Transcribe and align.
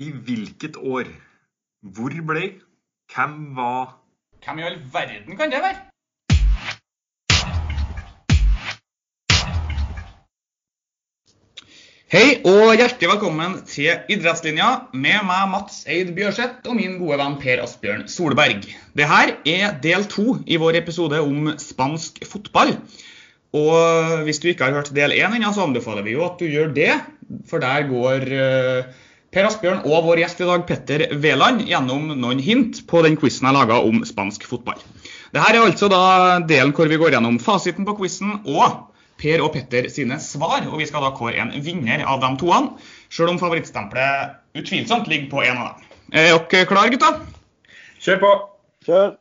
I 0.00 0.08
hvilket 0.08 0.76
år? 0.80 1.08
Hvor 1.84 2.14
ble? 2.26 2.46
Hvem 3.12 3.34
var? 3.56 3.98
Hvem 4.44 4.60
i 4.62 4.64
all 4.64 4.78
verden 4.92 5.36
kan 5.36 5.52
det 5.52 5.60
være? 5.60 5.82
Hei 12.12 12.40
og 12.48 12.72
hjertelig 12.76 13.10
velkommen 13.12 13.58
til 13.68 13.92
Idrettslinja 14.12 14.70
med 14.96 15.28
meg 15.28 15.52
Mats 15.52 15.84
Eid 15.84 16.14
Bjørseth 16.16 16.72
og 16.72 16.80
min 16.80 16.98
gode 17.00 17.20
venn 17.20 17.38
Per 17.44 17.62
Asbjørn 17.66 18.08
Solberg. 18.08 18.64
Dette 18.96 19.22
er 19.52 19.78
del 19.84 20.08
to 20.08 20.38
i 20.48 20.60
vår 20.60 20.80
episode 20.80 21.20
om 21.20 21.52
spansk 21.60 22.24
fotball. 22.32 22.78
Og 23.52 24.24
hvis 24.24 24.40
du 24.40 24.48
ikke 24.48 24.70
har 24.70 24.80
hørt 24.80 24.94
del 24.96 25.12
én 25.20 25.36
ennå, 25.36 25.52
så 25.52 25.68
anbefaler 25.68 26.04
vi 26.08 26.16
jo 26.16 26.24
at 26.24 26.40
du 26.40 26.48
gjør 26.48 26.72
det. 26.72 26.92
For 27.48 27.60
der 27.60 27.88
går 27.88 28.28
eh, 28.32 29.08
Per 29.32 29.46
Asbjørn 29.48 29.86
og 29.88 30.02
vår 30.04 30.20
gjest 30.20 30.42
i 30.44 30.46
dag, 30.46 30.64
Petter 30.68 31.02
Veland, 31.22 31.62
gjennom 31.64 32.10
noen 32.20 32.40
hint 32.44 32.82
på 32.84 33.00
den 33.00 33.14
quizen 33.16 33.46
jeg 33.48 33.56
laga 33.56 33.78
om 33.80 34.02
spansk 34.04 34.44
fotball. 34.44 34.76
Dette 35.32 35.46
er 35.48 35.56
altså 35.62 35.88
da 35.88 36.00
delen 36.44 36.74
hvor 36.76 36.90
vi 36.90 36.98
går 37.00 37.14
gjennom 37.14 37.38
fasiten 37.40 37.86
på 37.88 37.94
quizen 37.96 38.34
og 38.42 38.90
Per 39.22 39.40
og 39.40 39.54
Petter 39.54 39.88
sine 39.92 40.18
svar, 40.20 40.66
og 40.68 40.76
vi 40.82 40.88
skal 40.90 41.06
da 41.06 41.14
kåre 41.16 41.40
en 41.40 41.54
vinner 41.64 42.04
av 42.04 42.20
de 42.20 42.28
toene. 42.42 42.74
Selv 43.08 43.32
om 43.32 43.40
favorittstempelet 43.40 44.60
utvilsomt 44.60 45.08
ligger 45.08 45.30
på 45.32 45.46
en 45.46 45.62
av 45.62 45.70
dem. 45.70 45.88
Er 46.12 46.36
dere 46.36 46.68
klare, 46.68 46.92
gutta? 46.92 47.14
Kjør 48.04 48.20
på! 48.20 48.34
Kjør. 48.84 49.14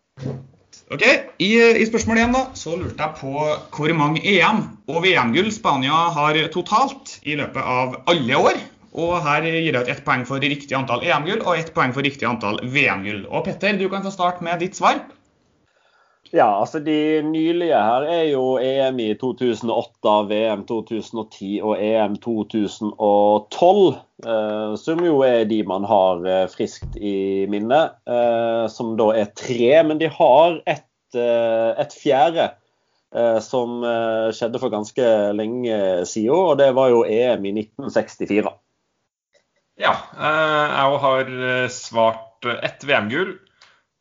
Ok, 0.91 1.07
I, 1.39 1.49
I 1.79 1.87
spørsmål 1.87 2.19
1 2.25 2.35
da, 2.35 2.43
så 2.59 2.75
lurte 2.75 2.99
jeg 2.99 3.15
på 3.21 3.31
hvor 3.77 3.95
mange 3.95 4.19
EM- 4.27 4.65
og 4.91 5.05
VM-gull 5.05 5.47
Spania 5.55 6.03
har 6.17 6.43
totalt 6.51 7.15
i 7.23 7.39
løpet 7.39 7.63
av 7.63 8.01
alle 8.11 8.43
år. 8.51 8.59
Og 8.91 9.15
her 9.23 9.45
gir 9.47 9.71
jeg 9.71 9.77
ut 9.77 9.89
ett 9.91 10.03
poeng 10.03 10.25
for 10.27 10.43
riktig 10.43 10.75
antall 10.75 11.03
EM-gull 11.07 11.45
og 11.45 11.55
ett 11.55 11.71
poeng 11.75 11.93
for 11.95 12.03
riktig 12.03 12.27
antall 12.27 12.59
VM-gull. 12.63 13.23
Og 13.31 13.45
Petter, 13.47 13.77
du 13.79 13.87
kan 13.89 14.03
få 14.03 14.11
starte 14.11 14.43
med 14.43 14.59
ditt 14.59 14.75
svar. 14.75 14.99
Ja, 16.31 16.47
altså 16.61 16.79
De 16.79 17.21
nylige 17.27 17.75
her 17.75 18.05
er 18.07 18.23
jo 18.31 18.55
EM 18.61 18.99
i 19.03 19.09
2008, 19.19 20.13
VM 20.29 20.63
2010 20.67 21.49
og 21.59 21.75
EM 21.83 22.15
2012. 22.23 23.97
Eh, 24.21 24.75
som 24.79 25.01
jo 25.03 25.17
er 25.27 25.43
de 25.49 25.59
man 25.67 25.83
har 25.89 26.23
eh, 26.23 26.45
friskt 26.51 26.95
i 26.95 27.49
minne. 27.51 27.81
Eh, 28.07 28.63
som 28.71 28.95
da 28.99 29.09
er 29.17 29.33
tre. 29.35 29.83
Men 29.83 29.99
de 29.99 30.07
har 30.07 30.61
et, 30.63 30.87
et 31.11 31.99
fjerde 31.99 32.51
som 33.43 33.81
skjedde 34.31 34.59
for 34.61 34.71
ganske 34.71 35.07
lenge 35.35 35.77
siden. 36.07 36.31
Og 36.31 36.53
det 36.61 36.69
var 36.77 36.93
jo 36.93 37.01
EM 37.03 37.43
i 37.49 37.51
1964. 37.65 38.53
Ja, 39.81 39.95
eh, 40.13 40.73
jeg 40.77 40.99
har 41.03 41.31
eh, 41.49 41.69
svart 41.73 42.45
eh, 42.45 42.59
ett 42.67 42.83
VM-gull. 42.85 43.33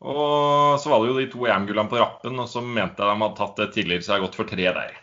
Og 0.01 0.81
så 0.81 0.89
var 0.89 1.01
det 1.01 1.11
jo 1.11 1.17
de 1.19 1.27
to 1.29 1.45
EM-gullene 1.45 1.89
på 1.89 1.99
rappen, 2.01 2.39
og 2.41 2.49
så 2.49 2.61
mente 2.61 3.01
jeg 3.01 3.09
de 3.09 3.21
hadde 3.21 3.37
tatt 3.37 3.59
det 3.59 3.67
tidligere, 3.75 4.05
så 4.05 4.11
jeg 4.11 4.17
har 4.17 4.23
gått 4.25 4.37
for 4.39 4.49
tre 4.49 4.65
der. 4.65 4.95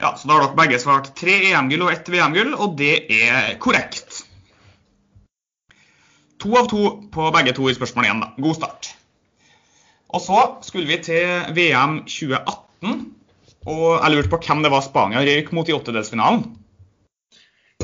Ja, 0.00 0.14
så 0.16 0.28
Da 0.28 0.36
har 0.36 0.46
dere 0.46 0.56
begge 0.56 0.78
svart 0.80 1.10
tre 1.18 1.34
EM-gull 1.50 1.84
og 1.86 1.92
ett 1.92 2.08
VM-gull, 2.08 2.54
og 2.56 2.76
det 2.80 2.94
er 3.12 3.56
korrekt. 3.60 4.22
To 6.38 6.54
av 6.56 6.68
to 6.70 6.84
på 7.12 7.28
begge 7.34 7.52
to 7.56 7.68
i 7.68 7.76
spørsmål 7.76 8.08
én, 8.08 8.20
Da. 8.22 8.30
God 8.38 8.56
start. 8.60 8.92
Og 10.08 10.22
så 10.24 10.44
skulle 10.64 10.88
vi 10.88 11.02
til 11.04 11.52
VM 11.52 12.04
2018, 12.08 13.00
og 13.68 13.88
jeg 13.98 14.12
lurte 14.14 14.32
på 14.32 14.40
hvem 14.46 14.62
det 14.64 14.72
var 14.72 14.84
Spania 14.86 15.20
røyk 15.20 15.52
mot 15.52 15.68
i 15.68 15.74
åttedelsfinalen. 15.76 16.46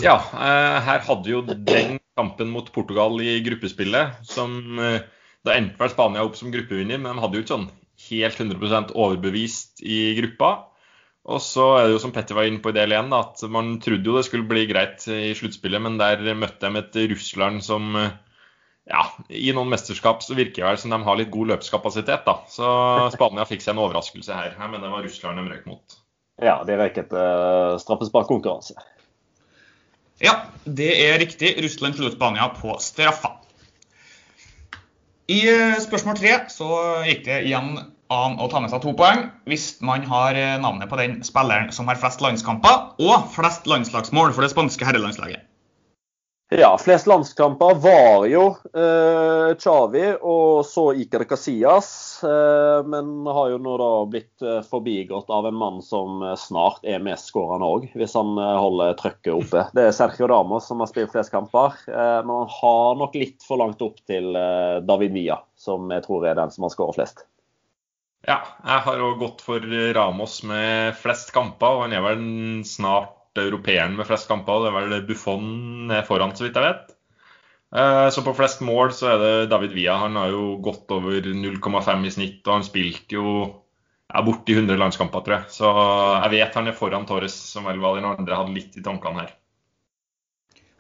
Ja, 0.03 0.17
eh, 0.19 0.79
her 0.89 1.05
hadde 1.07 1.31
jo 1.31 1.43
den 1.47 1.99
kampen 2.19 2.51
mot 2.51 2.71
Portugal 2.75 3.21
i 3.23 3.39
gruppespillet, 3.47 4.21
som 4.27 4.59
Det 4.75 5.03
da 5.45 5.59
endte 5.59 5.77
vel 5.77 5.91
Spania 5.93 6.23
opp 6.25 6.39
som 6.39 6.49
gruppevinner, 6.53 6.97
men 6.97 7.19
de 7.19 7.21
hadde 7.21 7.37
jo 7.37 7.45
ikke 7.45 7.53
sånn 7.53 7.67
helt 8.09 8.39
100% 8.41 8.95
overbevist 8.97 9.83
i 9.85 10.15
gruppa. 10.17 10.55
Og 11.25 11.41
så 11.41 11.65
er 11.79 11.87
det 11.87 11.95
jo 11.95 12.01
som 12.03 12.13
Petter 12.13 12.37
var 12.37 12.49
inne 12.49 12.61
på 12.61 12.73
i 12.73 12.77
del 12.77 12.93
1, 12.93 13.13
at 13.17 13.45
man 13.53 13.79
trodde 13.81 14.11
jo 14.11 14.17
det 14.19 14.27
skulle 14.27 14.49
bli 14.49 14.67
greit 14.69 15.07
i 15.09 15.33
sluttspillet, 15.37 15.81
men 15.81 15.97
der 16.01 16.21
møtte 16.37 16.69
de 16.69 16.83
et 16.83 16.99
Russland 17.15 17.65
som 17.65 17.97
eh, 17.97 18.13
ja, 18.91 19.07
i 19.33 19.55
noen 19.57 19.73
mesterskap 19.73 20.21
så 20.21 20.37
virker 20.37 20.61
det 20.61 20.69
vel 20.69 20.81
som 20.83 20.93
de 20.93 21.01
har 21.07 21.17
litt 21.17 21.33
god 21.33 21.55
løpskapasitet, 21.55 22.27
da. 22.27 22.37
Så 22.53 22.69
Spania 23.15 23.47
fikk 23.49 23.65
seg 23.65 23.73
en 23.73 23.85
overraskelse 23.87 24.37
her. 24.37 24.53
Jeg 24.59 24.69
mener 24.69 24.85
det 24.85 24.93
var 24.93 25.07
Russland 25.07 25.41
de 25.41 25.55
røk 25.55 25.71
mot. 25.71 25.97
Ja, 26.43 26.59
de 26.67 26.77
røyk 26.77 27.01
etter 27.01 27.79
straffesparkkonkurranse. 27.81 28.77
Ja, 30.23 30.35
det 30.65 30.93
er 31.07 31.19
riktig. 31.19 31.57
Russland 31.65 31.97
slo 31.99 32.11
ut 32.11 32.17
Spania 32.19 32.51
på 32.55 32.77
straffa. 32.83 33.37
I 35.33 35.41
eh, 35.49 35.81
spørsmål 35.81 36.19
tre 36.21 36.37
så 36.53 36.69
gikk 37.09 37.25
det 37.27 37.41
igjen 37.47 37.79
an 38.13 38.37
å 38.37 38.49
ta 38.53 38.61
med 38.61 38.69
seg 38.71 38.83
to 38.85 38.93
poeng 38.97 39.25
hvis 39.49 39.79
man 39.85 40.05
har 40.07 40.37
eh, 40.37 40.59
navnet 40.61 40.91
på 40.91 40.99
den 41.01 41.17
spilleren 41.25 41.73
som 41.73 41.89
har 41.89 41.99
flest 42.01 42.21
landskamper 42.21 43.01
og 43.01 43.31
flest 43.33 43.65
landslagsmål 43.71 44.35
for 44.37 44.45
det 44.45 44.53
spanske 44.53 44.85
herrelandslaget. 44.85 45.47
Ja, 46.49 46.79
flest 46.79 47.07
landskamper 47.07 47.75
var 47.75 48.27
jo 48.29 48.43
eh, 48.77 49.55
Xavi 49.57 50.03
og 50.21 50.67
så 50.69 50.91
Iker 50.93 51.25
Casillas. 51.25 51.89
Eh, 52.23 52.85
men 52.87 53.25
har 53.27 53.49
jo 53.55 53.61
nå 53.65 53.77
da 53.81 53.89
blitt 54.13 54.45
eh, 54.45 54.61
forbigått 54.69 55.33
av 55.33 55.49
en 55.49 55.57
mann 55.57 55.81
som 55.83 56.21
eh, 56.23 56.37
snart 56.39 56.85
er 56.85 57.03
mestskårende 57.03 57.71
òg, 57.71 57.89
hvis 57.97 58.15
han 58.19 58.37
eh, 58.37 58.59
holder 58.61 58.93
trøkket 59.01 59.33
oppe. 59.33 59.65
Det 59.75 59.89
er 59.89 59.97
Sergio 59.97 60.29
Damos 60.31 60.69
som 60.69 60.85
har 60.85 60.93
spilt 60.93 61.15
flest 61.17 61.33
kamper. 61.33 61.81
Eh, 61.89 62.21
men 62.21 62.35
han 62.37 62.55
har 62.61 63.01
nok 63.01 63.17
litt 63.19 63.41
for 63.49 63.65
langt 63.65 63.83
opp 63.83 63.99
til 64.05 64.37
David 64.85 65.17
Villa, 65.17 65.41
som 65.57 65.89
jeg 65.97 66.05
tror 66.05 66.29
er 66.29 66.39
den 66.39 66.53
som 66.53 66.69
har 66.69 66.77
skåret 66.77 67.01
flest. 67.01 67.27
Ja, 68.29 68.43
jeg 68.63 68.85
har 68.85 69.03
òg 69.09 69.19
gått 69.21 69.43
for 69.45 69.65
Ramos 69.97 70.43
med 70.47 70.95
flest 71.01 71.33
kamper, 71.33 71.81
og 71.81 71.87
han 71.89 71.97
er 71.97 72.05
vel 72.05 72.25
snart 72.69 73.24
europeeren 73.43 73.97
med 73.97 74.07
flest 74.09 74.29
kamper. 74.29 74.65
Det 74.65 74.71
er 74.73 74.77
vel 74.79 75.07
Buffon 75.09 75.93
foran, 76.07 76.35
så 76.37 76.47
vidt 76.47 76.61
jeg 76.61 76.69
vet. 76.69 76.95
Eh, 77.75 78.09
Så 78.15 78.23
på 78.23 78.35
flest 78.37 78.61
mål 78.63 78.93
så 78.95 79.15
er 79.15 79.19
det 79.19 79.51
David 79.51 79.75
Villa. 79.75 79.99
Han 79.99 80.17
har 80.17 80.31
jo 80.31 80.57
gått 80.63 80.91
over 80.95 81.21
0,5 81.21 82.07
i 82.07 82.11
snitt, 82.15 82.43
og 82.47 82.59
han 82.61 82.67
spilte 82.67 83.19
jo 83.19 83.29
er 84.15 84.23
borti 84.23 84.55
100 84.55 84.77
landskamper, 84.79 85.25
tror 85.25 85.39
jeg. 85.39 85.47
Så 85.51 85.71
jeg 86.23 86.31
vet 86.37 86.55
han 86.55 86.69
er 86.71 86.77
foran 86.77 87.07
Torres, 87.09 87.35
som 87.35 87.65
vel 87.67 87.81
var 87.83 87.97
den 87.99 88.07
andre 88.07 88.37
hadde 88.39 88.55
litt 88.55 88.77
i 88.79 88.85
tankene 88.85 89.25
her. 89.25 89.33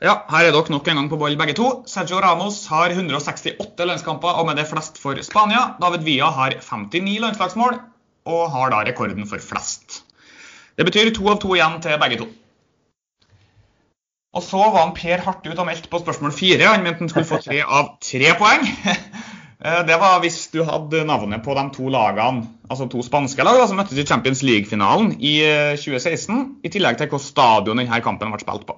Ja, 0.05 0.19
her 0.29 0.45
er 0.45 0.53
dere 0.53 0.73
nok 0.75 0.89
en 0.91 0.99
gang 1.01 1.09
på 1.09 1.19
ball 1.19 1.37
begge 1.41 1.55
to. 1.57 1.69
Sergio 1.89 2.21
Ramos 2.21 2.67
har 2.69 2.93
168 2.93 3.87
landskamper 3.89 4.41
og 4.41 4.47
med 4.51 4.59
det 4.61 4.67
flest 4.69 4.99
for 5.01 5.17
Spania. 5.25 5.77
David 5.81 6.05
Villa 6.05 6.29
har 6.35 6.59
59 6.61 7.17
landslagsmål 7.25 7.79
og 8.29 8.43
har 8.53 8.75
da 8.75 8.83
rekorden 8.85 9.27
for 9.31 9.41
flest. 9.41 10.03
Det 10.77 10.85
betyr 10.85 11.15
to 11.15 11.29
av 11.31 11.41
to 11.41 11.55
igjen 11.57 11.79
til 11.81 11.97
begge 12.03 12.21
to. 12.21 12.29
Og 14.35 14.43
så 14.43 14.59
var 14.59 14.81
han 14.81 14.95
Per 14.97 15.23
hardt 15.23 15.47
ut 15.47 15.59
og 15.59 15.69
meldt 15.69 15.87
på 15.91 16.01
spørsmål 16.03 16.35
fire. 16.35 16.67
Han 16.73 16.83
mente 16.83 17.05
han 17.05 17.13
skulle 17.13 17.29
få 17.29 17.39
tre 17.45 17.63
av 17.63 17.95
tre 18.03 18.35
poeng. 18.41 18.67
Eh, 19.65 19.81
Det 19.87 19.97
var 19.97 20.19
hvis 20.21 20.51
du 20.53 20.59
hadde 20.67 21.07
navnet 21.09 21.41
på 21.41 21.55
de 21.57 21.63
to 21.73 21.87
lagene, 21.89 22.43
altså 22.69 22.85
to 22.91 23.01
spanske 23.07 23.47
lag 23.47 23.63
som 23.65 23.79
møttes 23.81 23.97
i 23.97 24.05
Champions 24.05 24.43
League-finalen 24.45 25.15
i 25.25 25.39
eh, 25.47 25.79
2016, 25.81 26.43
i 26.67 26.73
tillegg 26.75 26.99
til 26.99 27.09
hvilket 27.09 27.25
stadion 27.25 27.81
denne 27.81 28.01
kampen 28.05 28.35
ble 28.35 28.43
spilt 28.43 28.67
på. 28.69 28.77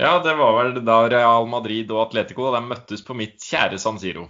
Ja, 0.00 0.16
det 0.24 0.34
var 0.40 0.56
vel 0.56 0.80
da 0.82 0.96
Real 1.12 1.46
Madrid 1.46 1.92
og 1.94 2.08
Atletico 2.08 2.50
de 2.50 2.64
møttes 2.66 3.04
på 3.06 3.14
mitt 3.14 3.38
kjære 3.46 3.78
San 3.78 4.00
Siro. 4.02 4.26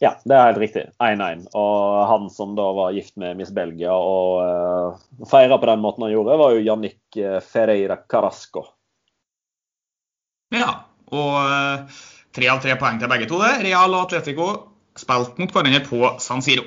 Ja, 0.00 0.14
det 0.24 0.32
er 0.32 0.46
helt 0.48 0.60
riktig. 0.62 0.82
1-1. 0.96 1.42
Og 1.60 2.06
han 2.08 2.28
som 2.32 2.54
da 2.56 2.70
var 2.72 2.94
gift 2.96 3.18
med 3.20 3.36
Miss 3.36 3.50
Belgia 3.52 3.92
og 3.92 4.40
uh, 4.40 5.26
feira 5.28 5.58
på 5.60 5.68
den 5.68 5.82
måten 5.82 6.06
han 6.06 6.14
gjorde, 6.14 6.38
var 6.40 6.54
jo 6.56 6.62
Jannik 6.64 7.18
eh, 7.20 7.36
Ferreira 7.44 7.98
Carasco. 8.08 8.64
Ja, 10.56 10.70
og 11.12 11.34
eh, 11.44 11.98
tre 12.34 12.48
av 12.50 12.62
tre 12.64 12.74
poeng 12.80 12.96
til 12.98 13.10
begge 13.12 13.28
to. 13.28 13.38
det. 13.42 13.58
Real 13.66 13.92
og 13.92 14.06
Atletico 14.06 14.48
spilte 14.98 15.42
mot 15.42 15.52
hverandre 15.52 15.82
på 15.84 16.14
San 16.22 16.40
Siro. 16.42 16.64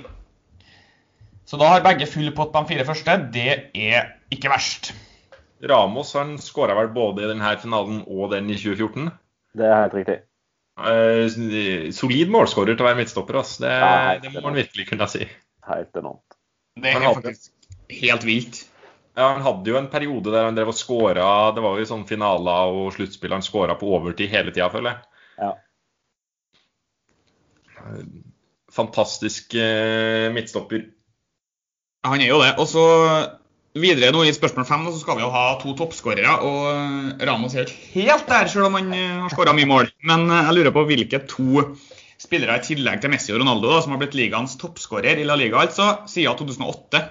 Så 1.50 1.57
da 1.59 1.71
har 1.74 1.83
begge 1.86 2.07
full 2.07 2.29
pott 2.38 2.53
på 2.53 2.62
de 2.62 2.71
fire 2.75 2.86
første. 2.88 3.18
Det 3.33 3.74
er 3.74 4.13
ikke 4.33 4.53
verst. 4.53 4.94
Ramos 5.63 6.13
han 6.18 6.38
skåra 6.41 6.77
vel 6.77 6.94
både 6.94 7.25
i 7.25 7.31
denne 7.33 7.56
finalen 7.59 8.03
og 8.06 8.31
den 8.36 8.50
i 8.51 8.59
2014. 8.59 9.09
Det 9.57 9.68
er 9.68 9.81
helt 9.81 9.97
riktig. 9.97 10.18
Eh, 10.74 11.92
solid 11.94 12.31
målskårer 12.34 12.74
til 12.74 12.86
å 12.86 12.90
være 12.90 13.00
midtstopper. 13.04 13.40
Altså. 13.44 13.66
Det, 13.66 13.74
det 14.25 14.34
må 14.34 14.46
man 14.48 14.58
virkelig 14.58 14.88
kunne 14.90 15.10
si. 15.12 15.28
Helt 15.70 16.00
enormt. 16.00 16.38
Det 16.81 16.90
er 16.90 17.04
faktisk 17.06 17.52
helt 18.02 18.24
vilt. 18.25 18.64
Ja, 19.14 19.28
Han 19.36 19.44
hadde 19.46 19.70
jo 19.70 19.78
en 19.78 19.92
periode 19.94 20.31
der 20.34 20.48
han 20.48 20.56
drev 20.58 20.72
og 20.72 20.74
skåra 20.74 21.52
Det 21.54 21.62
var 21.62 21.78
jo 21.78 21.84
i 21.84 21.86
sånn 21.86 22.08
finaler 22.10 22.72
og 22.74 22.88
sluttspill 22.96 23.36
han 23.36 23.46
skåra 23.46 23.75
på 23.78 23.92
overtid 23.94 24.31
hele 24.31 24.50
tida, 24.50 24.72
føler 24.74 24.96
jeg. 24.96 25.00
Ja. 25.38 25.52
Fantastisk 28.74 29.54
eh, 29.60 30.31
midtstopper. 30.34 30.88
Han 32.10 32.24
er 32.24 32.31
jo 32.31 32.42
det. 32.42 32.56
Og 32.58 32.68
så 32.72 32.84
videre 33.74 34.12
nå 34.14 34.24
i 34.25 34.34
spørsmål 34.34 34.68
fem 34.70 34.86
så 34.90 35.00
skal 35.02 35.18
vi 35.18 35.25
jo 35.25 35.31
ha 35.34 35.46
to 35.62 35.74
toppskårere. 35.78 36.36
og 36.46 37.24
Ramos 37.25 37.56
er 37.56 37.66
ikke 37.66 37.90
helt 37.96 38.30
der, 38.30 38.48
selv 38.52 38.70
om 38.70 38.78
han 38.78 38.94
eh, 38.94 39.18
har 39.24 39.34
skåra 39.34 39.56
mye 39.58 39.70
mål. 39.70 39.90
Men 40.10 40.30
eh, 40.30 40.46
jeg 40.48 40.60
lurer 40.60 40.75
på 40.75 40.86
hvilke 40.90 41.24
to 41.30 41.66
spillere 42.22 42.60
i 42.60 42.64
tillegg 42.64 43.02
til 43.02 43.12
Messi 43.12 43.34
og 43.34 43.42
Ronaldo 43.42 43.74
da, 43.74 43.81
som 43.84 43.96
har 43.96 44.04
blitt 44.04 44.16
ligaens 44.18 44.56
toppskårer 44.62 45.20
i 45.20 45.28
La 45.28 45.36
Liga 45.40 45.60
altså, 45.64 46.06
siden 46.10 46.38
2008. 46.40 47.04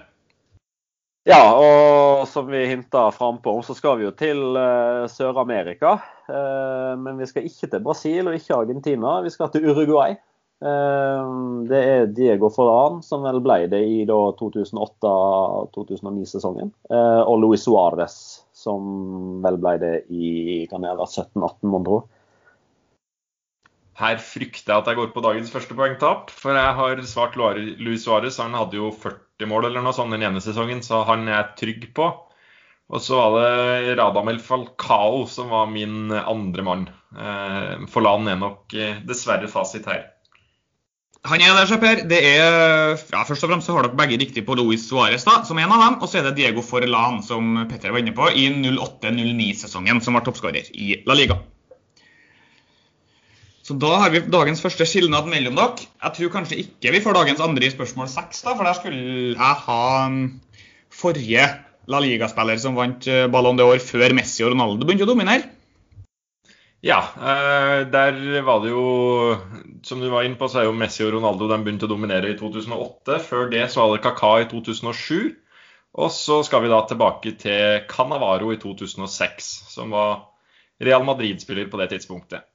Ja, 1.29 1.43
og 1.55 2.25
som 2.27 2.49
vi 2.51 2.65
hinta 2.67 3.05
frampå, 3.15 3.53
så 3.63 3.77
skal 3.79 4.01
vi 4.01 4.09
jo 4.09 4.15
til 4.19 4.41
Sør-Amerika. 5.07 5.93
Men 6.99 7.21
vi 7.21 7.29
skal 7.31 7.47
ikke 7.47 7.69
til 7.71 7.85
Brasil 7.85 8.27
og 8.27 8.35
ikke 8.35 8.57
Argentina. 8.57 9.13
Vi 9.23 9.31
skal 9.31 9.53
til 9.53 9.69
Uruguay. 9.71 10.17
Uh, 10.63 11.67
det 11.67 11.81
er 11.83 12.07
Diego 12.15 12.47
Forlan, 12.55 13.03
som 13.03 13.27
vel 13.27 13.43
ble 13.43 13.67
det 13.73 13.83
i 13.83 14.07
2008-2009-sesongen. 14.09 16.71
og 17.27 17.37
Luis 17.43 17.67
Suárez, 17.67 18.47
som 18.55 18.81
vel 19.43 19.59
ble 19.59 19.79
det 19.83 20.07
i 20.15 20.67
kan 20.71 20.87
17-18, 20.87 21.67
mon 21.67 21.85
tro. 21.87 22.07
Her 23.99 24.17
frykter 24.17 24.73
jeg 24.73 24.81
at 24.81 24.89
jeg 24.89 24.99
går 24.99 25.11
på 25.13 25.23
dagens 25.25 25.51
første 25.53 25.77
poengtap, 25.77 26.31
for 26.33 26.57
jeg 26.57 26.77
har 26.79 27.03
svart 27.07 27.37
Luis 27.37 28.07
Suárez. 28.07 28.39
Han 28.41 28.57
hadde 28.57 28.79
jo 28.79 28.91
40 28.91 29.51
mål 29.51 29.69
eller 29.69 29.85
noe 29.85 29.93
sånt 29.97 30.15
den 30.15 30.25
ene 30.25 30.41
sesongen, 30.41 30.81
så 30.83 31.03
han 31.09 31.27
er 31.29 31.37
jeg 31.37 31.57
trygg 31.61 31.89
på. 31.97 32.09
Og 32.93 33.01
så 33.01 33.17
var 33.17 33.37
det 33.39 33.95
Radamel 33.97 34.41
Falcao 34.43 35.25
som 35.31 35.53
var 35.53 35.69
min 35.71 36.13
andre 36.13 36.65
mann. 36.67 36.89
Eh, 37.13 37.85
Forlan 37.89 38.29
er 38.29 38.41
nok 38.41 38.75
eh, 38.77 38.99
dessverre 39.09 39.49
fasit 39.49 39.87
her. 39.89 40.11
Han 41.31 41.39
er 41.39 41.55
der, 41.55 41.79
Per. 41.79 42.01
Det 42.11 42.19
er, 42.19 42.97
ja, 42.99 43.21
først 43.23 43.45
og 43.47 43.53
fremst 43.53 43.69
så 43.69 43.77
har 43.77 43.87
dere 43.87 43.99
begge 43.99 44.19
riktig 44.19 44.43
på 44.43 44.57
Luis 44.59 44.89
Suárez 44.89 45.23
som 45.23 45.59
en 45.59 45.71
av 45.71 45.85
dem. 45.85 46.01
Og 46.03 46.11
så 46.11 46.19
er 46.19 46.27
det 46.27 46.35
Diego 46.41 46.65
Forlan, 46.67 47.21
som 47.23 47.63
Petter 47.71 47.95
var 47.95 48.03
inne 48.03 48.15
på, 48.17 48.27
i 48.35 48.49
08-09-sesongen, 48.51 50.03
som 50.03 50.19
var 50.19 50.27
toppskårer 50.27 50.73
i 50.75 50.97
La 51.07 51.15
Liga. 51.15 51.39
Så 53.63 53.77
da 53.79 53.93
har 54.03 54.11
vi 54.11 54.25
dagens 54.27 54.65
første 54.65 54.87
skilnad 54.91 55.31
mellom 55.31 55.55
dere. 55.55 55.87
Jeg 56.03 56.17
tror 56.17 56.35
kanskje 56.35 56.59
ikke 56.65 56.97
vi 56.97 57.05
får 57.05 57.15
dagens 57.21 57.43
andre 57.45 57.69
i 57.69 57.71
spørsmål 57.71 58.11
seks, 58.11 58.43
for 58.43 58.67
der 58.67 58.75
skulle 58.81 59.03
jeg 59.37 59.61
ha 59.69 59.83
um, 60.11 60.19
forrige 60.91 61.47
La 61.87 62.03
Liga-spiller 62.03 62.59
som 62.59 62.75
vant 62.75 63.07
uh, 63.07 63.29
Ballon 63.31 63.63
d'Or 63.63 63.79
før 63.79 64.19
Messi 64.19 64.43
og 64.43 64.57
Ronaldo 64.57 64.83
begynte 64.83 65.07
å 65.07 65.13
dominere. 65.15 65.52
Ja, 66.83 66.99
eh, 67.15 67.87
der 67.87 68.41
var 68.43 68.61
det 68.65 68.73
jo 68.73 69.37
Som 69.87 70.01
du 70.01 70.09
var 70.11 70.27
inne 70.27 70.39
på, 70.39 70.49
så 70.51 70.61
er 70.61 70.67
jo 70.67 70.75
Messi 70.75 71.05
og 71.07 71.13
Ronaldo 71.15 71.47
de 71.51 71.59
begynte 71.63 71.87
å 71.87 71.91
dominere 71.91 72.33
i 72.33 72.39
2008. 72.39 73.21
Før 73.23 73.51
det 73.51 73.69
så 73.71 73.85
var 73.85 73.97
det 73.97 74.03
Kaka 74.05 74.33
i 74.43 74.49
2007. 74.51 75.37
Og 76.03 76.11
så 76.15 76.41
skal 76.47 76.63
vi 76.65 76.71
da 76.73 76.81
tilbake 76.89 77.35
til 77.39 77.83
Canavaro 77.91 78.53
i 78.55 78.59
2006, 78.63 79.51
som 79.75 79.93
var 79.95 80.23
Real 80.83 81.05
Madrid-spiller 81.05 81.69
på 81.71 81.79
det 81.83 81.91
tidspunktet. 81.93 82.47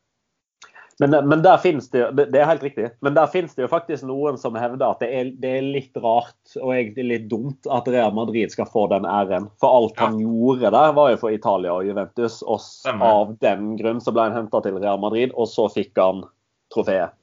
Men, 0.99 1.13
men, 1.29 1.41
der 1.45 1.59
finnes 1.61 1.91
det, 1.93 2.07
det 2.17 2.39
er 2.41 2.47
helt 2.49 2.63
riktig. 2.65 2.87
Men 3.05 3.13
der 3.13 3.29
finnes 3.29 3.53
det 3.53 3.67
jo 3.67 3.69
faktisk 3.69 4.07
noen 4.09 4.39
som 4.41 4.55
hevder 4.57 4.95
at 4.95 5.03
det 5.03 5.09
er, 5.13 5.27
det 5.37 5.51
er 5.59 5.67
litt 5.75 5.99
rart 6.01 6.55
og 6.57 6.71
egentlig 6.73 7.05
litt 7.11 7.27
dumt 7.29 7.69
at 7.69 7.89
Real 7.93 8.15
Madrid 8.17 8.49
skal 8.53 8.69
få 8.71 8.87
den 8.89 9.05
æren. 9.05 9.45
For 9.61 9.77
alt 9.77 10.01
han 10.01 10.17
gjorde 10.23 10.71
der, 10.73 10.95
var 10.97 11.11
jo 11.13 11.19
for 11.21 11.35
Italia 11.35 11.75
og 11.75 11.85
Juventus. 11.85 12.39
Og 12.41 12.65
av 12.97 13.35
den 13.45 13.75
grunn 13.77 14.01
så 14.01 14.15
ble 14.15 14.25
han 14.25 14.39
henta 14.39 14.63
til 14.65 14.81
Real 14.81 14.97
Madrid, 15.03 15.35
og 15.37 15.51
så 15.51 15.67
fikk 15.69 15.93
han 16.01 16.25
trofeet. 16.73 17.13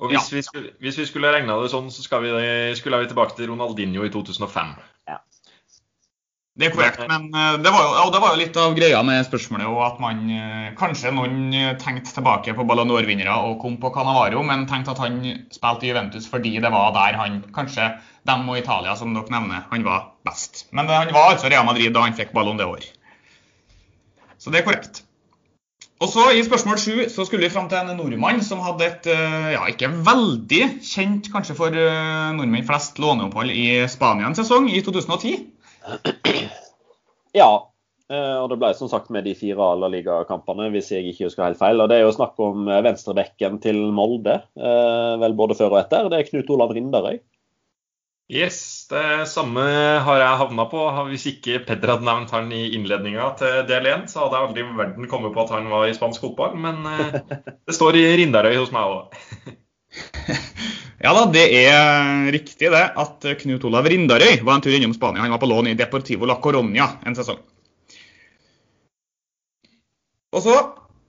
Og 0.00 0.12
hvis, 0.12 0.30
ja. 0.32 0.36
vi 0.36 0.44
skulle, 0.44 0.70
hvis 0.80 0.96
vi 1.00 1.04
skulle 1.08 1.32
regna 1.32 1.58
det 1.60 1.72
sånn, 1.72 1.90
så 1.92 2.20
vi, 2.24 2.30
skulle 2.76 3.02
vi 3.02 3.08
tilbake 3.08 3.36
til 3.36 3.50
Ronaldinho 3.52 4.04
i 4.04 4.12
2005. 4.12 4.76
Det 6.58 6.66
er 6.66 6.72
korrekt, 6.74 7.02
men 7.06 7.28
eh, 7.30 7.56
det 7.62 7.70
var, 7.70 7.84
jo, 7.94 8.06
det 8.10 8.20
var 8.20 8.32
jo 8.34 8.38
litt 8.40 8.56
av 8.58 8.72
greia 8.74 9.00
med 9.06 9.22
spørsmålet 9.22 9.68
og 9.70 9.82
at 9.86 9.98
man 10.02 10.22
eh, 10.34 10.70
Kanskje 10.78 11.12
noen 11.14 11.52
eh, 11.54 11.76
tenkte 11.78 12.10
tilbake 12.16 12.54
på 12.56 12.64
Ballon 12.66 12.90
d'Or-vinnere 12.90 13.36
og 13.46 13.60
kom 13.62 13.76
på 13.78 13.92
Canavaro, 13.94 14.42
men 14.46 14.66
tenkte 14.68 14.96
at 14.96 15.02
han 15.04 15.20
spilte 15.54 15.86
i 15.86 15.92
Juventus 15.92 16.26
fordi 16.30 16.56
det 16.58 16.72
var 16.74 16.90
der 16.96 17.18
han 17.20 17.36
Kanskje 17.54 17.92
dem 18.26 18.50
og 18.50 18.58
Italia, 18.58 18.96
som 18.98 19.14
dere 19.14 19.30
nevner, 19.32 19.62
han 19.70 19.86
var 19.86 20.10
best. 20.26 20.66
Men 20.74 20.90
han 20.90 21.14
var 21.14 21.36
altså 21.36 21.48
Real 21.48 21.68
Madrid 21.68 21.94
da 21.94 22.02
han 22.04 22.18
fikk 22.18 22.34
Ballon 22.34 22.58
d'Or. 22.58 22.82
Så 24.40 24.50
det 24.50 24.60
er 24.60 24.66
korrekt. 24.66 25.04
Og 26.00 26.10
så 26.10 26.26
I 26.34 26.42
spørsmål 26.44 26.80
sju 26.80 27.06
så 27.12 27.24
skulle 27.28 27.46
vi 27.46 27.52
fram 27.52 27.70
til 27.70 27.78
en 27.78 27.94
nordmann 27.96 28.42
som 28.44 28.60
hadde 28.64 28.86
et 28.88 29.08
ja, 29.08 29.62
ikke 29.68 29.90
veldig 30.04 30.62
kjent 30.84 31.28
kanskje 31.32 31.56
for 31.58 31.76
nordmenn 31.76 32.64
flest 32.68 33.00
låneopphold 33.00 33.52
i 33.52 33.66
Spania 33.92 34.28
en 34.28 34.36
sesong 34.36 34.70
i 34.72 34.80
2010. 34.84 35.34
Ja. 37.36 37.50
Eh, 38.10 38.36
og 38.42 38.48
det 38.50 38.58
ble 38.58 38.72
som 38.74 38.90
sagt 38.90 39.10
med 39.14 39.22
de 39.28 39.36
fire 39.38 39.68
La 39.78 39.88
Liga-kampene, 39.90 40.66
hvis 40.74 40.90
jeg 40.90 41.12
ikke 41.12 41.28
husker 41.28 41.46
helt 41.46 41.60
feil. 41.60 41.78
Og 41.78 41.90
Det 41.90 42.00
er 42.00 42.06
jo 42.08 42.14
snakk 42.16 42.40
om 42.42 42.66
eh, 42.66 42.82
venstrebekken 42.82 43.60
til 43.62 43.78
Molde, 43.94 44.40
eh, 44.58 45.12
vel 45.22 45.36
både 45.38 45.54
før 45.58 45.76
og 45.76 45.82
etter. 45.84 46.10
Det 46.10 46.18
er 46.18 46.26
Knut 46.30 46.50
Olav 46.50 46.74
Rinderøy. 46.74 47.20
Yes, 48.30 48.86
det 48.90 49.26
samme 49.26 49.62
har 50.06 50.20
jeg 50.22 50.40
havna 50.42 50.66
på. 50.70 50.82
Hvis 51.08 51.26
ikke 51.32 51.62
Peder 51.66 51.96
hadde 51.96 52.06
nevnt 52.06 52.34
han 52.34 52.50
i 52.54 52.68
innledninga 52.76 53.32
til 53.38 53.64
del 53.66 53.88
1, 53.90 54.04
så 54.10 54.22
hadde 54.22 54.38
jeg 54.38 54.48
aldri 54.48 54.62
i 54.62 54.76
verden 54.78 55.10
kommet 55.10 55.34
på 55.34 55.42
at 55.42 55.54
han 55.56 55.66
var 55.70 55.88
i 55.88 55.96
spansk 55.96 56.26
fotball. 56.26 56.54
Men 56.58 56.86
det 57.66 57.74
står 57.74 57.98
i 57.98 58.06
Rinderøy 58.22 58.54
hos 58.58 58.70
meg 58.74 58.94
òg. 58.94 59.18
Ja 61.00 61.14
da, 61.16 61.22
det 61.32 61.46
er 61.56 62.26
riktig 62.34 62.68
det 62.68 62.82
at 63.00 63.24
Knut 63.40 63.62
Olav 63.64 63.86
Rindarøy 63.88 64.42
var 64.44 64.58
en 64.58 64.64
tur 64.64 64.74
innom 64.76 64.92
Spania. 64.92 65.22
Han 65.24 65.32
var 65.32 65.40
på 65.40 65.48
lån 65.48 65.70
i 65.70 65.78
Deportivo 65.78 66.28
la 66.28 66.36
Coronia 66.44 66.90
en 67.08 67.16
sesong. 67.16 67.38
Og 70.36 70.44
så 70.44 70.58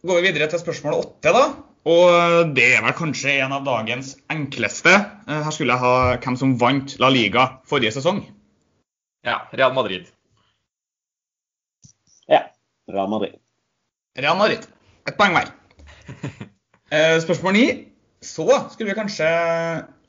går 0.07 0.21
vi 0.21 0.29
videre 0.29 0.47
til 0.49 0.61
spørsmål 0.63 0.95
åtte, 0.95 1.33
da. 1.35 1.43
Og 1.91 2.53
det 2.55 2.69
er 2.77 2.85
vel 2.85 2.95
kanskje 2.95 3.35
en 3.41 3.57
av 3.57 3.67
dagens 3.67 4.13
enkleste. 4.31 4.93
Eh, 5.27 5.43
her 5.43 5.51
skulle 5.51 5.75
jeg 5.75 5.83
ha 5.83 6.15
hvem 6.23 6.39
som 6.39 6.55
vant 6.61 6.95
La 7.01 7.11
Liga 7.11 7.47
forrige 7.67 7.91
sesong. 7.97 8.23
Ja, 9.27 9.41
Real 9.51 9.75
Madrid. 9.75 10.07
Ja, 12.31 12.45
Real 12.87 13.11
Madrid. 13.11 13.35
Real 14.15 14.39
Madrid. 14.39 14.63
Et 15.03 15.19
poeng 15.19 15.35
hver. 15.35 15.51
Eh, 16.91 17.21
spørsmål 17.23 17.53
ni. 17.55 17.65
Så 18.21 18.45
skulle 18.69 18.91
vi 18.91 18.97
kanskje 18.97 19.27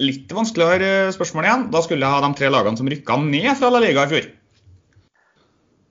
litt 0.05 0.32
vanskeligere 0.37 1.12
spørsmål 1.17 1.47
igjen. 1.47 1.62
Da 1.73 1.81
skulle 1.81 2.05
jeg 2.05 2.12
ha 2.12 2.20
de 2.20 2.37
tre 2.37 2.50
lagene 2.53 2.76
som 2.76 2.91
rykka 2.93 3.17
ned 3.25 3.55
fra 3.56 3.70
La 3.73 3.81
Liga 3.81 4.05
i 4.05 4.11
fjor. 4.11 4.26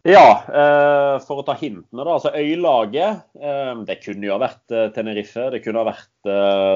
Ja, 0.06 0.28
eh, 0.50 1.16
for 1.26 1.42
å 1.42 1.46
ta 1.46 1.54
hintene, 1.58 2.04
da. 2.04 2.14
Altså 2.16 2.32
Øylaget. 2.34 3.24
Eh, 3.42 3.74
det 3.86 4.00
kunne 4.02 4.26
jo 4.26 4.36
ha 4.36 4.42
vært 4.42 4.74
eh, 4.74 4.92
Tenerife, 4.94 5.50
det 5.54 5.62
kunne 5.66 5.82
ha 5.82 5.92
vært 5.92 6.30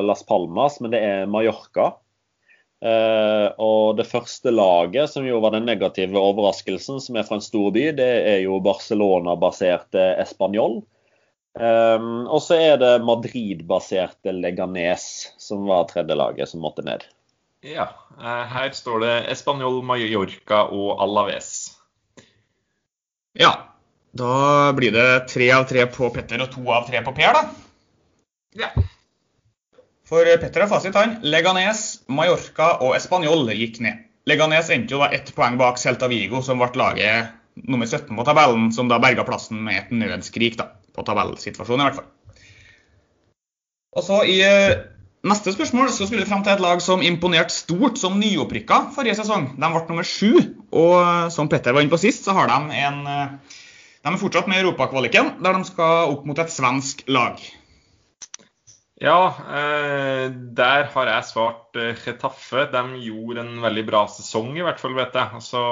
Las 0.05 0.25
Palmas, 0.25 0.79
men 0.81 0.93
det 0.93 1.01
er 1.05 1.29
Mallorca. 1.29 1.93
Og 2.85 3.95
det 3.97 4.05
første 4.05 4.51
laget, 4.53 5.09
som 5.09 5.25
jo 5.25 5.39
var 5.41 5.55
den 5.55 5.65
negative 5.65 6.19
overraskelsen, 6.21 6.99
som 7.01 7.17
er 7.17 7.25
fra 7.25 7.39
en 7.39 7.45
stor 7.45 7.71
by, 7.73 7.85
det 7.97 8.09
er 8.33 8.39
jo 8.43 8.59
Barcelona-baserte 8.61 10.03
Español. 10.21 10.83
Um, 11.55 12.25
og 12.27 12.41
så 12.43 12.57
er 12.59 12.79
det 12.81 12.95
Madrid-baserte 13.07 14.33
Leganes 14.35 15.05
som 15.39 15.63
var 15.69 15.85
tredjelaget 15.87 16.51
som 16.51 16.63
måtte 16.65 16.83
ned. 16.83 17.05
Ja, 17.65 17.87
eh, 18.19 18.43
her 18.51 18.73
står 18.75 18.99
det 19.01 19.13
Español, 19.31 19.79
Mallorca 19.81 20.65
og 20.67 20.99
Alaves. 21.01 21.71
Ja, 23.33 23.53
da 24.11 24.73
blir 24.75 24.91
det 24.93 25.07
tre 25.31 25.47
av 25.55 25.65
tre 25.71 25.87
på 25.89 26.11
Petter 26.13 26.43
og 26.43 26.51
to 26.53 26.67
av 26.69 26.85
tre 26.91 27.01
på 27.07 27.15
Per, 27.15 27.39
da. 27.39 27.47
Ja. 28.59 28.69
For 30.05 30.27
Petter 30.43 30.67
har 30.67 30.69
fasit, 30.69 30.93
han. 30.93 31.17
Leganes, 31.23 32.03
Mallorca 32.11 32.75
og 32.85 32.99
Español 32.99 33.47
gikk 33.55 33.79
ned. 33.81 34.05
Leganes 34.29 34.69
endte 34.75 34.93
jo 34.93 35.01
da 35.01 35.09
ett 35.15 35.31
poeng 35.37 35.57
bak 35.57 35.79
Celta 35.81 36.11
Vigo, 36.11 36.43
som 36.45 36.61
ble 36.61 36.75
laget 36.77 37.33
nummer 37.63 37.87
17 37.87 38.11
på 38.11 38.27
tabellen, 38.27 38.71
som 38.75 38.91
da 38.91 38.99
berga 38.99 39.23
plassen 39.23 39.63
med 39.63 39.85
et 39.85 39.95
nødskrik. 39.95 40.59
da 40.59 40.73
på 40.95 41.05
tabellsituasjonen, 41.07 41.83
i 41.83 41.89
hvert 41.89 42.01
fall. 42.01 42.11
Og 43.95 44.03
så 44.03 44.21
I 44.27 44.39
eh, 44.43 44.77
neste 45.25 45.53
spørsmål 45.55 45.91
så 45.95 46.07
skulle 46.07 46.25
vi 46.25 46.29
frem 46.29 46.43
til 46.43 46.55
et 46.55 46.63
lag 46.63 46.81
som 46.83 47.03
imponerte 47.05 47.55
stort 47.55 47.99
som 48.01 48.17
nyopprykka 48.19 48.81
forrige 48.95 49.19
sesong. 49.21 49.53
De 49.55 49.69
ble 49.71 49.83
nummer 49.89 50.07
sju. 50.07 50.33
Og 50.75 50.95
eh, 50.99 51.27
som 51.35 51.51
Petter 51.51 51.75
var 51.75 51.85
inne 51.85 51.93
på 51.93 52.01
sist, 52.01 52.27
så 52.27 52.35
har 52.35 52.51
de 52.51 52.81
en 52.83 53.05
eh, 53.11 53.61
De 54.05 54.11
er 54.11 54.21
fortsatt 54.21 54.49
med 54.51 54.59
i 54.59 54.65
europakvaliken, 54.65 55.37
der 55.41 55.55
de 55.55 55.65
skal 55.65 56.11
opp 56.11 56.27
mot 56.29 56.37
et 56.37 56.51
svensk 56.53 57.07
lag. 57.09 57.39
Ja, 59.01 59.33
der 60.55 60.85
har 60.93 61.09
jeg 61.09 61.25
svart 61.27 61.79
Chetaffe. 62.03 62.67
De 62.71 62.83
gjorde 63.01 63.41
en 63.41 63.57
veldig 63.63 63.83
bra 63.89 64.03
sesong, 64.07 64.53
i 64.55 64.63
hvert 64.63 64.79
fall, 64.79 64.93
vet 64.95 65.17
jeg. 65.17 65.41
Så 65.43 65.63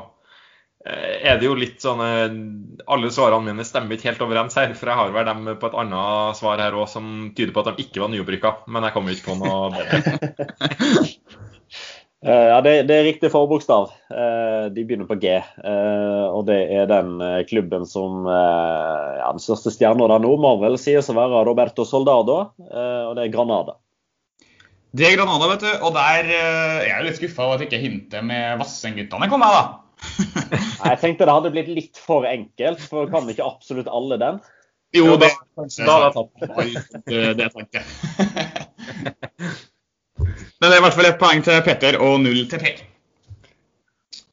Eh, 0.00 0.15
er 0.86 1.40
det 1.40 1.48
jo 1.48 1.56
litt 1.58 1.82
sånn 1.82 2.00
Alle 2.86 3.08
svarene 3.10 3.48
mine 3.48 3.64
stemmer 3.66 3.96
ikke 3.96 4.12
helt 4.12 4.22
overens 4.22 4.54
her. 4.58 4.74
For 4.78 4.92
jeg 4.92 5.00
har 5.00 5.14
vel 5.14 5.26
dem 5.26 5.50
på 5.58 5.70
et 5.70 5.78
annet 5.82 6.38
svar 6.38 6.62
her 6.62 6.76
òg 6.78 6.86
som 6.92 7.32
tyder 7.36 7.54
på 7.56 7.64
at 7.64 7.72
de 7.72 7.86
ikke 7.86 8.04
var 8.04 8.12
nyopprykka. 8.12 8.54
Men 8.70 8.86
jeg 8.86 8.96
kommer 8.96 9.16
ikke 9.16 9.32
på 9.32 9.38
noe 9.42 9.72
bedre. 9.74 10.16
Eh, 12.26 12.46
ja, 12.50 12.60
det, 12.64 12.88
det, 12.88 12.94
er 12.96 13.04
riktig 13.06 13.30
forbokstav. 13.30 13.90
Eh, 14.10 14.66
de 14.74 14.82
begynner 14.82 15.06
på 15.06 15.18
G. 15.22 15.36
Eh, 15.36 16.26
og 16.26 16.46
det 16.48 16.58
er 16.74 16.88
den 16.90 17.20
klubben 17.46 17.86
som 17.86 18.26
ja, 18.26 19.28
Den 19.30 19.42
største 19.42 19.70
stjerna 19.74 20.08
der 20.10 20.24
nå 20.24 20.32
må 20.40 20.56
vel 20.62 20.78
sies 20.80 21.10
å 21.12 21.16
være 21.16 21.44
Roberto 21.46 21.86
Soldado, 21.86 22.38
og 22.56 23.12
det 23.18 23.26
er 23.26 23.34
Granada. 23.34 23.76
Det 24.96 25.06
er 25.06 25.18
Granada, 25.18 25.50
vet 25.52 25.66
du. 25.66 25.72
Og 25.86 25.94
der 25.94 26.30
er 26.32 26.86
jeg 26.88 27.06
litt 27.06 27.20
skuffa 27.20 27.46
over 27.46 27.60
at 27.60 27.66
ikke 27.66 27.82
hintet 27.82 28.24
med 28.26 28.62
Vassendguttene 28.62 29.28
kom 29.30 29.44
jeg, 29.44 29.60
da. 29.60 29.64
jeg 30.82 31.00
tenkte 31.00 31.26
det 31.28 31.34
hadde 31.36 31.52
blitt 31.54 31.70
litt 31.70 32.00
for 32.00 32.26
enkelt, 32.28 32.82
for 32.90 33.08
kan 33.12 33.28
ikke 33.30 33.46
absolutt 33.46 33.88
alle 33.92 34.18
den? 34.20 34.42
Jo, 34.96 35.16
det, 35.20 35.30
da 35.56 35.96
hadde 35.96 36.04
jeg 36.04 36.14
tatt 36.16 36.32
det, 37.06 37.22
det 37.40 37.48
tenkte 37.54 37.80
jeg. 37.80 37.86
Men 40.56 40.70
det 40.70 40.74
er 40.74 40.80
i 40.80 40.84
hvert 40.86 40.96
fall 40.96 41.08
ett 41.10 41.18
poeng 41.20 41.42
til 41.44 41.64
Petter 41.66 41.98
og 42.00 42.20
null 42.22 42.46
til 42.50 42.62
Per. 42.62 42.84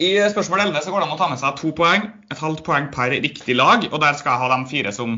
I 0.03 0.11
spørsmål 0.31 0.65
11 0.65 0.85
så 0.85 0.91
går 0.91 1.03
det 1.03 1.07
an 1.07 1.15
å 1.15 1.19
ta 1.19 1.29
med 1.31 1.39
seg 1.39 1.57
to 1.59 1.71
poeng, 1.75 2.07
et 2.31 2.39
halvt 2.39 2.63
poeng 2.65 2.89
per 2.93 3.13
riktig 3.13 3.55
lag. 3.55 3.85
og 3.91 3.99
Der 4.01 4.15
skal 4.19 4.33
jeg 4.33 4.41
ha 4.41 4.49
de 4.55 4.69
fire 4.71 4.93
som 4.95 5.17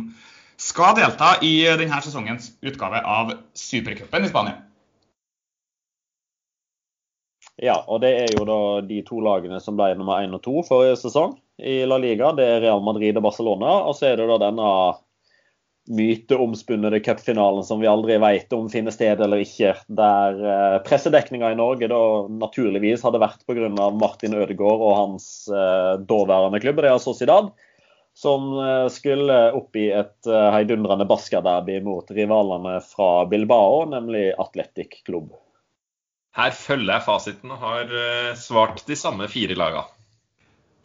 skal 0.62 0.96
delta 0.98 1.36
i 1.46 1.54
denne 1.80 2.02
sesongens 2.04 2.54
utgave 2.66 3.02
av 3.02 3.34
Supercupen 3.58 4.26
i 4.26 4.32
Spania. 4.32 4.65
Ja, 7.64 7.78
og 7.88 8.02
det 8.04 8.12
er 8.20 8.34
jo 8.36 8.44
da 8.48 8.60
de 8.84 9.00
to 9.08 9.22
lagene 9.24 9.62
som 9.64 9.78
ble 9.80 9.94
nummer 9.96 10.26
én 10.26 10.36
og 10.36 10.42
to 10.44 10.60
forrige 10.68 10.98
sesong 11.00 11.38
i 11.64 11.84
La 11.88 11.98
Liga. 12.02 12.34
Det 12.36 12.44
er 12.44 12.64
Real 12.66 12.84
Madrid 12.84 13.16
og 13.16 13.24
Barcelona. 13.30 13.78
Og 13.88 13.96
så 13.96 14.10
er 14.10 14.20
det 14.20 14.28
da 14.28 14.40
denne 14.44 14.72
myteomspunnede 15.86 17.00
cupfinalen 17.06 17.64
som 17.64 17.80
vi 17.80 17.88
aldri 17.88 18.18
vet 18.18 18.54
om 18.58 18.68
finner 18.74 18.92
sted 18.92 19.22
eller 19.22 19.44
ikke. 19.46 19.76
Der 19.88 20.42
eh, 20.42 20.80
pressedekninga 20.84 21.54
i 21.54 21.60
Norge 21.60 21.88
da 21.92 22.02
naturligvis 22.42 23.06
hadde 23.06 23.22
vært 23.24 23.46
pga. 23.48 23.70
Martin 23.94 24.36
Ødegaard 24.36 24.82
og 24.82 24.98
hans 24.98 25.30
eh, 25.48 25.94
daværende 26.10 26.60
klubb, 26.64 26.82
Real 26.84 27.00
Sociedad, 27.00 27.54
som 28.18 28.52
eh, 28.58 28.90
skulle 28.92 29.40
opp 29.56 29.78
i 29.80 29.92
et 29.96 30.34
heidundrende 30.58 31.08
Baska-derby 31.08 31.80
mot 31.86 32.12
rivalene 32.12 32.80
fra 32.84 33.12
Bilbao, 33.30 33.86
nemlig 33.94 34.32
Atletic 34.42 35.04
Klubb. 35.06 35.32
Her 36.36 36.52
følger 36.52 36.98
jeg 36.98 37.06
fasiten 37.06 37.54
og 37.56 37.62
har 37.64 37.92
eh, 37.96 38.34
svart 38.36 38.82
de 38.88 38.98
samme 39.00 39.28
fire 39.32 39.56
lagene. 39.56 39.86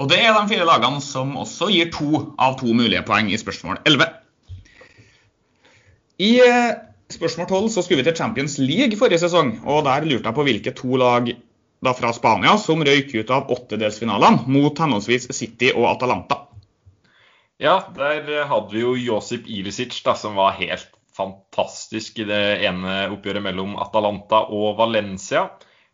Og 0.01 0.09
det 0.09 0.21
er 0.23 0.33
de 0.33 0.47
fire 0.49 0.67
lagene 0.69 1.03
som 1.05 1.35
også 1.37 1.69
gir 1.75 1.91
to 1.93 2.23
av 2.41 2.55
to 2.61 2.71
mulige 2.73 3.03
poeng 3.05 3.33
i 3.33 3.41
spørsmål 3.41 3.83
11. 3.83 4.07
I 6.23 6.31
eh, 6.45 6.79
spørsmål 7.11 7.49
12 7.49 7.69
så 7.75 7.85
skulle 7.85 8.05
vi 8.05 8.07
til 8.09 8.17
Champions 8.23 8.57
League 8.63 8.99
forrige 9.01 9.25
sesong. 9.25 9.57
og 9.67 9.85
Der 9.89 10.07
lurte 10.07 10.31
jeg 10.31 10.39
på 10.39 10.47
hvilke 10.47 10.75
to 10.77 11.01
lag 11.01 11.33
da 11.81 11.97
fra 11.97 12.13
Spania 12.13 12.55
som 12.61 12.85
røyk 12.87 13.11
ut 13.17 13.35
av 13.35 13.51
åttedelsfinalene 13.51 14.47
mot 14.53 14.79
henholdsvis 14.79 15.31
City 15.35 15.73
og 15.75 15.89
Atalanta. 15.97 16.45
Ja, 17.61 17.81
der 17.97 18.47
hadde 18.49 18.73
vi 18.73 18.85
jo 18.85 18.95
Josip 18.97 19.49
Ivisic 19.49 19.99
da, 20.05 20.15
som 20.17 20.39
var 20.39 20.55
helt 20.61 20.93
fantastisk 21.17 22.21
i 22.23 22.29
det 22.29 22.43
ene 22.67 23.03
oppgjøret 23.15 23.45
mellom 23.45 23.77
Atalanta 23.83 24.45
og 24.55 24.79
Valencia. 24.79 25.49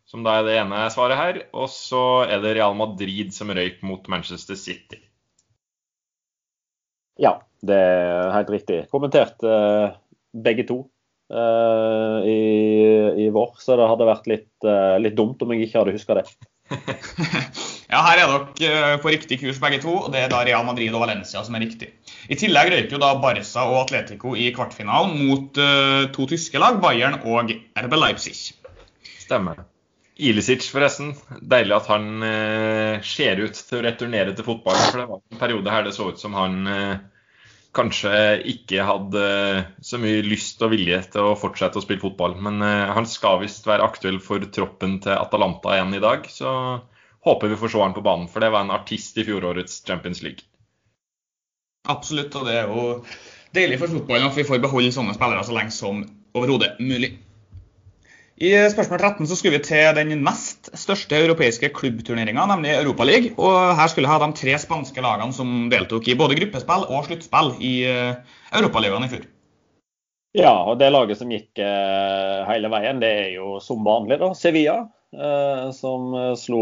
Som 0.07 0.23
da 0.23 0.37
er 0.39 0.45
det 0.47 0.55
ene 0.61 0.85
svaret 0.93 1.19
her. 1.19 1.39
Og 1.57 1.67
så 1.71 2.03
er 2.27 2.39
det 2.43 2.55
Real 2.55 2.77
Madrid 2.79 3.33
som 3.35 3.51
røyk 3.51 3.81
mot 3.83 4.05
Manchester 4.11 4.55
City. 4.55 5.01
Ja, 7.19 7.39
det 7.65 7.75
er 7.75 8.35
helt 8.35 8.53
riktig. 8.53 8.83
Kommentert 8.93 9.41
eh, 9.43 9.97
begge 10.31 10.63
to 10.69 10.83
eh, 11.33 12.29
i, 12.29 12.37
i, 13.25 13.29
vår. 13.33 13.55
Så 13.59 13.75
det 13.79 13.89
hadde 13.89 14.09
vært 14.09 14.29
litt, 14.31 14.53
eh, 14.63 14.95
litt 15.01 15.17
dumt 15.17 15.41
om 15.43 15.53
jeg 15.53 15.67
ikke 15.67 15.81
hadde 15.81 15.97
huska 15.97 16.19
det. 16.21 16.27
ja, 17.91 18.01
her 18.03 18.21
er 18.21 18.31
dere 18.59 18.93
eh, 18.93 18.97
på 19.01 19.11
riktig 19.11 19.41
kurs 19.43 19.59
begge 19.63 19.81
to. 19.83 19.95
og 20.05 20.13
Det 20.13 20.23
er 20.23 20.31
da 20.31 20.43
Real 20.47 20.65
Madrid 20.67 20.93
og 20.93 21.03
Valencia 21.03 21.43
som 21.43 21.57
er 21.57 21.65
riktig. 21.65 21.91
I 22.27 22.35
tillegg 22.35 22.73
røyker 22.73 22.97
jo 22.97 23.01
da 23.01 23.13
Barca 23.23 23.63
og 23.69 23.81
Atletico 23.85 24.35
i 24.35 24.49
kvartfinalen 24.55 25.15
mot 25.27 25.59
uh, 25.61 26.07
to 26.11 26.27
tyske 26.27 26.59
lag, 26.59 26.81
Bayern 26.83 27.21
og 27.23 27.53
RB 27.79 27.95
Leipzig. 27.95 28.35
Stemmer. 29.21 29.63
Ilicic, 30.17 30.65
forresten. 30.73 31.13
Deilig 31.39 31.75
at 31.77 31.91
han 31.91 32.07
uh, 32.23 33.05
ser 33.05 33.39
ut 33.43 33.55
til 33.55 33.79
å 33.79 33.83
returnere 33.85 34.33
til 34.35 34.47
fotballen. 34.47 34.89
For 34.89 35.03
det 35.03 35.07
var 35.11 35.21
en 35.21 35.43
periode 35.43 35.71
her 35.71 35.87
det 35.87 35.93
så 35.95 36.09
ut 36.11 36.19
som 36.19 36.35
han 36.35 36.67
uh, 36.67 36.97
kanskje 37.77 38.11
ikke 38.55 38.87
hadde 38.87 39.23
så 39.85 40.01
mye 40.01 40.25
lyst 40.25 40.63
og 40.65 40.73
vilje 40.73 40.99
til 41.13 41.29
å 41.29 41.37
fortsette 41.39 41.79
å 41.79 41.85
spille 41.85 42.03
fotball. 42.03 42.35
Men 42.43 42.59
uh, 42.65 42.91
han 42.97 43.07
skal 43.07 43.43
visst 43.45 43.69
være 43.69 43.85
aktuell 43.85 44.19
for 44.23 44.43
troppen 44.51 44.99
til 45.05 45.15
Atalanta 45.15 45.77
igjen 45.77 45.95
i 45.95 46.03
dag. 46.03 46.27
Så 46.33 46.51
håper 47.27 47.53
vi 47.53 47.61
får 47.61 47.75
se 47.75 47.85
han 47.85 47.95
på 47.95 48.03
banen, 48.03 48.27
for 48.31 48.43
det 48.43 48.51
var 48.51 48.65
en 48.65 48.75
artist 48.75 49.15
i 49.21 49.27
fjorårets 49.27 49.79
Champions 49.87 50.25
League. 50.25 50.49
Absolutt, 51.87 52.35
og 52.35 52.47
det 52.47 52.57
er 52.59 52.67
jo 52.67 52.87
deilig 53.55 53.79
for 53.81 53.93
fotballen 53.95 54.27
at 54.29 54.37
vi 54.37 54.45
får 54.47 54.61
beholde 54.63 54.91
sånne 54.95 55.15
spillere 55.15 55.45
så 55.47 55.55
lenge 55.55 55.73
som 55.75 56.03
overhodet 56.37 56.75
mulig. 56.83 57.15
I 58.37 58.51
spørsmål 58.69 58.99
13 59.01 59.27
så 59.31 59.35
skulle 59.37 59.57
vi 59.57 59.65
til 59.65 59.95
den 59.97 60.11
nest 60.21 60.67
største 60.77 61.17
europeiske 61.17 61.71
klubbturneringa, 61.73 62.43
nemlig 62.51 62.75
Europaligaen. 62.75 63.31
Og 63.41 63.55
her 63.79 63.89
skulle 63.89 64.05
jeg 64.05 64.13
ha 64.13 64.19
de 64.21 64.37
tre 64.37 64.53
spanske 64.61 65.01
lagene 65.01 65.33
som 65.33 65.71
deltok 65.73 66.05
i 66.05 66.17
både 66.19 66.37
gruppespill 66.37 66.85
og 66.85 67.07
sluttspill 67.07 67.55
i 67.65 67.73
uh, 67.89 68.37
Europaligaen 68.59 69.07
i 69.07 69.09
fjor. 69.09 69.25
Ja, 70.37 70.53
og 70.69 70.77
det 70.77 70.91
laget 70.93 71.17
som 71.17 71.33
gikk 71.33 71.57
uh, 71.57 72.45
hele 72.51 72.69
veien, 72.69 73.01
det 73.01 73.09
er 73.23 73.33
jo 73.39 73.57
som 73.63 73.81
vanlig 73.87 74.19
da, 74.21 74.29
Sevilla. 74.37 74.83
Uh, 75.17 75.73
som 75.73 76.13
slo 76.37 76.61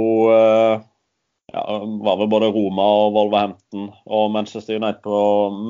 ja, 1.56 1.80
var 2.04 2.20
vel 2.20 2.30
både 2.32 2.52
Roma 2.52 2.86
og 3.06 3.16
Wolverhampton 3.16 3.88
og 4.06 4.32
Manchester 4.36 4.76
United 4.76 5.02
på, 5.06 5.20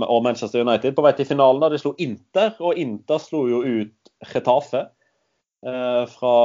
og 0.02 0.24
Manchester 0.26 0.66
United 0.66 0.98
på 0.98 1.06
vei 1.06 1.14
til 1.18 1.30
finalen. 1.30 1.62
da 1.62 1.70
De 1.70 1.80
slo 1.82 1.94
Inter, 2.02 2.56
og 2.60 2.80
Inter 2.82 3.22
slo 3.22 3.46
jo 3.52 3.62
ut 3.62 4.14
Retafe. 4.34 4.88
Eh, 5.66 6.06
fra 6.06 6.38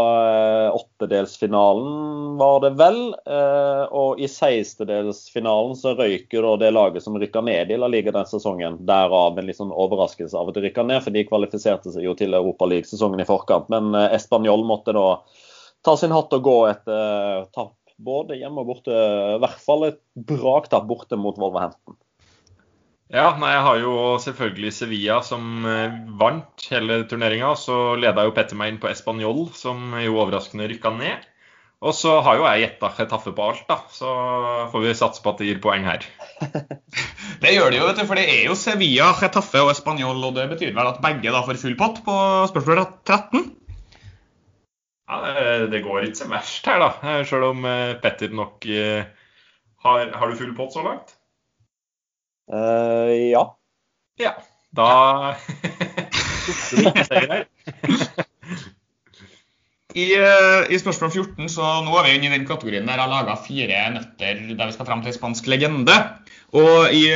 eh, 0.66 0.74
åttedelsfinalen, 0.74 2.36
var 2.36 2.60
det 2.60 2.70
vel. 2.80 3.00
Eh, 3.26 3.82
og 3.92 4.20
i 4.20 4.28
sekstedelsfinalen 4.28 5.74
så 5.76 5.92
røyker 5.98 6.46
da 6.46 6.54
det 6.62 6.70
laget 6.72 7.04
som 7.04 7.18
rykka 7.20 7.42
ned 7.44 7.72
i 7.72 7.76
La 7.80 7.88
Liga 7.92 8.14
den 8.16 8.28
sesongen. 8.28 8.78
Derav 8.88 9.36
en 9.36 9.48
litt 9.48 9.60
sånn 9.60 9.74
overraskelse 9.76 10.36
av 10.36 10.48
at 10.48 10.56
de 10.56 10.64
rykka 10.68 10.86
ned, 10.88 11.02
for 11.04 11.16
de 11.16 11.26
kvalifiserte 11.28 11.92
seg 11.92 12.08
jo 12.08 12.16
til 12.16 12.36
Europaligasesongen 12.38 13.20
i 13.20 13.28
forkant. 13.28 13.68
Men 13.72 13.92
Español 14.08 14.64
måtte 14.68 14.96
da 14.96 15.06
ta 15.84 15.96
sin 15.96 16.16
hatt 16.16 16.32
og 16.36 16.44
gå 16.44 16.56
etter 16.70 17.44
tap 17.52 17.76
både 18.04 18.38
hjemme 18.40 18.62
og 18.62 18.70
borte. 18.72 18.94
I 18.94 19.40
hvert 19.42 19.64
fall 19.64 19.88
et 19.90 20.00
braktap 20.14 20.86
borte 20.88 21.18
mot 21.20 21.38
Wolverhampton. 21.40 21.98
Ja, 23.10 23.32
nei, 23.42 23.50
jeg 23.56 23.62
har 23.66 23.78
jo 23.82 23.94
selvfølgelig 24.22 24.70
Sevilla 24.70 25.16
som 25.26 25.64
eh, 25.66 25.96
vant 26.20 26.66
hele 26.70 27.00
turneringa. 27.10 27.56
Så 27.58 27.96
leda 27.98 28.26
jo 28.26 28.34
Petter 28.36 28.58
meg 28.58 28.70
inn 28.70 28.80
på 28.82 28.90
Español, 28.90 29.48
som 29.56 29.96
jo 29.98 30.20
overraskende 30.22 30.68
rykka 30.70 30.94
ned. 30.94 31.26
Og 31.80 31.94
så 31.96 32.18
har 32.20 32.36
jo 32.36 32.44
jeg 32.44 32.60
gjetta 32.60 32.90
Chetaffe 32.92 33.32
på 33.32 33.44
alt, 33.50 33.62
da. 33.66 33.78
Så 33.90 34.08
får 34.70 34.84
vi 34.84 34.96
satse 34.98 35.24
på 35.24 35.32
at 35.32 35.40
det 35.40 35.48
gir 35.48 35.62
poeng 35.64 35.86
her. 35.88 36.04
det 37.42 37.54
gjør 37.56 37.72
det 37.72 37.80
jo, 37.80 37.86
vet 37.88 38.02
du, 38.02 38.04
for 38.04 38.20
det 38.20 38.26
er 38.28 38.42
jo 38.50 38.56
Sevilla, 38.58 39.10
Chetaffe 39.16 39.64
og 39.64 39.72
Español. 39.72 40.20
Og 40.28 40.36
det 40.36 40.46
betyr 40.52 40.76
vel 40.76 40.92
at 40.92 41.00
begge 41.02 41.32
da 41.32 41.40
får 41.46 41.58
full 41.62 41.78
pott 41.80 42.02
på 42.06 42.16
spørsmål 42.52 42.84
13? 43.08 43.48
Ja, 45.10 45.66
det 45.66 45.80
går 45.82 46.04
ikke 46.06 46.20
så 46.20 46.28
verst 46.30 46.68
her, 46.70 46.78
da. 46.78 46.90
Sjøl 47.26 47.48
om 47.48 47.64
eh, 47.66 47.96
Petter 47.98 48.30
nok 48.30 48.62
eh, 48.70 49.02
har, 49.82 50.12
har 50.14 50.30
du 50.30 50.38
full 50.38 50.52
pott 50.54 50.76
så 50.76 50.84
langt? 50.86 51.16
Uh, 52.50 53.10
ja. 53.30 53.42
Ja. 54.20 54.32
Da 54.74 54.86
I, 59.98 60.06
I, 60.14 60.78
spørsmål 60.78 61.10
14 61.10 61.50
så 61.50 61.66
nå 61.82 61.90
er 61.98 62.06
vi 62.06 62.14
inne 62.14 62.28
i 62.28 62.34
den 62.36 62.46
kategorien 62.46 62.86
der 62.86 62.94
jeg 62.94 63.02
har 63.02 63.10
laga 63.10 63.34
fire 63.42 63.80
nøtter 63.96 64.34
der 64.54 64.68
vi 64.68 64.74
skal 64.76 64.86
fram 64.86 65.02
til 65.02 65.14
spansk 65.16 65.50
legende. 65.50 65.96
Og 66.54 66.94
I 66.94 67.10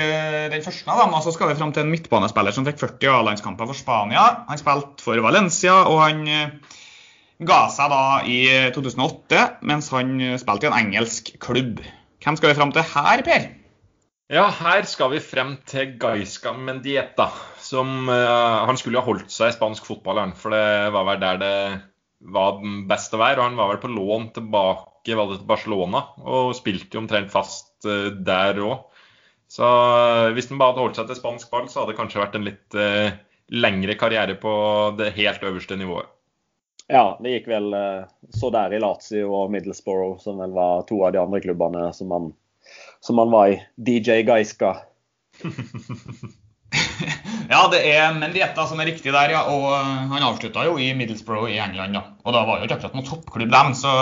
den 0.50 0.62
første 0.66 0.90
av 0.90 1.04
dem 1.04 1.14
så 1.22 1.30
skal 1.34 1.52
vi 1.52 1.58
fram 1.60 1.70
til 1.74 1.84
en 1.84 1.92
midtbanespiller 1.94 2.54
som 2.54 2.66
fikk 2.66 2.82
40 2.82 3.20
A-landskamper 3.20 3.70
for 3.70 3.78
Spania. 3.78 4.24
Han 4.50 4.58
spilte 4.58 5.06
for 5.06 5.22
Valencia, 5.22 5.76
og 5.86 6.02
han 6.02 6.26
ga 7.42 7.60
seg 7.72 7.90
da 7.90 8.04
i 8.30 8.38
2008 8.76 9.42
mens 9.66 9.90
han 9.94 10.16
spilte 10.40 10.68
i 10.68 10.70
en 10.70 10.78
engelsk 10.78 11.34
klubb. 11.42 11.82
Hvem 12.24 12.38
skal 12.38 12.52
vi 12.52 12.58
fram 12.60 12.72
til 12.72 12.86
her, 12.94 13.22
Per? 13.26 13.50
Ja, 14.32 14.46
her 14.48 14.86
skal 14.88 15.10
vi 15.12 15.18
frem 15.20 15.50
til 15.68 15.98
Gaisca 16.00 16.54
Mendieta. 16.56 17.26
Som 17.60 18.08
uh, 18.08 18.64
Han 18.64 18.78
skulle 18.80 19.02
ha 19.02 19.04
holdt 19.04 19.28
seg 19.32 19.52
i 19.52 19.56
spansk 19.56 19.84
fotball, 19.84 20.22
for 20.40 20.54
det 20.54 20.94
var 20.94 21.04
vel 21.10 21.20
der 21.20 21.42
det 21.42 21.58
var 22.34 22.62
best 22.88 23.12
å 23.12 23.20
være. 23.20 23.42
Og 23.42 23.50
han 23.50 23.58
var 23.60 23.74
vel 23.74 23.82
på 23.82 23.92
lån 23.92 24.30
tilbake 24.38 25.18
var 25.18 25.28
det 25.28 25.42
til 25.42 25.50
Barcelona 25.50 26.00
og 26.24 26.54
spilte 26.56 26.96
jo 26.96 27.02
omtrent 27.02 27.28
fast 27.34 27.84
uh, 27.84 28.08
der 28.16 28.62
òg. 28.64 28.88
Så 29.52 29.68
uh, 29.68 30.32
hvis 30.32 30.48
han 30.48 30.62
bare 30.62 30.72
hadde 30.72 30.86
holdt 30.86 31.02
seg 31.02 31.12
til 31.12 31.20
spansk 31.20 31.52
ball, 31.52 31.68
så 31.68 31.82
hadde 31.82 31.92
det 31.92 32.00
kanskje 32.00 32.24
vært 32.24 32.40
en 32.40 32.48
litt 32.48 32.80
lengre 33.52 33.98
karriere 34.00 34.38
på 34.40 34.54
det 34.96 35.12
helt 35.18 35.44
øverste 35.44 35.76
nivået. 35.76 36.08
Ja, 36.92 37.16
det 37.22 37.32
gikk 37.32 37.46
vel 37.48 37.72
så 38.36 38.50
der 38.52 38.74
i 38.76 38.80
Lazio 38.82 39.30
og 39.32 39.52
Middlesbrough, 39.54 40.18
som 40.20 40.42
vel 40.42 40.52
var 40.52 40.82
to 40.88 40.98
av 41.06 41.14
de 41.14 41.22
andre 41.22 41.40
klubbene 41.40 41.86
som 41.96 42.12
han, 42.12 42.26
som 43.00 43.22
han 43.22 43.32
var 43.32 43.54
i. 43.54 43.60
DJ 43.76 44.20
Gaiska. 44.28 44.74
ja, 47.52 47.60
det 47.72 47.80
er 47.88 48.14
Mendieta 48.18 48.66
som 48.68 48.80
er 48.80 48.90
riktig 48.90 49.12
der, 49.14 49.34
ja. 49.34 49.44
Og 49.50 49.68
han 50.12 50.26
avslutta 50.26 50.66
jo 50.68 50.78
i 50.80 50.92
Middlesbrough 50.96 51.50
i 51.50 51.60
England, 51.62 51.96
da. 51.96 52.06
Og 52.24 52.36
da 52.36 52.44
var 52.46 52.60
jo 52.60 52.68
ikke 52.68 52.78
akkurat 52.78 52.98
noen 52.98 53.08
toppklubb, 53.08 53.52
dem. 53.54 53.74
Så 53.78 53.94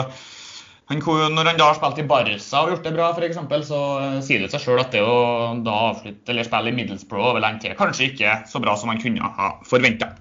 han, 0.91 1.05
når 1.37 1.53
han 1.53 1.61
da 1.61 1.71
har 1.71 1.79
spilt 1.79 2.03
i 2.03 2.09
Barca 2.09 2.63
og 2.63 2.75
gjort 2.75 2.89
det 2.89 2.97
bra, 2.97 3.13
f.eks., 3.15 3.69
så 3.69 3.83
sier 4.25 4.43
det 4.43 4.51
seg 4.53 4.65
sjøl 4.65 4.83
at 4.83 4.93
det 4.95 5.05
å 5.07 5.17
da 5.65 5.79
avslutte 5.93 6.35
eller 6.35 6.49
spille 6.49 6.73
i 6.73 6.77
Middlesbrough 6.77 7.33
over 7.33 7.45
lenge 7.45 7.65
til, 7.65 7.79
kanskje 7.79 8.11
ikke 8.11 8.43
så 8.51 8.63
bra 8.63 8.77
som 8.79 8.93
han 8.93 9.01
kunne 9.03 9.33
ha 9.39 9.55
forventa. 9.69 10.13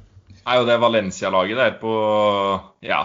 Nei, 0.41 0.57
og 0.57 0.67
det 0.67 0.79
Valencia-laget 0.81 1.59
der 1.59 1.75
på 1.81 1.93
ja, 2.85 3.03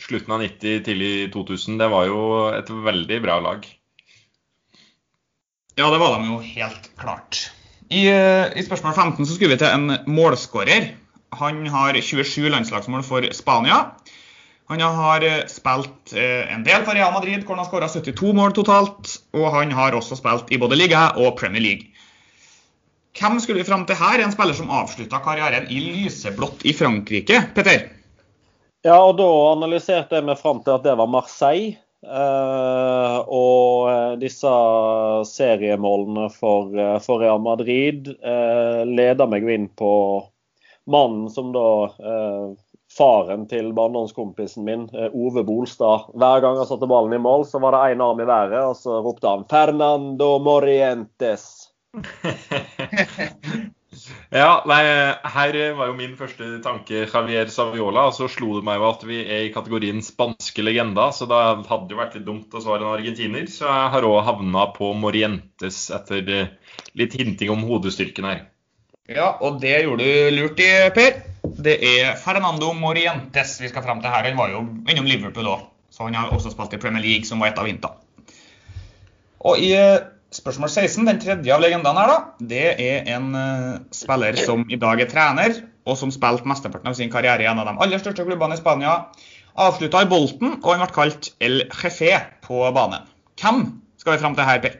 slutten 0.00 0.34
av 0.36 0.42
90, 0.44 0.82
tidlig 0.86 1.12
2000, 1.34 1.78
det 1.80 1.88
var 1.92 2.08
jo 2.10 2.22
et 2.52 2.70
veldig 2.70 3.20
bra 3.24 3.38
lag. 3.44 3.64
Ja, 5.78 5.88
det 5.92 6.00
var 6.02 6.18
de 6.18 6.28
jo 6.28 6.40
helt 6.42 6.90
klart. 6.98 7.48
I, 7.88 8.04
eh, 8.10 8.50
I, 8.58 8.64
spørsmål 8.66 8.94
15 8.94 9.24
så 9.24 9.34
skulle 9.34 9.54
vi 9.54 9.60
til 9.62 9.70
en 9.70 9.96
målskårer. 10.10 10.90
Han 11.38 11.66
har 11.72 11.96
27 12.02 12.48
landslagsmål 12.52 13.04
for 13.06 13.24
Spania. 13.32 13.78
Han 14.68 14.82
har 14.82 15.24
eh, 15.24 15.46
spilt 15.48 16.12
eh, 16.12 16.44
en 16.52 16.66
del 16.66 16.84
for 16.84 16.98
Real 16.98 17.14
Madrid, 17.14 17.46
hvor 17.46 17.56
han 17.56 17.64
har 17.64 17.70
skåra 17.70 17.88
72 17.88 18.34
mål 18.36 18.52
totalt. 18.58 19.14
Og 19.32 19.48
han 19.54 19.72
har 19.72 19.96
også 19.96 20.18
spilt 20.18 20.52
i 20.52 20.60
både 20.60 20.76
liga 20.76 21.08
og 21.16 21.38
Premier 21.40 21.64
League. 21.64 21.97
Hvem 23.18 23.40
skulle 23.40 23.58
vi 23.58 23.66
fram 23.66 23.82
til 23.86 23.98
her? 23.98 24.22
En 24.22 24.32
spiller 24.32 24.54
som 24.54 24.70
avslutta 24.70 25.18
karrieren 25.24 25.66
i 25.74 25.80
lyseblått 25.82 26.62
i 26.68 26.74
Frankrike, 26.76 27.40
Petter? 27.54 27.88
Ja, 28.86 29.00
og 29.02 29.16
da 29.18 29.26
analyserte 29.56 30.20
jeg 30.20 30.26
meg 30.28 30.38
fram 30.38 30.62
til 30.62 30.76
at 30.76 30.84
det 30.86 30.94
var 31.00 31.10
Marseille. 31.10 31.76
Uh, 31.98 33.26
og 33.26 33.88
eh, 33.90 34.12
disse 34.20 34.50
seriemålene 35.26 36.28
for, 36.30 36.70
uh, 36.70 37.00
for 37.02 37.18
Real 37.18 37.40
Madrid 37.42 38.06
uh, 38.22 38.86
leder 38.86 39.26
meg 39.26 39.48
inn 39.50 39.66
på 39.74 39.90
mannen 40.86 41.26
som 41.34 41.50
da 41.52 41.66
Faren 42.88 43.48
til 43.50 43.72
barndomskompisen 43.76 44.64
min, 44.64 44.86
Ove 45.10 45.42
Bolstad. 45.44 46.06
Hver 46.16 46.40
gang 46.40 46.56
han 46.56 46.70
satte 46.70 46.88
ballen 46.88 47.18
i 47.18 47.20
mål, 47.20 47.44
så 47.50 47.60
var 47.60 47.74
det 47.74 47.82
én 47.92 48.04
arm 48.06 48.22
i 48.22 48.26
været, 48.30 48.62
og 48.62 48.78
så 48.78 49.02
ropte 49.04 49.28
han 49.28 49.44
'Fernando 49.50 50.30
Morientes'. 50.38 51.57
Ja, 54.28 54.62
nei, 54.68 54.82
her 55.32 55.56
var 55.78 55.88
jo 55.88 55.94
min 55.96 56.12
første 56.18 56.58
tanke 56.64 57.06
Javier 57.06 57.48
Saviola. 57.52 58.08
Og 58.10 58.16
så 58.16 58.28
slo 58.30 58.58
det 58.58 58.66
meg 58.66 58.78
jo 58.80 58.88
at 58.90 59.04
vi 59.08 59.22
er 59.24 59.46
i 59.46 59.52
kategorien 59.54 60.02
spanske 60.04 60.64
legender, 60.64 61.14
så 61.16 61.28
da 61.30 61.40
hadde 61.56 61.88
det 61.90 61.98
vært 61.98 62.18
litt 62.18 62.26
dumt 62.28 62.52
å 62.54 62.62
svare 62.62 62.84
en 62.84 62.92
argentiner. 62.92 63.48
Så 63.50 63.66
jeg 63.66 63.92
har 63.94 64.06
òg 64.06 64.20
havna 64.26 64.68
på 64.76 64.92
Morientes 65.00 65.86
etter 65.94 66.50
litt 66.98 67.16
hinting 67.18 67.52
om 67.54 67.64
hodestyrken 67.68 68.28
her. 68.28 68.44
Ja, 69.08 69.32
og 69.40 69.62
det 69.62 69.72
gjorde 69.86 70.04
du 70.04 70.36
lurt 70.36 70.60
i, 70.60 70.68
Per. 70.92 71.22
Det 71.58 71.78
er 71.80 72.12
Fernando 72.20 72.74
Morientes 72.76 73.56
vi 73.62 73.70
skal 73.72 73.86
fram 73.86 74.04
til 74.04 74.12
her. 74.12 74.28
Han 74.28 74.36
var 74.36 74.52
jo 74.52 74.66
innom 74.84 75.08
Liverpool 75.08 75.48
òg, 75.48 75.64
så 75.88 76.04
han 76.04 76.18
har 76.18 76.34
også 76.36 76.52
spilt 76.52 76.76
i 76.76 76.82
Premier 76.82 77.04
League, 77.04 77.24
som 77.24 77.40
var 77.40 77.54
et 77.54 77.60
av 77.60 77.68
vinterne. 77.68 78.04
Og 79.48 79.62
i 79.62 79.70
eh, 79.78 80.02
Spørsmål 80.38 80.70
16, 80.70 81.06
den 81.08 81.18
tredje 81.18 81.54
av 81.54 81.62
legendene 81.62 81.98
her, 81.98 82.10
da, 82.12 82.46
det 82.52 82.66
er 82.78 83.08
en 83.16 83.32
uh, 83.34 83.80
spiller 83.94 84.38
som 84.38 84.62
i 84.70 84.78
dag 84.78 85.00
er 85.02 85.10
trener, 85.10 85.56
og 85.88 85.98
som 85.98 86.12
spilte 86.14 86.46
mesteparten 86.46 86.90
av 86.90 86.94
sin 86.98 87.10
karriere 87.10 87.42
i 87.42 87.48
en 87.50 87.58
av 87.58 87.66
de 87.66 87.74
aller 87.74 88.02
største 88.02 88.26
klubbene 88.28 88.54
i 88.54 88.60
Spania. 88.60 88.98
Avslutta 89.58 90.04
i 90.04 90.10
Bolten, 90.10 90.60
og 90.60 90.68
han 90.70 90.84
ble 90.84 90.94
kalt 90.94 91.32
El 91.42 91.64
Jefe 91.66 92.12
på 92.44 92.60
banen. 92.76 93.08
Hvem 93.40 93.64
skal 93.98 94.14
vi 94.14 94.22
fram 94.22 94.38
til 94.38 94.46
her, 94.46 94.62
Per? 94.62 94.78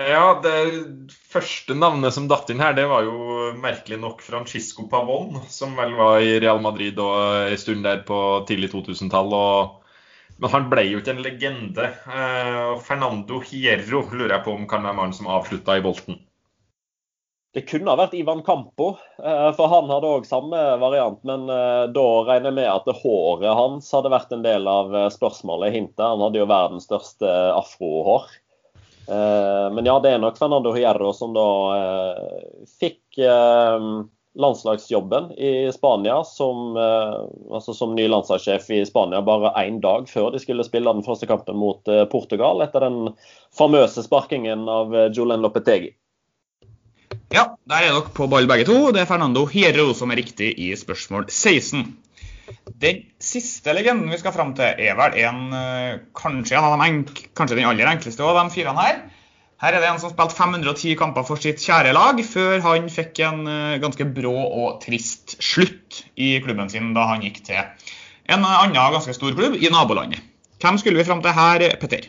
Ja, 0.00 0.26
Det 0.42 1.16
første 1.32 1.74
navnet 1.74 2.14
som 2.14 2.28
datt 2.30 2.50
inn 2.52 2.60
her, 2.62 2.76
det 2.76 2.86
var 2.90 3.04
jo 3.06 3.50
merkelig 3.60 3.98
nok 4.00 4.20
Francisco 4.22 4.84
Pavon, 4.90 5.40
som 5.48 5.72
vel 5.78 5.96
var 5.98 6.20
i 6.20 6.36
Real 6.42 6.60
Madrid 6.62 7.00
en 7.00 7.58
stund 7.58 7.84
der 7.88 8.04
på 8.06 8.20
tidlig 8.48 8.70
2000-tall. 8.74 9.32
og 9.32 9.80
men 10.40 10.50
han 10.50 10.66
ble 10.72 10.86
jo 10.88 11.00
ikke 11.00 11.14
en 11.14 11.22
legende. 11.24 11.86
Uh, 12.08 12.78
Fernando 12.84 13.40
Hierro 13.44 14.02
lurer 14.08 14.38
jeg 14.38 14.44
på 14.46 14.56
om 14.56 14.66
kan 14.70 14.84
være 14.86 14.96
mannen 14.96 15.16
som 15.16 15.28
avslutta 15.28 15.76
i 15.76 15.84
Bolten. 15.84 16.20
Det 17.50 17.64
kunne 17.66 17.90
ha 17.90 17.98
vært 17.98 18.14
Ivan 18.14 18.44
Campo, 18.46 18.92
uh, 19.20 19.50
for 19.58 19.72
han 19.72 19.90
hadde 19.90 20.12
òg 20.16 20.28
samme 20.28 20.60
variant. 20.80 21.18
Men 21.28 21.44
uh, 21.50 21.90
da 21.92 22.06
regner 22.28 22.52
jeg 22.52 22.58
med 22.60 22.70
at 22.70 23.02
håret 23.02 23.58
hans 23.58 23.90
hadde 23.96 24.12
vært 24.14 24.32
en 24.36 24.46
del 24.46 24.70
av 24.70 24.94
spørsmålet. 25.12 25.74
Hintet. 25.76 26.06
Han 26.06 26.24
hadde 26.24 26.40
jo 26.40 26.48
verdens 26.48 26.88
største 26.88 27.34
afrohår. 27.56 28.30
Men 29.10 29.88
ja, 29.88 29.96
det 29.98 30.12
er 30.14 30.20
nok 30.22 30.36
Fernando 30.38 30.70
Hierro 30.70 31.08
som 31.16 31.32
da 31.34 31.42
fikk 32.78 33.18
landslagsjobben 34.34 35.32
i 35.32 35.72
Spania 35.72 36.24
som, 36.24 36.76
eh, 36.76 37.54
altså 37.54 37.74
som 37.74 37.94
ny 37.94 38.08
landslagssjef 38.08 38.70
i 38.70 38.84
Spania 38.86 39.22
bare 39.22 39.52
én 39.64 39.80
dag 39.80 40.08
før 40.08 40.30
de 40.30 40.38
skulle 40.38 40.64
spille 40.66 40.92
den 40.92 41.04
første 41.06 41.26
kampen 41.26 41.58
mot 41.58 41.88
eh, 41.88 42.04
Portugal, 42.10 42.62
etter 42.62 42.86
den 42.86 43.16
famøse 43.56 44.04
sparkingen 44.06 44.68
av 44.70 44.94
eh, 44.94 45.10
Julen 45.16 45.42
Lopetegi. 45.42 45.90
Ja, 47.34 47.56
der 47.66 47.82
er 47.82 47.92
dere 47.94 48.14
på 48.14 48.26
ball 48.30 48.46
begge 48.50 48.66
to. 48.66 48.78
Det 48.94 49.02
er 49.02 49.10
Fernando 49.10 49.44
Hierro 49.50 49.90
som 49.94 50.10
er 50.10 50.22
riktig 50.22 50.52
i 50.58 50.70
spørsmål 50.78 51.26
16. 51.28 51.84
Den 52.82 53.04
siste 53.22 53.74
legenden 53.74 54.10
vi 54.10 54.18
skal 54.18 54.34
fram 54.34 54.54
til, 54.58 54.78
er 54.78 54.96
vel 54.98 55.14
en 55.22 55.42
kanskje, 56.18 56.58
en 56.58 56.66
av 56.66 56.82
de 56.82 57.26
kanskje 57.38 57.58
den 57.58 57.68
aller 57.70 57.90
enkleste 57.90 58.26
av 58.26 58.38
de 58.38 58.54
fire 58.54 58.74
her. 58.78 59.02
Her 59.60 59.76
er 59.76 59.82
det 59.82 59.90
en 59.90 59.98
som 60.00 60.08
spilte 60.08 60.32
510 60.38 60.94
kamper 60.96 61.24
for 61.28 61.40
sitt 61.40 61.60
kjære 61.60 61.92
lag, 61.92 62.20
før 62.24 62.62
han 62.64 62.86
fikk 62.88 63.18
en 63.26 63.42
eh, 63.44 63.80
ganske 63.82 64.06
brå 64.16 64.32
og 64.32 64.78
trist 64.80 65.36
slutt 65.36 65.98
i 66.16 66.38
klubben 66.40 66.72
sin 66.72 66.94
da 66.96 67.04
han 67.10 67.26
gikk 67.26 67.42
til 67.44 67.60
en 68.30 68.46
annen 68.46 68.72
ganske 68.72 69.12
stor 69.12 69.36
klubb 69.36 69.58
i 69.58 69.68
nabolandet. 69.72 70.22
Hvem 70.62 70.78
skulle 70.80 71.00
vi 71.00 71.04
fram 71.04 71.20
til 71.24 71.36
her, 71.36 71.66
Petter? 71.82 72.08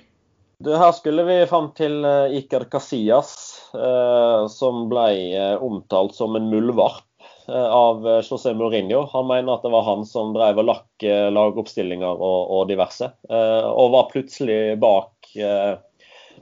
Du, 0.61 0.69
her 0.77 0.93
skulle 0.95 1.25
vi 1.27 1.37
fram 1.49 1.71
til 1.75 1.99
eh, 2.07 2.37
Iker 2.39 2.69
Casillas, 2.71 3.35
eh, 3.75 4.47
som 4.53 4.87
ble 4.91 5.11
omtalt 5.59 6.15
som 6.15 6.39
en 6.39 6.47
muldvarp 6.53 7.03
av 7.51 8.05
José 8.23 8.53
Mourinho. 8.55 9.01
Han 9.11 9.27
mener 9.27 9.57
at 9.57 9.65
det 9.65 9.73
var 9.73 9.83
han 9.89 10.05
som 10.07 10.31
drev 10.31 10.61
og 10.61 10.69
lakk 10.69 11.05
lagoppstillinger 11.35 12.21
og, 12.21 12.51
og 12.53 12.67
diverse, 12.69 13.09
og 13.27 13.89
var 13.91 14.11
plutselig 14.13 14.77
bak 14.79 15.33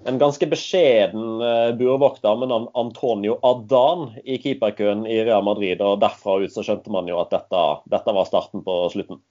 en 0.07 0.19
ganske 0.19 0.47
beskjeden 0.47 1.41
uh, 1.41 1.71
burvokter 1.77 2.38
med 2.39 2.51
navn 2.51 2.69
Antonio 2.77 3.38
Adan 3.45 4.13
i 4.23 4.38
keeperkøen 4.41 5.05
i 5.07 5.19
Real 5.25 5.43
Madrid. 5.43 5.81
og 5.81 5.99
Derfra 6.03 6.39
ut 6.43 6.53
så 6.53 6.63
skjønte 6.65 6.93
man 6.93 7.09
jo 7.09 7.19
at 7.21 7.33
dette, 7.33 7.65
dette 7.91 8.15
var 8.15 8.29
starten 8.29 8.63
på 8.65 8.79
slutten. 8.93 9.21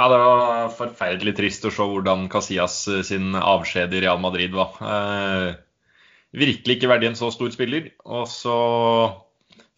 Ja, 0.00 0.08
Det 0.08 0.18
var 0.18 0.70
forferdelig 0.72 1.34
trist 1.36 1.66
å 1.68 1.72
se 1.74 1.84
hvordan 1.84 2.30
Casillas 2.32 2.86
eh, 2.88 3.02
sin 3.04 3.34
avskjed 3.36 3.92
i 3.92 4.00
Real 4.06 4.20
Madrid 4.22 4.54
var. 4.56 4.78
Eh, 4.80 5.50
virkelig 6.32 6.78
ikke 6.78 6.88
verdig 6.88 7.10
en 7.10 7.18
så 7.18 7.28
stor 7.34 7.52
spiller. 7.52 7.90
Og 8.08 8.24
så 8.32 8.56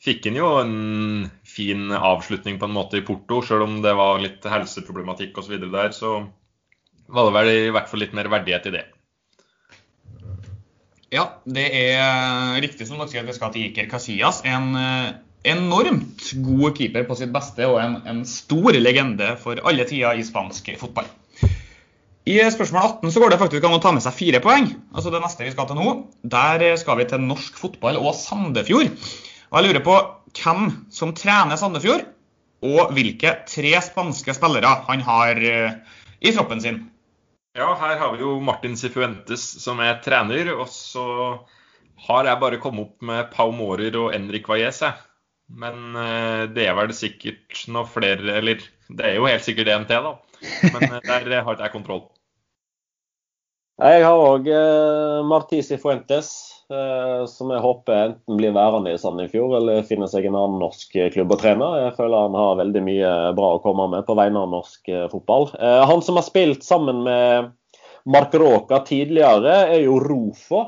fikk 0.03 0.29
han 0.31 0.39
jo 0.39 0.53
en 0.61 1.27
fin 1.43 1.91
avslutning 1.91 2.61
på 2.63 2.71
en 2.71 2.77
måte 2.77 3.01
i 3.01 3.05
Porto, 3.07 3.41
sjøl 3.43 3.67
om 3.67 3.81
det 3.83 3.97
var 3.99 4.23
litt 4.23 4.47
helseproblematikk 4.47 5.43
osv. 5.43 5.59
der. 5.59 5.91
Så 5.91 6.21
var 7.11 7.27
det 7.27 7.37
vel 7.41 7.55
i 7.57 7.75
hvert 7.75 7.91
fall 7.91 8.07
litt 8.07 8.15
mer 8.15 8.31
verdighet 8.31 8.71
i 8.71 8.77
det. 8.79 8.87
Ja, 11.13 11.27
det 11.45 11.67
er 11.77 12.57
riktig 12.65 12.87
som 12.89 12.97
dere 12.97 13.11
sier 13.11 13.21
at 13.21 13.29
vi 13.29 13.37
skal 13.37 13.53
til 13.53 13.67
Iker 13.69 13.89
Casillas. 13.91 14.41
En 14.49 14.71
eh, 14.81 15.11
enormt 15.53 16.31
god 16.45 16.79
keeper 16.79 17.05
på 17.09 17.17
sitt 17.19 17.33
beste 17.35 17.67
og 17.69 17.81
en, 17.83 17.99
en 18.09 18.23
stor 18.29 18.79
legende 18.79 19.35
for 19.43 19.61
alle 19.69 19.85
tider 19.89 20.17
i 20.17 20.25
spansk 20.25 20.73
fotball. 20.81 21.11
I 22.23 22.39
spørsmål 22.55 22.85
18 23.03 23.11
så 23.11 23.21
går 23.21 23.33
det 23.33 23.41
faktisk 23.41 23.65
an 23.67 23.75
å 23.75 23.83
ta 23.83 23.91
med 23.93 24.05
seg 24.05 24.15
fire 24.15 24.41
poeng. 24.45 24.69
Altså 24.95 25.11
det 25.11 25.21
neste 25.25 25.43
vi 25.43 25.53
skal 25.53 25.67
til 25.69 25.81
nå. 25.81 25.95
Der 26.23 26.65
skal 26.79 27.01
vi 27.01 27.09
til 27.11 27.25
norsk 27.27 27.59
fotball 27.59 27.99
og 27.99 28.15
Sandefjord. 28.15 28.93
Og 29.51 29.59
jeg 29.59 29.67
lurer 29.67 29.85
på 29.85 29.97
hvem 30.39 30.69
som 30.95 31.13
trener 31.19 31.59
Sandefjord, 31.61 32.07
og 32.63 32.95
hvilke 32.95 33.35
tre 33.51 33.75
spanske 33.83 34.37
spillere 34.39 34.71
han 34.87 35.03
har 35.03 35.43
eh, 35.43 35.75
i 36.23 36.31
troppen 36.31 36.63
sin. 36.63 36.79
Ja, 37.53 37.75
her 37.77 37.99
har 38.01 38.13
vi 38.15 38.23
jo 38.25 38.39
Martin 38.41 38.77
Sifuentes 38.81 39.43
som 39.61 39.81
er 39.85 39.99
trener. 40.05 40.55
Og 40.57 40.69
så 40.73 41.05
har 42.07 42.29
jeg 42.29 42.41
bare 42.41 42.61
kommet 42.63 42.87
opp 42.87 43.05
med 43.05 43.29
Pau 43.35 43.53
Mårer 43.55 43.97
og 44.01 44.15
Enrik 44.17 44.49
Valles, 44.49 44.81
Men 45.53 45.93
uh, 45.93 46.49
det 46.49 46.65
er 46.65 46.77
vel 46.79 46.95
sikkert 46.97 47.67
noe 47.69 47.85
flere 47.85 48.39
Eller 48.39 48.63
det 48.89 49.05
er 49.05 49.19
jo 49.19 49.27
helt 49.29 49.45
sikkert 49.45 49.69
DNT, 49.69 49.91
da. 49.91 50.15
Men 50.73 50.87
uh, 50.95 51.01
der 51.05 51.43
har 51.45 51.53
ikke 51.53 51.69
jeg 51.69 51.77
kontroll. 51.77 52.07
Jeg 53.83 54.05
har 54.05 54.15
òg 54.15 54.47
Martin 54.47 55.29
Marti 55.29 55.59
Sifuentes. 55.65 56.29
Eh, 56.73 57.23
som 57.31 57.51
jeg 57.53 57.63
håper 57.63 57.99
enten 57.99 58.39
blir 58.39 58.55
værende 58.57 58.93
i 58.95 58.99
Sandefjord 59.01 59.57
eller 59.61 59.87
finner 59.87 60.11
seg 60.11 60.27
en 60.27 60.37
annen 60.39 60.61
norsk 60.63 60.97
klubb 61.15 61.35
å 61.35 61.39
trene. 61.41 61.69
Jeg 61.85 61.97
føler 61.99 62.27
han 62.27 62.37
har 62.39 62.61
veldig 62.61 62.83
mye 62.87 63.15
bra 63.39 63.55
å 63.57 63.63
komme 63.65 63.89
med 63.93 64.07
på 64.09 64.17
vegne 64.19 64.43
av 64.43 64.53
norsk 64.53 64.93
fotball. 65.13 65.51
Han 65.61 66.05
som 66.05 66.19
har 66.19 66.27
spilt 66.27 66.65
sammen 66.67 67.05
med 67.07 67.53
Mark 68.11 68.35
Råka 68.35 68.81
tidligere, 68.89 69.57
er 69.75 69.85
jo 69.85 70.01
Rofo. 70.03 70.65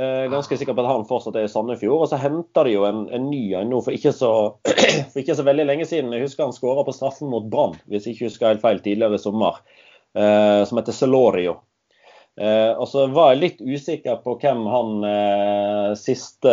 Ganske 0.00 0.56
sikker 0.56 0.72
på 0.72 0.84
at 0.84 0.88
han 0.88 1.08
fortsatt 1.08 1.36
er 1.36 1.48
i 1.48 1.52
Sandefjord. 1.52 2.06
Og 2.06 2.12
så 2.12 2.20
henter 2.22 2.68
de 2.68 2.76
jo 2.78 2.86
en, 2.88 3.02
en 3.12 3.26
ny 3.28 3.42
en 3.58 3.68
nå 3.68 3.82
for 3.84 3.96
ikke, 3.96 4.14
så, 4.16 4.30
for 5.12 5.20
ikke, 5.20 5.36
så, 5.36 5.44
veldig 5.44 5.66
lenge 5.68 5.88
siden. 5.90 6.14
Jeg 6.16 6.28
husker 6.28 6.46
han 6.46 6.56
skåra 6.56 6.86
på 6.86 6.94
straffen 6.96 7.28
mot 7.32 7.50
Brann, 7.52 7.76
hvis 7.90 8.06
jeg 8.06 8.16
ikke 8.16 8.30
husker 8.30 8.54
helt 8.54 8.64
feil, 8.64 8.80
tidligere 8.84 9.20
i 9.20 9.24
sommer. 9.26 9.60
Som 10.10 10.80
heter 10.80 10.96
Celorio. 10.96 11.60
Eh, 12.38 12.72
og 12.78 12.86
så 12.88 13.04
var 13.10 13.32
jeg 13.32 13.40
litt 13.40 13.58
usikker 13.60 14.20
på 14.24 14.36
hvem 14.40 14.62
han 14.70 15.06
eh, 15.06 15.88
siste 15.98 16.52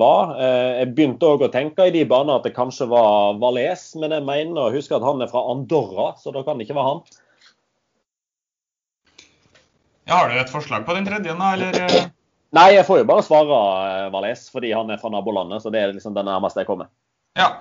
var. 0.00 0.32
Eh, 0.40 0.80
jeg 0.80 0.92
begynte 0.96 1.28
òg 1.28 1.44
å 1.46 1.50
tenke 1.52 1.86
i 1.86 1.94
de 1.94 2.06
baner 2.08 2.40
at 2.40 2.48
det 2.48 2.56
kanskje 2.56 2.88
var 2.90 3.36
Valais, 3.42 3.84
men 4.00 4.16
jeg 4.16 4.26
mener 4.26 4.64
å 4.64 4.72
huske 4.74 4.96
at 4.96 5.04
han 5.06 5.22
er 5.22 5.30
fra 5.30 5.44
Andorra, 5.52 6.14
så 6.18 6.34
da 6.34 6.42
kan 6.46 6.58
det 6.58 6.66
ikke 6.66 6.78
være 6.78 6.94
han. 6.94 7.02
Ja, 10.08 10.16
har 10.16 10.32
du 10.32 10.40
et 10.40 10.50
forslag 10.50 10.88
på 10.88 10.96
den 10.96 11.06
tredje, 11.06 11.36
da, 11.38 11.52
eller? 11.54 11.78
Eh? 11.84 12.08
Nei, 12.56 12.70
jeg 12.74 12.88
får 12.88 13.04
jo 13.04 13.10
bare 13.12 13.22
svare 13.22 13.58
Valais, 14.10 14.48
fordi 14.50 14.72
han 14.74 14.90
er 14.90 14.98
fra 14.98 15.12
nabolandet. 15.14 15.62
Så 15.62 15.70
det 15.70 15.84
er 15.84 15.92
liksom 15.94 16.16
det 16.16 16.26
nærmeste 16.26 16.64
jeg 16.64 16.66
kommer. 16.72 16.88
Ja. 17.38 17.60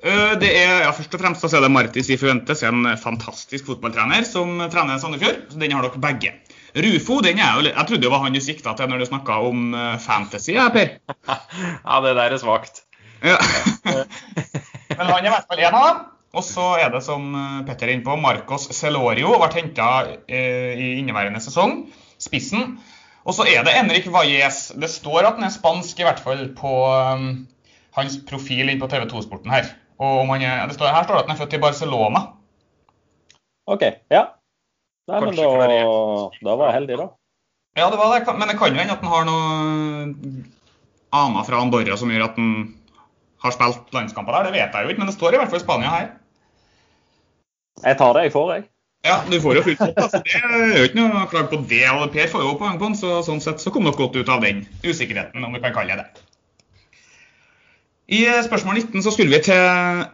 Det 0.00 0.48
er, 0.48 0.86
ja, 0.86 0.92
Først 0.96 1.12
og 1.16 1.20
fremst 1.20 1.44
så 1.44 1.50
er 1.58 1.64
det 1.64 1.70
Martis 1.72 2.08
Ifuentes, 2.12 2.62
en 2.64 2.88
fantastisk 3.00 3.68
fotballtrener 3.68 4.24
som 4.28 4.56
trener 4.72 5.00
Sandefjord. 5.00 5.44
så 5.52 5.60
Den 5.60 5.76
har 5.76 5.84
dere 5.84 6.00
begge. 6.00 6.32
Rufo, 6.74 7.20
den 7.22 7.38
er 7.38 7.54
jo 7.54 7.68
Jeg 7.68 7.86
trodde 7.86 8.02
det 8.02 8.10
var 8.10 8.24
han 8.24 8.34
du 8.34 8.40
sikta 8.42 8.72
til 8.74 8.90
når 8.90 9.04
du 9.04 9.06
snakka 9.06 9.36
om 9.46 9.68
uh, 9.76 9.94
fantasy, 10.02 10.56
ja, 10.56 10.66
Per? 10.74 10.96
ja, 11.86 12.00
det 12.02 12.16
der 12.18 12.34
er 12.34 12.40
svakt. 12.42 12.82
Ja. 13.22 13.38
Men 14.96 15.06
han 15.06 15.20
er 15.20 15.28
i 15.28 15.34
hvert 15.36 15.46
fall 15.48 15.62
én 15.62 15.70
av 15.70 15.86
dem. 15.86 16.02
Og 16.34 16.42
så 16.42 16.64
er 16.82 16.90
det, 16.90 17.02
som 17.06 17.28
eh, 17.38 17.62
Petter 17.66 17.86
er 17.86 17.94
inne 17.94 18.06
på, 18.06 18.16
Marcos 18.18 18.66
Celorio 18.74 19.36
ble 19.38 19.50
henta 19.54 19.90
eh, 20.26 20.74
i 20.74 20.88
inneværende 20.98 21.38
sesong. 21.42 21.84
Spissen. 22.18 22.74
Og 23.24 23.36
så 23.36 23.46
er 23.48 23.62
det 23.64 23.76
Enrik 23.78 24.08
Valles. 24.12 24.66
Det 24.74 24.90
står 24.90 25.28
at 25.28 25.38
han 25.38 25.46
er 25.46 25.54
spansk, 25.54 26.00
i 26.00 26.06
hvert 26.06 26.20
fall 26.20 26.48
på 26.58 26.72
um, 26.90 27.28
hans 27.96 28.18
profil 28.28 28.68
inn 28.68 28.82
på 28.82 28.90
TV 28.90 29.06
2-sporten 29.08 29.54
her. 29.54 29.70
Og 30.02 30.28
er, 30.36 30.74
står, 30.74 30.90
her 30.90 31.06
står 31.06 31.16
det 31.16 31.22
at 31.22 31.30
han 31.30 31.36
er 31.36 31.40
født 31.44 31.56
i 31.56 31.62
Barcelona. 31.62 32.24
OK. 33.70 33.86
Ja. 34.12 34.26
Nei, 35.10 35.20
men 35.20 35.36
da, 35.36 35.44
da, 35.44 36.54
var 36.56 36.70
jeg 36.70 36.76
heldig, 36.78 36.96
da. 37.02 37.06
Ja, 37.76 37.88
det 37.92 37.98
var 38.00 38.12
det. 38.14 38.36
Men 38.38 38.48
det 38.48 38.56
kan 38.56 38.72
jo 38.72 38.80
hende 38.80 38.94
at 38.94 39.02
han 39.04 39.12
har 39.12 39.26
noe 39.28 40.44
aner 41.14 41.46
fra 41.46 41.60
Andorra 41.60 41.98
som 42.00 42.12
gjør 42.12 42.28
at 42.28 42.38
han 42.40 42.52
har 43.44 43.54
spilt 43.54 43.92
landskamper 43.94 44.36
der. 44.36 44.48
Det 44.48 44.54
vet 44.56 44.78
jeg 44.78 44.86
jo 44.86 44.94
ikke, 44.94 45.02
men 45.02 45.10
det 45.10 45.16
står 45.18 45.36
i 45.36 45.42
hvert 45.42 45.52
fall 45.52 45.62
Spania 45.62 45.92
her. 45.92 46.06
Jeg 47.84 47.98
tar 48.00 48.16
det 48.16 48.28
jeg 48.28 48.34
får, 48.34 48.52
jeg. 48.54 48.68
Ja, 49.04 49.18
du 49.28 49.36
får 49.44 49.58
jo 49.58 49.62
fullt 49.66 49.82
opp. 49.84 49.98
Altså. 50.06 50.20
Det 50.24 50.38
er 50.40 50.78
jo 50.78 50.84
ikke 50.88 51.02
noe 51.02 51.24
klag 51.28 51.50
på 51.50 51.58
det. 51.68 51.82
og 51.92 52.06
Per 52.14 52.30
får 52.32 52.44
jo 52.46 52.54
poeng 52.60 52.78
på 52.80 52.88
den, 52.88 52.96
så 52.96 53.18
sånn 53.26 53.42
sett 53.44 53.60
så 53.60 53.72
kom 53.74 53.84
dere 53.84 53.98
godt 53.98 54.16
ut 54.16 54.30
av 54.32 54.46
den 54.46 54.64
usikkerheten, 54.86 55.44
om 55.44 55.52
vi 55.52 55.60
kan 55.60 55.74
kalle 55.76 55.98
det 55.98 56.06
det. 56.06 56.24
I 58.04 58.20
spørsmål 58.44 58.82
19 58.82 59.02
så 59.02 59.12
skulle 59.14 59.32
vi 59.32 59.40
til 59.46 60.04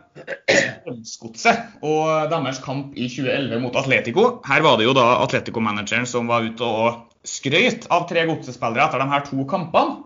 Strømsgodset 0.54 1.80
og 1.82 2.30
deres 2.30 2.60
kamp 2.62 2.92
i 2.94 3.08
2011 3.10 3.58
mot 3.64 3.78
Atletico. 3.80 4.26
Her 4.46 4.62
var 4.62 4.78
det 4.78 4.86
jo 4.86 4.94
da 4.94 5.06
Atletico-manageren 5.24 6.06
som 6.06 6.30
var 6.30 6.46
ute 6.46 6.66
og 6.66 7.00
skrøyt 7.26 7.88
av 7.90 8.06
tre 8.10 8.22
godsespillere 8.30 8.86
etter 8.86 9.02
de 9.02 9.08
her 9.10 9.26
to 9.26 9.42
kampene. 9.50 10.04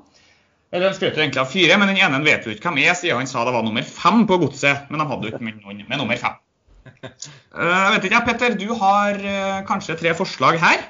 Eller 0.74 0.90
De 0.90 0.96
skrøt 0.96 1.20
egentlig 1.20 1.42
av 1.42 1.52
fire, 1.52 1.76
men 1.78 1.92
den 1.92 2.00
ene 2.02 2.24
vet 2.24 2.48
jo 2.48 2.54
ikke 2.54 2.72
hvem 2.72 2.80
er, 2.82 2.96
siden 2.98 3.20
han 3.20 3.28
sa 3.30 3.44
det 3.46 3.52
var 3.54 3.62
nummer 3.66 3.84
fem 3.86 4.24
på 4.26 4.40
godset. 4.42 4.88
Men 4.88 5.04
de 5.04 5.06
hadde 5.10 5.28
jo 5.28 5.34
ikke 5.34 5.44
noen 5.44 5.84
med 5.84 6.00
nummer 6.00 6.20
fem. 6.24 6.40
Eh, 7.54 7.70
jeg 7.70 7.92
vet 7.94 8.04
ikke, 8.08 8.18
Petter, 8.26 8.54
du 8.58 8.72
har 8.80 9.16
eh, 9.16 9.60
kanskje 9.68 9.94
tre 10.00 10.10
forslag 10.18 10.56
her? 10.60 10.80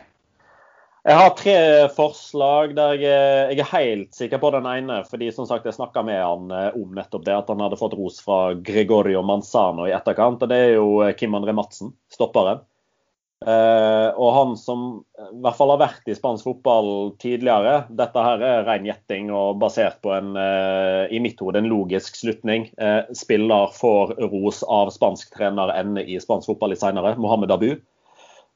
Jeg 1.05 1.21
har 1.21 1.35
tre 1.37 1.55
forslag 1.93 2.71
der 2.79 2.95
jeg, 2.97 3.49
jeg, 3.53 3.61
er 3.61 3.73
helt 3.75 4.15
sikker 4.17 4.41
på 4.41 4.51
den 4.55 4.65
ene. 4.71 5.03
fordi 5.05 5.29
som 5.37 5.45
sagt, 5.45 5.67
Jeg 5.69 5.77
snakka 5.77 6.01
med 6.03 6.17
han 6.17 6.51
eh, 6.51 6.79
om 6.81 6.95
nettopp 6.97 7.27
det, 7.27 7.35
at 7.37 7.51
han 7.53 7.61
hadde 7.61 7.77
fått 7.77 7.97
ros 7.99 8.23
fra 8.25 8.55
Gregorio 8.57 9.21
Manzano 9.21 9.85
i 9.85 9.93
etterkant. 9.93 10.43
og 10.43 10.49
Det 10.49 10.57
er 10.57 10.73
jo 10.79 11.03
eh, 11.05 11.13
Kim 11.13 11.37
André 11.37 11.53
Madsen, 11.53 11.93
stopperen. 12.09 12.65
Eh, 13.45 14.09
og 14.17 14.31
han 14.33 14.57
som 14.57 14.85
i 15.21 15.41
hvert 15.45 15.59
fall 15.59 15.75
har 15.75 15.83
vært 15.83 16.09
i 16.09 16.17
spansk 16.17 16.47
fotball 16.49 17.13
tidligere. 17.21 17.83
Dette 17.93 18.25
her 18.25 18.41
er 18.41 18.65
ren 18.65 18.89
gjetting 18.89 19.29
og 19.29 19.59
basert 19.61 20.01
på 20.05 20.15
en 20.17 20.33
eh, 20.41 21.13
i 21.13 21.21
mitt 21.21 21.43
hode 21.45 21.61
en 21.61 21.69
logisk 21.69 22.17
slutning. 22.17 22.71
Eh, 22.81 23.03
spiller 23.13 23.75
får 23.77 24.17
ros 24.33 24.65
av 24.65 24.95
spansk 24.95 25.37
trener 25.37 25.77
ende 25.77 26.07
i 26.09 26.17
spansk 26.23 26.49
fotball 26.55 26.73
litt 26.73 26.81
senere, 26.81 27.13
Mohammed 27.21 27.53
Abu. 27.53 27.75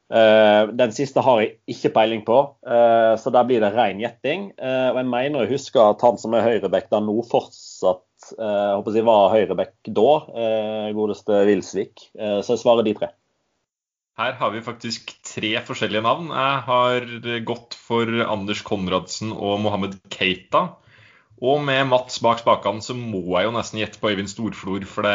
Uh, 0.09 0.71
den 0.73 0.92
siste 0.97 1.21
har 1.21 1.42
jeg 1.42 1.57
ikke 1.68 1.92
peiling 1.92 2.23
på, 2.25 2.37
uh, 2.64 3.14
så 3.21 3.33
der 3.33 3.44
blir 3.49 3.61
det 3.61 3.75
ren 3.75 4.01
gjetting. 4.01 4.51
Uh, 4.57 4.94
og 4.94 5.03
jeg 5.03 5.11
mener 5.12 5.44
å 5.44 5.51
huske 5.51 5.83
at 5.85 6.05
han 6.05 6.21
som 6.21 6.37
er 6.37 6.47
høyreback 6.47 6.88
der 6.92 7.05
nå, 7.05 7.18
fortsatt 7.29 8.05
jeg 8.18 8.73
håper 8.75 8.97
jeg 8.99 9.07
var 9.07 9.29
høyreback 9.31 9.88
da, 9.94 10.09
godeste 10.90 11.37
Wilsvik. 11.47 12.09
så 12.18 12.57
jeg 12.57 12.59
svarer 12.59 12.83
de 12.83 12.97
tre. 12.99 13.09
Her 14.18 14.33
har 14.40 14.51
vi 14.51 14.62
faktisk 14.66 15.12
tre 15.23 15.53
forskjellige 15.62 16.03
navn. 16.03 16.33
Jeg 16.35 16.64
har 16.66 17.07
gått 17.47 17.77
for 17.79 18.11
Anders 18.27 18.64
Konradsen 18.66 19.31
og 19.31 19.62
Mohammed 19.62 19.94
Keita. 20.11 20.64
Og 21.38 21.62
med 21.62 21.87
Mats 21.92 22.18
bak 22.18 22.42
spakene 22.42 22.83
så 22.83 22.99
må 22.99 23.23
jeg 23.37 23.47
jo 23.47 23.55
nesten 23.55 23.85
gjette 23.85 24.03
på 24.03 24.11
Øyvind 24.11 24.35
Storflor, 24.35 24.83
for 24.90 25.07
det 25.07 25.14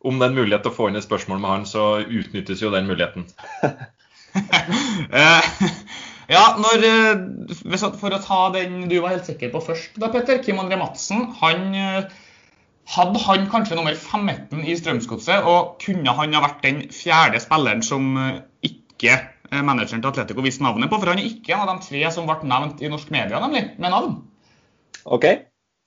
om 0.00 0.18
det 0.18 0.26
er 0.26 0.32
en 0.32 0.38
mulighet 0.38 0.64
til 0.64 0.72
å 0.72 0.76
få 0.76 0.88
inn 0.88 0.98
et 0.98 1.04
spørsmål 1.04 1.40
med 1.42 1.52
han, 1.52 1.66
så 1.68 1.86
utnyttes 2.04 2.62
jo 2.64 2.72
den 2.74 2.90
muligheten. 2.90 3.28
Eh, 4.30 5.46
ja, 6.30 6.42
når, 6.54 6.84
eh, 6.86 7.88
For 7.98 8.14
å 8.14 8.20
ta 8.22 8.36
den 8.54 8.84
du 8.86 9.00
var 9.02 9.16
helt 9.16 9.26
sikker 9.26 9.50
på 9.50 9.62
først, 9.64 9.96
da, 9.98 10.06
Petter. 10.12 10.38
Kim 10.38 10.60
André 10.62 10.78
Madsen. 10.78 11.24
Han, 11.40 11.64
eh, 11.74 12.04
hadde 12.94 13.22
han 13.24 13.48
kanskje 13.50 13.74
nummer 13.74 13.98
15 13.98 14.62
i 14.62 14.76
Strømsgodset, 14.78 15.42
og 15.42 15.82
kunne 15.82 16.14
han 16.14 16.38
ha 16.38 16.44
vært 16.46 16.62
den 16.62 16.80
fjerde 16.94 17.42
spilleren 17.42 17.82
som 17.82 18.14
ikke 18.62 19.18
manageren 19.50 19.98
til 19.98 20.12
Atletico 20.12 20.46
visste 20.46 20.62
navnet 20.62 20.94
på? 20.94 21.02
For 21.02 21.10
han 21.10 21.18
er 21.18 21.26
ikke 21.26 21.56
en 21.58 21.66
av 21.66 21.74
de 21.74 21.90
tre 21.90 22.06
som 22.14 22.30
ble 22.30 22.38
nevnt 22.54 22.86
i 22.86 22.94
norsk 22.94 23.10
media, 23.10 23.42
nemlig, 23.42 23.66
med 23.82 23.90
navn. 23.90 24.20
OK. 25.10 25.26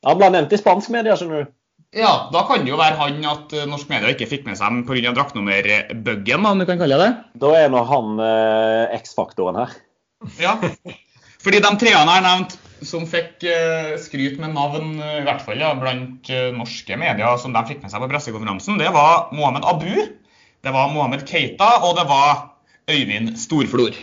Han 0.03 0.19
ble 0.19 0.33
nevnt 0.35 0.51
i 0.51 0.59
spansk 0.59 0.91
media, 0.91 1.15
skjønner 1.15 1.45
du. 1.45 1.53
Ja, 1.93 2.29
da 2.33 2.41
kan 2.49 2.65
det 2.65 2.71
jo 2.71 2.79
være 2.79 2.97
han 2.97 3.21
at 3.29 3.53
eh, 3.53 3.67
norsk 3.69 3.89
media 3.91 4.11
ikke 4.13 4.29
fikk 4.29 4.47
med 4.47 4.57
seg 4.57 4.81
pga. 4.87 5.13
draktnummerbuggen, 5.13 6.45
om 6.49 6.61
du 6.61 6.65
kan 6.65 6.81
kalle 6.81 6.97
det 6.97 7.09
Da 7.41 7.51
er 7.59 7.69
nå 7.69 7.83
han 7.85 8.21
eh, 8.23 8.95
X-faktoren 8.97 9.61
her. 9.61 9.75
Ja, 10.41 10.55
fordi 11.43 11.59
de 11.61 11.71
treene 11.77 12.15
jeg 12.17 12.25
nevnt 12.25 12.57
som 12.87 13.05
fikk 13.07 13.43
eh, 13.47 13.93
skryt 14.01 14.39
med 14.41 14.55
navn, 14.55 14.95
eh, 14.99 15.19
i 15.21 15.25
hvert 15.27 15.43
fall 15.45 15.61
ja, 15.61 15.73
blant 15.79 16.29
eh, 16.31 16.49
norske 16.55 16.97
medier, 16.99 17.37
som 17.41 17.53
de 17.55 17.63
fikk 17.67 17.83
med 17.83 17.93
seg 17.93 18.03
på 18.03 18.09
pressekonferansen, 18.11 18.79
det 18.81 18.89
var 18.95 19.29
Mohammed 19.35 19.67
Abu, 19.67 19.93
det 20.63 20.73
var 20.73 20.91
Mohammed 20.91 21.25
Keita, 21.29 21.69
og 21.85 21.97
det 21.99 22.07
var 22.09 22.49
Øyvind 22.91 23.37
Storflor. 23.39 23.95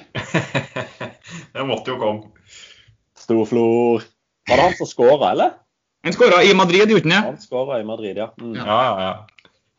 det 1.54 1.66
måtte 1.68 1.92
jo 1.92 1.98
komme. 2.00 2.30
Storflor. 3.20 4.06
Var 4.48 4.56
det 4.56 4.68
han 4.68 4.78
som 4.78 4.88
skåra, 4.88 5.34
eller? 5.34 5.58
Han 6.04 6.16
skåra 6.16 6.42
i 6.44 6.54
Madrid, 6.56 6.90
gjorde 6.90 7.10
han 7.10 7.12
det? 7.12 7.26
Han 7.26 7.40
skåra 7.40 7.80
i 7.80 7.84
Madrid, 7.84 8.16
ja. 8.16 8.30
Mm. 8.40 8.54
ja. 8.56 8.64
Ja, 8.66 9.02
ja. 9.02 9.12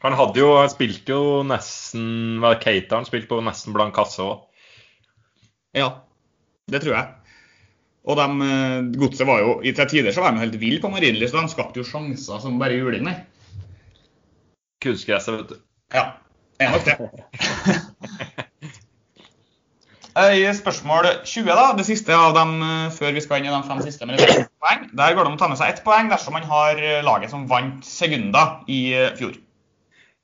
Han 0.02 0.18
hadde 0.18 0.42
jo, 0.42 0.54
spilte 0.70 1.14
jo 1.14 1.42
nesten 1.46 2.40
var 2.42 2.58
Keita 2.62 2.98
han 2.98 3.06
spilte 3.06 3.30
på 3.30 3.42
nesten 3.46 3.74
blank 3.76 3.94
kasse 3.94 4.24
òg. 4.26 4.40
Ja, 5.78 5.92
det 6.72 6.82
tror 6.84 6.96
jeg. 6.98 7.36
Og 8.10 8.18
de, 8.18 8.26
eh, 8.48 8.78
godset 8.98 9.28
var 9.30 9.44
jo 9.44 9.52
i 9.62 9.74
tider 9.78 10.10
så 10.12 10.24
var 10.24 10.34
de 10.34 10.42
helt 10.42 10.58
ville 10.62 10.82
på 10.82 10.90
Marienlyst. 10.90 11.38
De 11.38 11.54
skapte 11.54 11.82
jo 11.82 11.86
sjanser 11.86 12.42
som 12.42 12.58
bare 12.62 12.80
juling, 12.80 13.06
nei. 13.06 13.20
Kunstgresset, 14.82 15.38
vet 15.38 15.54
du. 15.54 15.62
Ja, 15.94 16.08
det 16.58 16.66
er 16.66 16.74
nok 16.74 16.86
det. 16.88 16.98
I 20.12 20.44
spørsmål 20.52 21.06
20, 21.24 21.46
da, 21.48 21.70
det 21.78 21.86
siste 21.88 22.12
av 22.12 22.34
dem 22.36 22.58
eh, 22.66 22.90
før 22.92 23.14
vi 23.16 23.22
skal 23.24 23.40
inn 23.40 23.48
i 23.48 23.54
de 23.54 23.60
fem 23.64 23.80
siste 23.86 24.08
med 24.08 24.20
poeng, 24.60 24.90
der 24.92 25.14
går 25.16 25.24
det 25.24 25.30
om 25.30 25.38
å 25.38 25.40
ta 25.40 25.48
med 25.48 25.60
seg 25.60 25.72
ett 25.72 25.86
poeng 25.86 26.10
dersom 26.12 26.36
man 26.36 26.48
har 26.50 26.82
eh, 26.84 27.00
laget 27.06 27.32
som 27.32 27.46
vant 27.48 27.86
Segunda 27.88 28.44
i 28.68 28.82
eh, 28.92 29.14
fjor. 29.16 29.38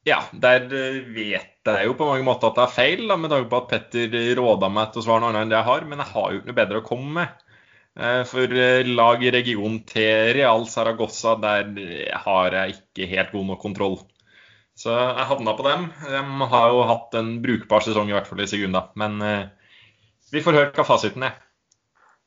Ja, 0.08 0.20
der 0.36 0.68
vet 0.68 1.68
jeg 1.68 1.88
jo 1.88 1.96
på 2.00 2.08
mange 2.10 2.28
måter 2.28 2.50
at 2.50 2.60
det 2.60 2.66
er 2.66 2.76
feil, 2.76 3.06
da, 3.08 3.16
med 3.20 3.32
tanke 3.32 3.48
på 3.52 3.62
at 3.62 3.72
Petter 3.72 4.20
råda 4.40 4.68
meg 4.72 4.92
til 4.92 5.04
å 5.04 5.06
svare 5.08 5.24
noe 5.24 5.32
annet 5.32 5.46
enn 5.46 5.52
det 5.52 5.58
jeg 5.58 5.68
har. 5.68 5.88
Men 5.88 6.04
jeg 6.04 6.12
har 6.14 6.28
jo 6.32 6.40
ikke 6.40 6.50
noe 6.52 6.60
bedre 6.60 6.80
å 6.80 6.86
komme 6.88 7.10
med. 7.18 7.42
For 8.30 8.56
lag 8.88 9.26
i 9.26 9.34
regionen 9.34 9.82
til 9.90 10.32
Real 10.38 10.64
Saragossa, 10.72 11.34
der 11.44 11.68
har 12.24 12.56
jeg 12.56 12.78
ikke 12.78 13.10
helt 13.12 13.36
god 13.36 13.50
nok 13.50 13.60
kontroll. 13.66 13.98
Så 14.80 14.96
jeg 14.96 15.28
havna 15.34 15.58
på 15.60 15.68
dem. 15.68 15.90
De 16.08 16.50
har 16.56 16.72
jo 16.72 16.88
hatt 16.88 17.20
en 17.20 17.34
brukbar 17.44 17.84
sesong, 17.84 18.08
i 18.08 18.16
hvert 18.16 18.32
fall 18.32 18.46
i 18.46 18.48
Segunda. 18.48 18.86
Men 18.96 19.20
vi 20.32 20.44
får 20.44 20.58
høre 20.60 20.72
hva 20.76 20.88
fasiten 20.88 21.28
er. 21.28 21.38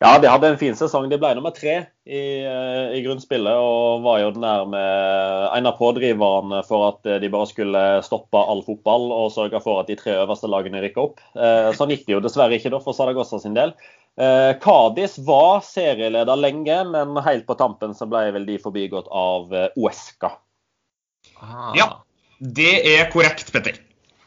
Ja, 0.01 0.15
de 0.17 0.31
hadde 0.33 0.49
en 0.49 0.57
fin 0.57 0.77
sesong. 0.77 1.11
De 1.13 1.19
ble 1.21 1.35
nummer 1.37 1.53
tre 1.53 1.75
i, 2.09 2.21
eh, 2.41 2.93
i 2.97 3.03
grunnspillet 3.05 3.53
og 3.61 4.01
var 4.07 4.23
jo 4.23 4.31
den 4.33 4.47
der 4.47 4.63
med 4.73 5.51
en 5.59 5.69
av 5.69 5.77
pådriverne 5.77 6.63
for 6.65 6.87
at 6.87 7.11
de 7.21 7.29
bare 7.29 7.49
skulle 7.51 7.83
stoppe 8.07 8.41
all 8.41 8.63
fotball 8.65 9.11
og 9.13 9.35
sørge 9.35 9.61
for 9.61 9.83
at 9.83 9.91
de 9.93 9.99
tre 10.01 10.17
øverste 10.23 10.49
lagene 10.49 10.81
rykka 10.81 11.05
opp. 11.05 11.21
Eh, 11.37 11.69
sånn 11.77 11.93
gikk 11.93 12.07
det 12.07 12.17
jo 12.17 12.23
dessverre 12.25 12.57
ikke 12.57 12.73
da 12.73 12.81
for 12.81 12.97
Saragossa 12.97 13.43
sin 13.43 13.59
del. 13.59 13.75
Eh, 14.17 14.55
Cádiz 14.65 15.19
var 15.21 15.61
serieleder 15.69 16.41
lenge, 16.49 16.81
men 16.97 17.21
helt 17.27 17.45
på 17.45 17.59
tampen 17.61 17.93
så 17.93 18.09
ble 18.09 18.31
vel 18.33 18.49
de 18.49 18.57
forbigått 18.63 19.13
av 19.13 19.53
Uesca. 19.77 20.39
Ah. 21.45 21.75
Ja, 21.77 21.91
det 22.41 22.73
er 22.89 23.11
korrekt, 23.13 23.53
Petter. 23.53 23.77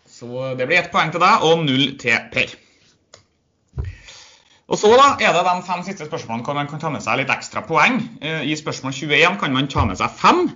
Så 0.06 0.54
det 0.54 0.70
blir 0.70 0.84
ett 0.84 0.94
poeng 0.94 1.10
til 1.10 1.26
deg 1.26 1.50
og 1.50 1.66
null 1.66 1.96
til 1.98 2.30
Per. 2.30 2.54
Og 4.71 4.80
så 4.80 4.89
da 4.95 5.10
er 5.19 5.34
det 5.36 5.43
de 5.43 5.56
fem 5.67 5.82
siste 5.84 6.08
spørsmålene 6.08 6.47
hvor 6.47 6.56
man 6.56 6.69
kan 6.71 6.80
ta 6.80 6.91
med 6.93 7.04
seg 7.04 7.19
litt 7.19 7.32
ekstra 7.34 7.65
poeng. 7.67 7.99
Eh, 8.23 8.45
I 8.47 8.56
spørsmål 8.56 8.95
21 8.95 9.39
kan 9.41 9.56
man 9.56 9.67
ta 9.71 9.84
med 9.88 9.99
seg 9.99 10.13
fem 10.19 10.47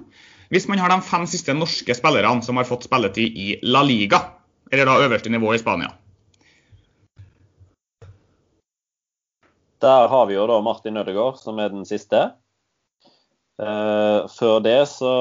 hvis 0.47 0.67
man 0.71 0.79
har 0.79 0.93
de 0.93 1.03
fem 1.03 1.25
siste 1.27 1.51
norske 1.51 1.91
spillerne 1.97 2.43
som 2.45 2.55
har 2.55 2.67
fått 2.67 2.87
spilletid 2.87 3.35
i 3.35 3.47
La 3.67 3.81
Liga, 3.83 4.21
eller 4.71 4.87
da 4.87 4.99
øverste 5.03 5.31
nivå 5.33 5.51
i 5.51 5.59
Spania. 5.59 5.91
Der 9.83 10.07
har 10.07 10.29
vi 10.29 10.37
jo 10.37 10.45
da 10.47 10.61
Martin 10.63 10.97
Ødegaard, 10.97 11.35
som 11.41 11.59
er 11.59 11.73
den 11.73 11.83
siste. 11.85 12.29
Uh, 13.59 14.23
før 14.31 14.61
det 14.63 14.79
så, 14.87 15.11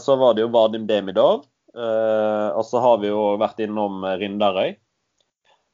så, 0.00 0.16
var 0.16 0.34
det 0.34 0.42
jo 0.42 0.50
Vadim 0.52 0.88
Demidov. 0.88 1.46
Uh, 1.76 2.50
og 2.58 2.66
så 2.66 2.82
har 2.82 2.98
vi 2.98 3.12
jo 3.12 3.36
vært 3.40 3.62
innom 3.62 4.02
Rindarøy. 4.02 4.74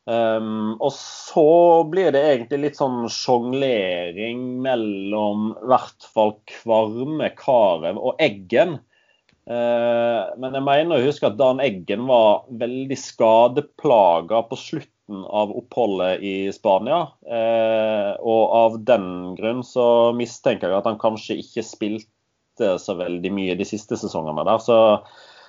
Um, 0.04 0.74
og 0.84 0.92
så 0.92 1.84
blir 1.88 2.10
det 2.12 2.20
egentlig 2.28 2.58
litt 2.60 2.76
sånn 2.76 3.06
sjonglering 3.08 4.42
mellom 4.64 5.54
i 5.54 5.68
hvert 5.70 6.08
fall 6.12 6.34
Kvarme, 6.50 7.30
Karev 7.38 7.96
og 7.96 8.20
Eggen. 8.22 8.76
Uh, 9.48 10.28
men 10.40 10.56
jeg 10.56 10.64
mener 10.66 10.98
å 10.98 11.06
huske 11.06 11.28
at 11.28 11.38
Dan 11.40 11.62
Eggen 11.64 12.04
var 12.08 12.44
veldig 12.52 12.98
skadeplaga 13.00 14.44
på 14.50 14.60
slutten 14.60 15.24
av 15.24 15.52
oppholdet 15.56 16.20
i 16.24 16.36
Spania. 16.52 17.06
Uh, 17.24 18.12
og 18.20 18.42
av 18.60 18.78
den 18.84 19.08
grunn 19.40 19.64
så 19.64 20.12
mistenker 20.16 20.68
jeg 20.68 20.82
at 20.82 20.88
han 20.92 21.00
kanskje 21.00 21.40
ikke 21.40 21.64
spilte 21.64 22.74
så 22.80 23.00
veldig 23.00 23.32
mye 23.34 23.56
de 23.56 23.64
siste 23.68 23.96
sesongene 24.00 24.44
der. 24.44 24.60
Så, 24.60 24.78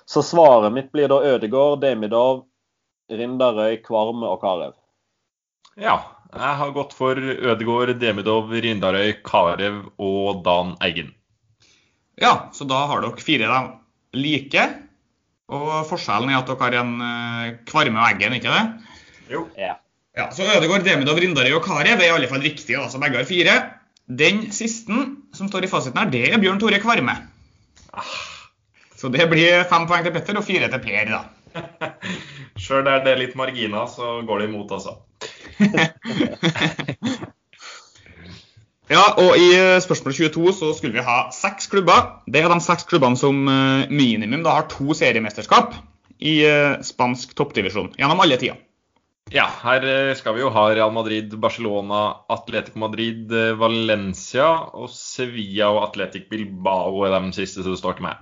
så 0.08 0.24
svaret 0.24 0.72
mitt 0.76 0.94
blir 0.96 1.12
da 1.12 1.20
Ødegård, 1.36 1.84
Demidov, 1.84 2.46
Rindarøy, 3.12 3.78
Kvarme 3.86 4.30
og 4.32 4.42
Karev. 4.42 4.74
Ja, 5.78 6.00
jeg 6.32 6.58
har 6.62 6.74
gått 6.76 6.96
for 6.98 7.20
Ødegård, 7.20 7.94
Demidov, 8.02 8.50
Rindarøy, 8.50 9.14
Karev 9.26 9.82
og 10.02 10.42
Dan 10.46 10.74
Eggen. 10.84 11.14
Ja, 12.22 12.50
så 12.56 12.68
da 12.68 12.86
har 12.90 13.04
dere 13.04 13.24
fire 13.24 13.50
da 13.52 13.62
like. 14.16 14.68
Og 15.52 15.72
forskjellen 15.90 16.32
er 16.32 16.40
at 16.40 16.50
dere 16.50 16.64
har 16.64 16.78
en 16.82 16.94
uh, 17.04 17.50
Kvarme 17.70 18.02
og 18.02 18.08
Eggen, 18.14 18.38
ikke 18.40 18.54
det? 18.54 18.94
Jo. 19.30 19.46
Ja. 19.60 19.76
ja 20.18 20.30
så 20.34 20.48
Ødegård, 20.56 20.88
Demidov, 20.88 21.20
Rindarøy 21.22 21.60
og 21.60 21.66
Karev 21.68 22.00
er 22.00 22.08
i 22.10 22.14
alle 22.16 22.32
fall 22.32 22.44
riktige, 22.46 22.80
da, 22.80 22.90
så 22.90 23.02
begge 23.04 23.22
har 23.22 23.30
fire. 23.30 23.60
Den 24.06 24.48
siste 24.54 25.06
som 25.34 25.50
står 25.50 25.66
i 25.66 25.70
fasiten 25.70 26.02
her, 26.02 26.10
det 26.14 26.28
er 26.32 26.42
Bjørn 26.42 26.62
Tore 26.62 26.82
Kvarme. 26.82 27.20
Ah. 27.94 28.16
Så 28.96 29.12
det 29.14 29.28
blir 29.30 29.66
fem 29.70 29.86
poeng 29.90 30.06
til 30.06 30.14
Petter 30.16 30.38
og 30.40 30.46
fire 30.48 30.70
til 30.72 30.82
Per, 30.82 31.12
da. 31.12 31.24
Sjøl 32.66 32.82
der 32.88 33.04
det 33.06 33.12
er 33.14 33.20
litt 33.22 33.36
marginer, 33.38 33.86
så 33.92 34.22
går 34.26 34.42
det 34.42 34.48
imot, 34.50 34.72
altså. 34.74 34.96
ja, 38.96 39.04
og 39.22 39.38
i 39.38 39.52
eh, 39.54 39.78
spørsmål 39.84 40.16
22 40.18 40.54
så 40.58 40.72
skulle 40.74 40.98
vi 40.98 41.04
ha 41.06 41.30
seks 41.36 41.70
klubber. 41.70 42.02
Det 42.26 42.42
er 42.42 42.50
de 42.50 42.58
seks 42.66 42.88
klubbene 42.90 43.22
som 43.22 43.46
eh, 43.52 43.86
minimum 43.94 44.42
da 44.46 44.52
har 44.58 44.66
to 44.72 44.98
seriemesterskap 44.98 45.78
i 46.18 46.40
eh, 46.48 46.82
spansk 46.86 47.36
toppdivisjon 47.38 47.94
gjennom 48.00 48.22
alle 48.26 48.38
tider. 48.42 48.58
Ja, 49.34 49.48
her 49.64 50.14
skal 50.18 50.36
vi 50.36 50.42
jo 50.44 50.52
ha 50.54 50.68
Real 50.70 50.92
Madrid, 50.94 51.32
Barcelona, 51.42 52.02
Atletico 52.30 52.78
Madrid, 52.84 53.32
Valencia 53.58 54.52
og 54.78 54.92
Sevilla 54.94 55.72
og 55.74 55.82
Atletic 55.88 56.28
Bilbao 56.30 57.02
er 57.08 57.18
de 57.18 57.34
siste 57.34 57.66
som 57.66 57.74
står 57.78 57.94
til 57.98 58.06
meg. 58.06 58.22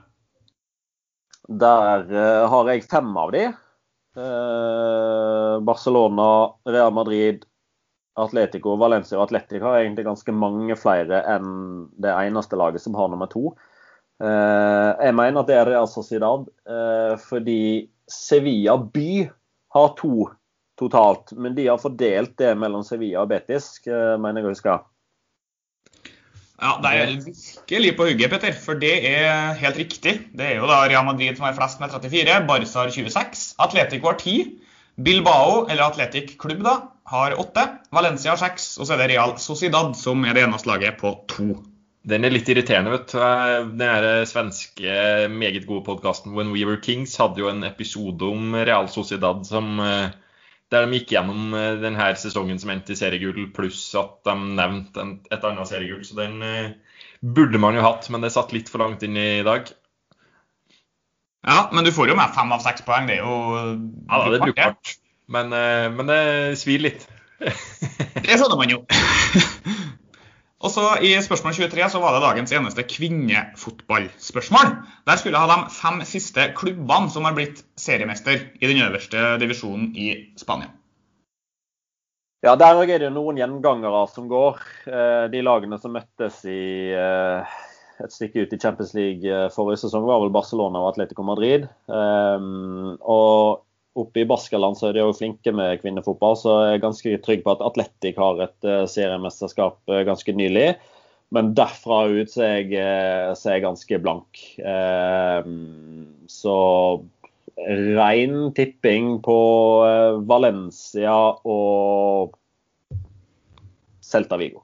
Der 1.43 2.07
uh, 2.07 2.47
har 2.47 2.71
jeg 2.71 2.87
fem 2.87 3.11
av 3.19 3.35
de. 3.35 3.49
Uh, 4.13 5.59
Barcelona, 5.65 6.53
Real 6.69 6.93
Madrid, 6.93 7.45
Atletico, 8.19 8.75
Valencia 8.77 9.17
og 9.17 9.27
Atletica 9.27 9.65
har 9.65 9.81
egentlig 9.81 10.05
ganske 10.05 10.35
mange 10.37 10.77
flere 10.77 11.23
enn 11.33 11.87
det 12.03 12.13
eneste 12.13 12.59
laget 12.59 12.83
som 12.83 12.97
har 12.99 13.09
nummer 13.09 13.31
to. 13.31 13.55
Uh, 14.21 14.93
jeg 15.01 15.15
mener 15.17 15.41
at 15.41 15.49
det 15.49 15.57
er 15.57 15.71
Real 15.71 15.89
Sociedad, 15.89 16.45
fordi 17.25 17.89
Sevilla 18.09 18.77
by 18.77 19.25
har 19.73 19.93
to 19.97 20.29
totalt. 20.79 21.33
Men 21.33 21.57
de 21.57 21.67
har 21.71 21.81
fordelt 21.81 22.37
det 22.37 22.53
mellom 22.59 22.85
Sevilla 22.85 23.23
og 23.23 23.31
Betis, 23.33 23.75
mener 23.87 24.41
jeg 24.41 24.49
å 24.49 24.53
huske. 24.53 24.77
Ja, 26.63 26.77
Det 26.79 26.91
er 26.95 27.09
virkelig 27.25 27.95
på 27.97 28.05
hugget, 28.07 28.31
Petter. 28.31 28.55
For 28.55 28.79
det 28.79 28.93
er 29.09 29.53
helt 29.59 29.79
riktig. 29.81 30.13
Det 30.31 30.45
er 30.47 30.61
jo 30.61 30.69
da 30.69 30.85
Real 30.87 31.05
Madrid 31.05 31.35
som 31.35 31.49
har 31.49 31.57
flest 31.57 31.81
med 31.83 31.91
34. 31.91 32.37
Barca 32.47 32.79
har 32.79 32.93
26. 32.95 33.43
Atletico 33.59 34.11
har 34.13 34.19
10. 34.21 34.37
Bilbao, 35.03 35.65
eller 35.67 35.87
Atletic 35.89 36.35
klubb, 36.37 36.61
da, 36.63 36.77
har 37.09 37.35
8. 37.41 37.67
Valencia 37.91 38.31
har 38.31 38.39
6. 38.39 38.77
Og 38.79 38.87
så 38.87 38.95
er 38.95 39.03
det 39.03 39.11
Real 39.15 39.35
Sociedad 39.41 39.95
som 39.99 40.23
er 40.23 40.37
det 40.37 40.45
eneste 40.45 40.69
laget 40.69 40.99
på 41.01 41.15
2. 41.33 41.51
Den 42.03 42.27
er 42.27 42.33
litt 42.35 42.49
irriterende, 42.51 42.91
vet 42.91 43.13
du. 43.13 43.19
Den 43.79 44.25
svenske, 44.27 44.95
meget 45.31 45.63
gode 45.67 45.85
podkasten 45.87 46.35
When 46.35 46.51
We 46.51 46.65
Were 46.67 46.81
Kings 46.83 47.15
hadde 47.19 47.39
jo 47.39 47.47
en 47.51 47.63
episode 47.63 48.27
om 48.27 48.55
Real 48.55 48.89
Sociedad 48.91 49.45
som 49.47 49.79
eh, 49.79 50.11
der 50.71 50.85
de 50.87 50.97
gikk 50.99 51.13
gjennom 51.15 51.53
eh, 51.57 51.75
denne 51.81 52.09
sesongen 52.19 52.59
som 52.61 52.71
endte 52.73 52.95
i 52.95 52.99
seriegull, 52.99 53.45
pluss 53.55 53.85
at 53.99 54.19
de 54.27 54.35
nevnte 54.57 55.05
et 55.33 55.47
annet 55.49 55.69
seriegull. 55.69 56.03
Så 56.07 56.17
den 56.17 56.41
eh, 56.45 56.73
burde 57.21 57.61
man 57.61 57.77
jo 57.77 57.85
hatt, 57.85 58.09
men 58.13 58.23
det 58.25 58.33
satt 58.35 58.53
litt 58.55 58.71
for 58.71 58.83
langt 58.83 59.03
inn 59.05 59.17
i 59.19 59.43
dag. 59.45 59.69
Ja, 61.43 61.67
men 61.75 61.83
du 61.83 61.91
får 61.91 62.13
jo 62.13 62.15
med 62.17 62.31
fem 62.35 62.51
av 62.55 62.63
seks 62.63 62.85
poeng. 62.87 63.09
Det 63.09 63.19
er 63.19 63.25
jo 63.25 63.37
Ja, 64.07 64.23
det 64.29 64.39
er 64.39 64.45
brukbart. 64.47 64.95
Men, 65.33 65.53
eh, 65.55 65.89
men 65.91 66.09
det 66.09 66.21
svir 66.61 66.83
litt. 66.83 67.07
det 67.43 68.37
skjønner 68.37 68.59
man 68.59 68.71
jo. 68.71 68.83
Og 70.63 70.71
så 70.71 70.83
I 71.03 71.11
spørsmål 71.19 71.57
23 71.57 71.89
så 71.91 71.99
var 71.99 72.15
det 72.15 72.21
dagens 72.23 72.53
eneste 72.55 72.85
kvinnefotballspørsmål. 72.87 74.69
Der 75.09 75.19
skulle 75.19 75.35
jeg 75.35 75.43
ha 75.43 75.57
de 75.57 75.73
fem 75.75 75.99
siste 76.07 76.45
klubbene 76.55 77.11
som 77.11 77.27
har 77.27 77.35
blitt 77.35 77.65
seriemester 77.75 78.39
i 78.61 78.69
den 78.69 78.79
øverste 78.85 79.35
divisjonen 79.43 79.91
i 79.99 80.13
Spania. 80.39 80.71
Ja, 82.43 82.55
Der 82.55 82.79
er 82.83 82.99
det 82.99 83.11
noen 83.11 83.37
gjengangere 83.39 84.07
som 84.11 84.27
går. 84.31 84.63
Eh, 84.87 85.27
de 85.31 85.43
lagene 85.43 85.79
som 85.79 85.93
møttes 85.95 86.41
i 86.47 86.91
eh, 86.91 87.59
et 88.03 88.15
stykke 88.15 88.43
ut 88.43 88.55
i 88.55 88.59
Champions 88.59 88.91
League 88.95 89.27
eh, 89.27 89.51
forrige 89.51 89.83
sesong, 89.83 90.07
var 90.07 90.19
vel 90.23 90.31
Barcelona 90.31 90.79
og 90.79 90.93
Atletico 90.93 91.23
Madrid. 91.23 91.67
Og 91.87 93.63
oppe 93.99 94.23
i 94.23 94.27
Baskaland 94.27 94.77
så 94.77 94.89
er 94.89 94.97
de 94.97 95.05
òg 95.05 95.15
flinke 95.17 95.53
med 95.55 95.81
kvinnefotball, 95.83 96.35
så 96.39 96.57
jeg 96.65 96.77
er 96.77 96.83
ganske 96.87 97.15
trygg 97.25 97.43
på 97.45 97.53
at 97.53 97.63
Atletic 97.65 98.17
har 98.19 98.41
et 98.45 98.67
uh, 98.67 98.83
seriemesterskap 98.89 99.77
uh, 99.91 100.01
ganske 100.07 100.33
nylig. 100.35 100.73
Men 101.33 101.53
derfra 101.57 102.03
ut 102.13 102.29
så 102.33 102.43
er 102.45 102.55
jeg, 102.61 102.77
uh, 102.77 103.33
så 103.37 103.49
er 103.49 103.59
jeg 103.59 103.67
ganske 103.67 103.99
blank. 104.03 104.45
så 106.33 106.57
rein 107.97 108.37
tipping 108.57 109.19
på 109.21 109.39
Valencia 110.25 111.17
og 111.45 112.33
Celta 114.01 114.39
Vigo. 114.41 114.63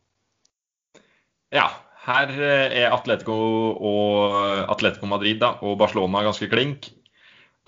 Ja, 1.53 1.67
her 2.05 2.33
er 2.33 2.93
Atletico 2.93 3.37
og 3.77 4.33
Atletico 4.73 5.09
Madrid 5.09 5.37
da, 5.41 5.53
og 5.61 5.77
Barcelona 5.81 6.25
ganske 6.25 6.49
klink. 6.49 6.89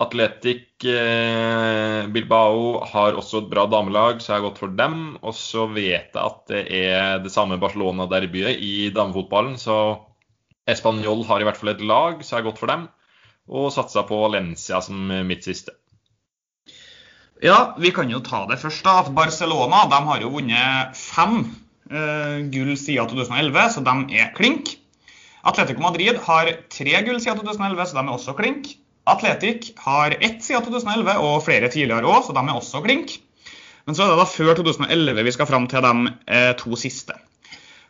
Atletic 0.02 0.84
eh, 0.88 2.06
Bilbao 2.12 2.80
har 2.92 3.18
også 3.18 3.42
et 3.42 3.50
bra 3.50 3.66
damelag, 3.70 4.22
så 4.22 4.32
jeg 4.32 4.40
har 4.40 4.46
gått 4.48 4.62
for 4.62 4.72
dem. 4.78 4.96
Og 5.22 5.36
så 5.38 5.66
vet 5.70 6.14
jeg 6.14 6.22
at 6.22 6.40
det 6.50 6.62
er 6.82 7.20
det 7.24 7.32
samme 7.34 7.60
Barcelona-derbyet 7.62 8.58
i 8.62 8.90
damefotballen. 8.94 9.54
Så 9.60 9.76
Español 10.68 11.24
har 11.28 11.42
i 11.42 11.48
hvert 11.48 11.60
fall 11.60 11.74
et 11.74 11.86
lag, 11.86 12.22
så 12.22 12.36
jeg 12.36 12.42
har 12.42 12.50
gått 12.50 12.62
for 12.62 12.72
dem. 12.72 12.88
Og 13.52 13.72
satsa 13.74 14.04
på 14.06 14.20
Valencia 14.22 14.80
som 14.84 15.08
mitt 15.26 15.46
siste. 15.46 15.74
Ja, 17.42 17.74
vi 17.78 17.90
kan 17.90 18.10
jo 18.10 18.20
ta 18.22 18.44
det 18.46 18.60
først. 18.62 18.84
da, 18.86 19.00
at 19.02 19.10
Barcelona 19.14 19.82
de 19.90 19.98
har 20.06 20.22
jo 20.22 20.30
vunnet 20.36 20.94
fem 20.94 21.40
eh, 21.90 22.38
gull 22.54 22.76
siden 22.78 23.10
2011, 23.10 23.64
så 23.74 23.82
de 23.82 24.20
er 24.20 24.30
klink. 24.36 24.76
Atletico 25.42 25.82
Madrid 25.82 26.20
har 26.22 26.52
tre 26.70 27.02
gull 27.02 27.18
siden 27.18 27.42
2011, 27.42 27.90
så 27.90 27.98
de 27.98 28.04
er 28.04 28.14
også 28.14 28.36
klink. 28.38 28.70
Atletic 29.08 29.72
har 29.82 30.14
ett 30.20 30.44
siden 30.44 30.62
2011 30.62 31.18
og 31.18 31.42
flere 31.46 31.70
tidligere 31.72 32.06
òg, 32.06 32.22
så 32.26 32.34
de 32.36 32.42
er 32.42 32.54
også 32.54 32.82
klink. 32.84 33.16
Men 33.86 33.98
så 33.98 34.04
er 34.04 34.12
det 34.12 34.20
da 34.20 34.28
før 34.30 34.54
2011 34.60 35.26
vi 35.26 35.34
skal 35.34 35.48
fram 35.50 35.66
til 35.70 35.82
de 35.82 36.12
eh, 36.30 36.52
to 36.58 36.78
siste. 36.78 37.16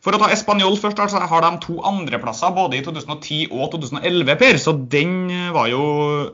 For 0.03 0.17
å 0.17 0.19
ta 0.19 0.33
Español 0.35 0.75
først, 0.81 0.99
altså, 0.99 1.21
har 1.31 1.45
de 1.45 1.51
to 1.63 1.77
andreplasser 1.87 2.55
både 2.57 2.81
i 2.81 2.83
2010 2.83 3.53
og 3.53 3.69
2011, 3.77 4.35
Per. 4.41 4.59
Så 4.59 4.75
den 4.91 5.29
var 5.55 5.69
jo 5.71 5.83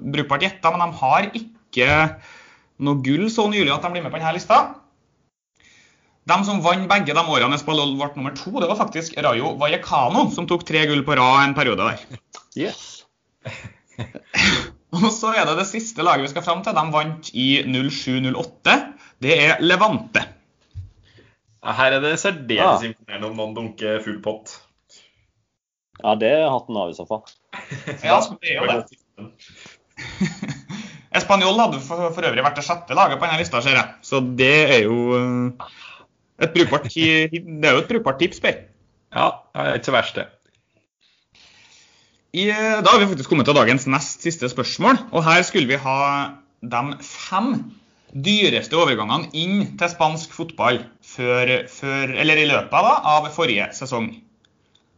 brukbart 0.01 0.47
gjetta, 0.47 0.73
men 0.73 0.87
de 0.87 1.01
har 1.03 1.29
ikke 1.37 1.91
noe 2.87 3.03
gull 3.05 3.27
så 3.33 3.49
nylig 3.51 3.75
at 3.75 3.85
de 3.85 3.91
blir 3.93 4.07
med 4.07 4.15
på 4.15 4.21
denne 4.21 4.37
lista. 4.39 4.63
De 6.29 6.39
som 6.45 6.63
vant 6.65 6.89
begge 6.89 7.17
de 7.17 7.25
årene 7.35 7.57
Espalol 7.57 7.95
ble 7.99 8.09
nummer 8.17 8.35
to, 8.37 8.55
det 8.61 8.71
var 8.71 8.81
faktisk 8.81 9.17
Rayo 9.25 9.55
Vallecano, 9.61 10.29
som 10.33 10.49
tok 10.49 10.65
tre 10.69 10.87
gull 10.89 11.05
på 11.05 11.17
rad 11.19 11.45
en 11.45 11.57
periode 11.57 11.85
der. 11.85 12.23
Yes. 12.57 13.05
Og 14.97 15.11
så 15.13 15.35
er 15.37 15.45
det 15.49 15.59
det 15.59 15.69
siste 15.69 16.05
laget 16.05 16.25
vi 16.25 16.33
skal 16.33 16.45
fram 16.47 16.63
til. 16.65 16.77
De 16.77 16.85
vant 16.95 17.31
i 17.37 17.49
07-08. 17.67 18.77
Det 19.23 19.35
er 19.35 19.61
Levante. 19.61 20.25
Her 21.69 21.99
er 21.99 22.01
det 22.01 22.15
særdeles 22.23 22.87
imponerende 22.87 23.29
om 23.29 23.37
noen 23.37 23.55
dunker 23.57 23.99
full 24.05 24.21
pott. 24.25 24.55
Ja, 25.99 26.15
det 26.15 26.31
er 26.31 26.47
hatten 26.53 26.79
av 26.79 26.93
i 26.93 26.97
så 26.97 27.05
fall. 27.09 27.27
Ja, 28.07 28.21
det 28.39 28.55
er 28.55 28.61
jo 28.61 28.67
det. 28.71 29.29
Español 31.19 31.59
hadde 31.59 31.81
for, 31.83 32.09
for, 32.15 32.25
øvrig 32.29 32.45
vært 32.45 32.59
det 32.61 32.65
sjette 32.67 32.95
laget 32.95 33.19
på 33.19 33.27
denne 33.27 33.41
lista, 33.41 33.61
ser 33.65 33.79
jeg. 33.81 33.95
Så 34.07 34.21
det 34.39 34.57
er 34.77 34.83
jo 34.85 34.99
et 36.39 36.53
brukbart, 36.55 36.87
det 36.95 37.41
er 37.41 37.75
jo 37.75 37.83
et 37.83 37.91
brukbart 37.91 38.21
tips, 38.23 38.41
Per. 38.45 38.61
Ja, 39.17 39.31
det 39.57 39.65
er 39.65 39.81
ikke 39.81 39.91
så 39.91 39.97
verst, 39.97 40.21
det. 40.21 40.29
I, 42.37 42.51
da 42.53 42.85
har 42.93 43.01
vi 43.01 43.09
faktisk 43.09 43.31
kommet 43.33 43.49
til 43.49 43.57
dagens 43.57 43.87
nest 43.89 44.25
siste 44.27 44.51
spørsmål. 44.53 45.01
Og 45.17 45.25
her 45.25 45.43
skulle 45.47 45.71
vi 45.71 45.81
ha 45.81 45.99
de 46.61 46.83
fem 47.05 47.53
dyreste 48.13 48.77
overgangene 48.77 49.29
inn 49.37 49.63
til 49.81 49.93
spansk 49.93 50.33
fotball 50.37 50.83
før, 51.05 51.55
før, 51.73 52.15
eller 52.17 52.41
i 52.41 52.49
løpet 52.49 52.73
da, 52.73 52.95
av 53.17 53.29
forrige 53.35 53.71
sesong. 53.77 54.11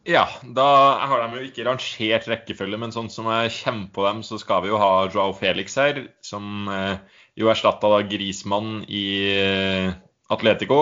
Ja, 0.08 0.24
da 0.56 0.66
har 1.06 1.22
de 1.22 1.38
jo 1.38 1.48
ikke 1.50 1.66
rangert 1.66 2.26
rekkefølge, 2.30 2.78
men 2.80 2.94
sånn 2.94 3.10
som 3.12 3.28
jeg 3.30 3.52
kommer 3.60 3.90
på 3.94 4.06
dem, 4.06 4.22
så 4.26 4.38
skal 4.40 4.64
vi 4.64 4.72
jo 4.72 4.80
ha 4.80 4.92
Joao 5.12 5.34
Felix 5.36 5.76
her, 5.78 6.06
som 6.24 6.70
eh, 6.72 6.96
jo 7.38 7.50
erstatta 7.52 8.00
Grismann 8.08 8.80
i 8.88 9.04
eh, 9.36 9.92
Atletico 10.32 10.80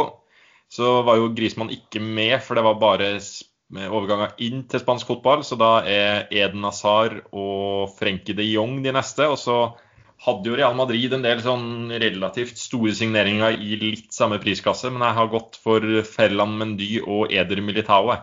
så 0.69 1.01
var 1.03 1.19
jo 1.19 1.33
Grismann 1.37 1.73
ikke 1.73 2.01
med, 2.05 2.37
for 2.45 2.59
det 2.59 2.65
var 2.67 2.81
bare 2.81 3.11
overganger 3.77 4.33
inn 4.45 4.63
til 4.71 4.81
spansk 4.83 5.11
fotball. 5.11 5.45
Så 5.45 5.59
da 5.61 5.83
er 5.85 6.27
Eden 6.33 6.65
Hazar 6.65 7.21
og 7.33 7.93
Frenkie 7.99 8.37
de 8.37 8.47
Jong 8.49 8.81
de 8.85 8.95
neste. 8.97 9.29
Og 9.29 9.39
så 9.41 9.59
hadde 10.25 10.51
jo 10.51 10.57
Real 10.59 10.75
Madrid 10.79 11.13
en 11.15 11.23
del 11.23 11.43
sånn 11.45 11.93
relativt 12.03 12.59
store 12.59 12.95
signeringer 12.97 13.59
i 13.61 13.79
litt 13.79 14.11
samme 14.15 14.41
prisklasse, 14.43 14.91
men 14.91 15.05
jeg 15.07 15.19
har 15.21 15.31
gått 15.31 15.61
for 15.63 15.85
Ferland 16.09 16.59
Mendy 16.59 16.97
og 17.05 17.31
Eder 17.31 17.63
Militao. 17.63 18.17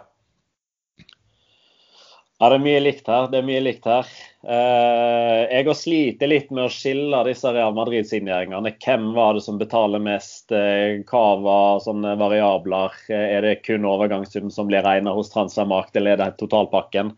Ja, 2.36 2.50
det 2.52 2.56
er 2.58 2.64
mye 2.66 2.80
likt 2.84 3.06
her. 3.08 3.30
Det 3.32 3.38
er 3.40 3.46
mye 3.48 3.62
likt 3.64 3.86
her. 3.88 4.10
Eh, 4.44 5.42
jeg 5.48 5.68
har 5.70 5.78
slitt 5.80 6.26
litt 6.28 6.50
med 6.52 6.66
å 6.66 6.74
skille 6.74 7.22
disse 7.30 7.54
Real 7.56 7.72
Madrid-signeringene. 7.78 8.74
Hvem 8.84 9.06
var 9.16 9.38
det 9.38 9.46
som 9.46 9.62
betaler 9.62 10.04
mest? 10.04 10.52
Eh, 10.52 11.00
hva 11.08 11.24
var 11.46 11.80
sånne 11.86 12.18
variabler? 12.20 12.98
Eh, 13.08 13.30
er 13.38 13.48
det 13.48 13.62
kun 13.64 13.88
overgangssum 13.88 14.52
som 14.52 14.68
blir 14.68 14.84
regna 14.84 15.16
hos 15.16 15.32
Transfermarkt, 15.32 15.96
eller 15.96 16.18
er 16.18 16.24
det 16.26 16.36
totalpakken? 16.44 17.16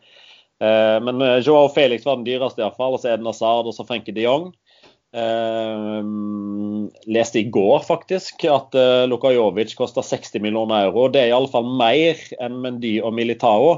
Men 0.57 1.21
Joao 1.45 1.67
Felix 1.69 2.01
var 2.01 2.15
den 2.17 2.25
dyreste, 2.25 2.63
iallfall. 2.63 2.95
Og 2.95 3.01
så 3.03 3.11
det 3.11 3.21
Nazard 3.21 3.67
og 3.69 3.75
så 3.77 3.83
Frenkie 3.85 4.15
de 4.15 4.23
Jong. 4.23 4.47
Uh, 5.13 6.01
leste 7.07 7.39
i 7.39 7.45
går 7.53 7.85
faktisk 7.85 8.41
at 8.51 8.73
uh, 8.75 9.05
Lukajovic 9.07 9.71
koster 9.77 10.01
60 10.01 10.41
millioner 10.41 10.89
euro. 10.89 11.05
Det 11.13 11.21
er 11.21 11.29
iallfall 11.29 11.69
mer 11.77 12.17
enn 12.41 12.57
Mendy 12.63 12.97
og 13.05 13.13
Militao. 13.17 13.69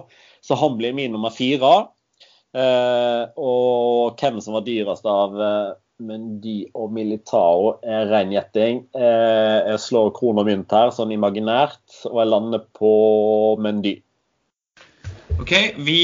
Så 0.46 0.58
han 0.60 0.78
blir 0.80 0.96
min 0.98 1.12
nummer 1.16 1.34
fire. 1.34 1.90
Eh, 2.58 3.24
og 3.38 4.18
hvem 4.18 4.40
som 4.42 4.58
var 4.58 4.66
dyrest 4.66 5.06
av 5.06 5.38
eh, 5.38 5.78
Mendy 6.02 6.64
og 6.74 6.94
Militao 6.96 7.76
er 7.86 8.10
ren 8.10 8.34
gjetting. 8.34 8.84
Eh, 8.98 9.58
jeg 9.70 9.82
slår 9.86 10.14
kron 10.18 10.42
og 10.42 10.48
mynt 10.50 10.74
her, 10.74 10.94
sånn 10.96 11.14
imaginært, 11.14 11.82
og 12.10 12.22
jeg 12.22 12.32
lander 12.32 12.64
på 12.78 12.94
Mendy. 13.62 14.00
Ok, 15.40 15.54
Vi 15.86 16.00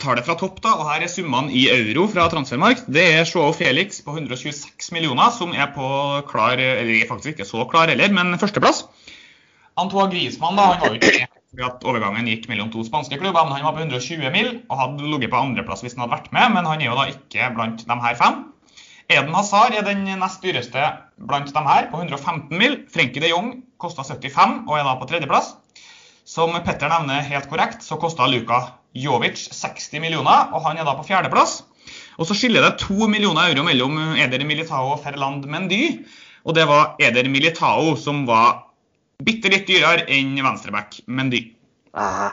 tar 0.00 0.16
det 0.16 0.22
fra 0.24 0.38
topp, 0.40 0.62
da, 0.64 0.70
og 0.78 0.86
her 0.88 1.02
er 1.04 1.10
summene 1.10 1.52
i 1.52 1.66
euro 1.68 2.06
fra 2.08 2.30
transfermark. 2.32 2.86
Det 2.88 3.02
er 3.18 3.28
Joao 3.28 3.52
Felix 3.52 3.98
på 4.00 4.14
126 4.14 4.88
millioner, 4.96 5.34
som 5.36 5.52
er 5.52 5.68
på 5.74 5.90
klar 6.30 6.56
Eller 6.56 6.94
er 7.02 7.10
faktisk 7.10 7.34
ikke 7.34 7.48
så 7.50 7.66
klar 7.68 7.92
heller, 7.92 8.14
men 8.14 8.38
førsteplass. 8.40 8.86
Antoine 9.76 10.08
Griezmann 10.14 10.56
da, 10.56 10.70
han 10.72 10.80
var 10.80 10.96
jo 10.96 11.02
ikke 11.02 11.28
fordi 11.50 11.66
at 11.66 11.84
overgangen 11.90 12.28
gikk 12.30 12.46
mellom 12.50 12.70
to 12.70 12.84
spanske 12.86 13.18
klubber. 13.18 13.44
men 13.44 13.58
Han 13.58 13.66
var 13.66 13.74
på 13.74 13.82
120 13.82 14.30
mil 14.30 14.50
og 14.68 14.78
hadde 14.78 15.10
ligget 15.10 15.32
på 15.32 15.40
andreplass 15.40 15.82
hvis 15.82 15.96
han 15.96 16.04
hadde 16.04 16.14
vært 16.14 16.32
med, 16.32 16.54
men 16.54 16.68
han 16.68 16.80
er 16.80 16.90
jo 16.90 16.98
da 16.98 17.08
ikke 17.10 17.50
blant 17.56 17.82
de 17.86 17.96
her 18.04 18.18
fem. 18.18 18.44
Eden 19.10 19.34
Hazar 19.34 19.74
er 19.74 19.82
den 19.82 20.04
nest 20.06 20.44
dyreste 20.44 20.84
blant 21.18 21.50
de 21.50 21.62
her, 21.66 21.88
på 21.90 21.98
115 21.98 22.54
mil. 22.54 22.78
Frenkie 22.94 23.22
de 23.22 23.32
Jong 23.32 23.64
kosta 23.82 24.04
75 24.06 24.68
og 24.68 24.76
er 24.78 24.86
da 24.86 24.94
på 25.00 25.10
tredjeplass. 25.10 25.56
Som 26.22 26.54
Petter 26.62 26.92
nevner 26.92 27.26
helt 27.26 27.50
korrekt, 27.50 27.82
så 27.82 27.98
kosta 27.98 28.28
Luka 28.30 28.60
Jovic 28.94 29.48
60 29.50 29.98
millioner, 29.98 30.52
og 30.54 30.62
han 30.68 30.78
er 30.78 30.86
da 30.86 30.94
på 30.94 31.08
fjerdeplass. 31.08 31.64
Og 32.20 32.28
så 32.28 32.36
skiller 32.38 32.62
det 32.62 32.84
to 32.84 33.08
millioner 33.10 33.50
euro 33.50 33.64
mellom 33.66 33.98
Eder 34.14 34.44
Militao 34.46 34.92
og 34.94 35.02
Ferland 35.02 35.48
Mendy. 35.50 36.04
Og 36.46 36.54
det 36.54 36.68
var 36.70 36.94
Eder 37.02 37.26
Militao 37.32 37.96
som 37.98 38.22
var 38.28 38.69
Bitte 39.20 39.50
litt 39.52 39.66
dyrere 39.68 40.06
enn 40.08 40.38
venstreback, 40.40 41.02
Mendy. 41.06 41.42
Ah. 41.92 42.32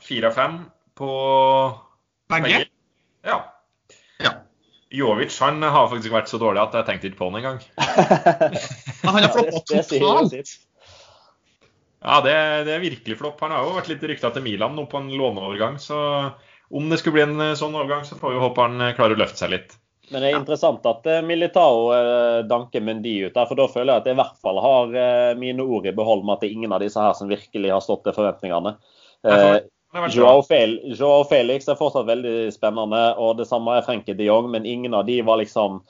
Fire 0.00 0.30
av 0.30 0.36
fem 0.36 0.58
på 0.96 1.10
begge. 2.32 2.62
Ja. 3.26 3.38
ja. 4.22 4.32
Jovic 4.96 5.34
han 5.42 5.60
har 5.62 5.90
faktisk 5.90 6.14
vært 6.14 6.30
så 6.30 6.40
dårlig 6.40 6.62
at 6.62 6.78
jeg 6.78 6.88
tenkte 6.88 7.10
ikke 7.10 7.20
på 7.20 7.30
han 7.30 7.40
engang. 7.42 7.60
han 7.76 9.18
har 9.18 9.32
floppa 9.34 9.60
totalt. 9.90 10.54
Ja, 12.06 12.20
det, 12.22 12.36
det, 12.68 12.74
er 12.76 12.84
virkelig 12.84 13.16
flopp. 13.18 13.40
Han 13.42 13.52
har 13.52 13.66
jo 13.66 13.74
vært 13.76 13.90
litt 13.90 14.04
rykta 14.06 14.30
til 14.32 14.44
Milan 14.44 14.76
nå 14.78 14.86
på 14.88 15.00
en 15.00 15.10
låneovergang. 15.10 15.80
Så 15.82 15.98
om 16.70 16.86
det 16.88 17.00
skulle 17.00 17.18
bli 17.18 17.26
en 17.26 17.58
sånn 17.58 17.74
overgang, 17.74 18.06
så 18.06 18.18
får 18.20 18.36
vi 18.36 18.44
håpe 18.44 18.68
han 18.68 18.92
klarer 18.96 19.16
å 19.16 19.20
løfte 19.24 19.42
seg 19.42 19.52
litt. 19.56 19.74
Men 20.08 20.22
det 20.22 20.28
er 20.30 20.38
interessant 20.38 20.84
at 20.86 21.06
eh, 21.10 21.22
Militao 21.26 21.88
eh, 21.94 22.40
danker 22.46 22.82
Mendy 22.84 23.16
ut 23.26 23.34
der, 23.34 23.46
for 23.48 23.58
da 23.58 23.66
føler 23.70 23.92
jeg 23.92 24.02
at 24.02 24.08
jeg 24.10 24.14
i 24.14 24.20
hvert 24.20 24.42
fall 24.42 24.60
har 24.62 24.98
eh, 25.02 25.30
mine 25.38 25.64
ord 25.64 25.86
i 25.88 25.94
behold 25.96 26.22
med 26.22 26.36
at 26.36 26.44
det 26.44 26.50
er 26.50 26.58
ingen 26.58 26.74
av 26.76 26.82
disse 26.82 27.02
her 27.02 27.16
som 27.18 27.30
virkelig 27.30 27.72
har 27.74 27.82
stått 27.82 28.04
til 28.06 28.14
forventningene. 28.14 28.76
Joao, 30.14 31.24
Felix 31.26 31.66
er 31.66 31.78
fortsatt 31.78 32.06
veldig 32.06 32.52
spennende, 32.54 33.00
og 33.18 33.38
det 33.40 33.48
samme 33.48 33.78
er 33.78 33.86
Frenkie 33.86 34.14
de 34.18 34.28
Jong, 34.28 34.50
men 34.52 34.68
ingen 34.68 34.94
av 34.94 35.06
de 35.08 35.22
var 35.26 35.40
liksom 35.40 35.80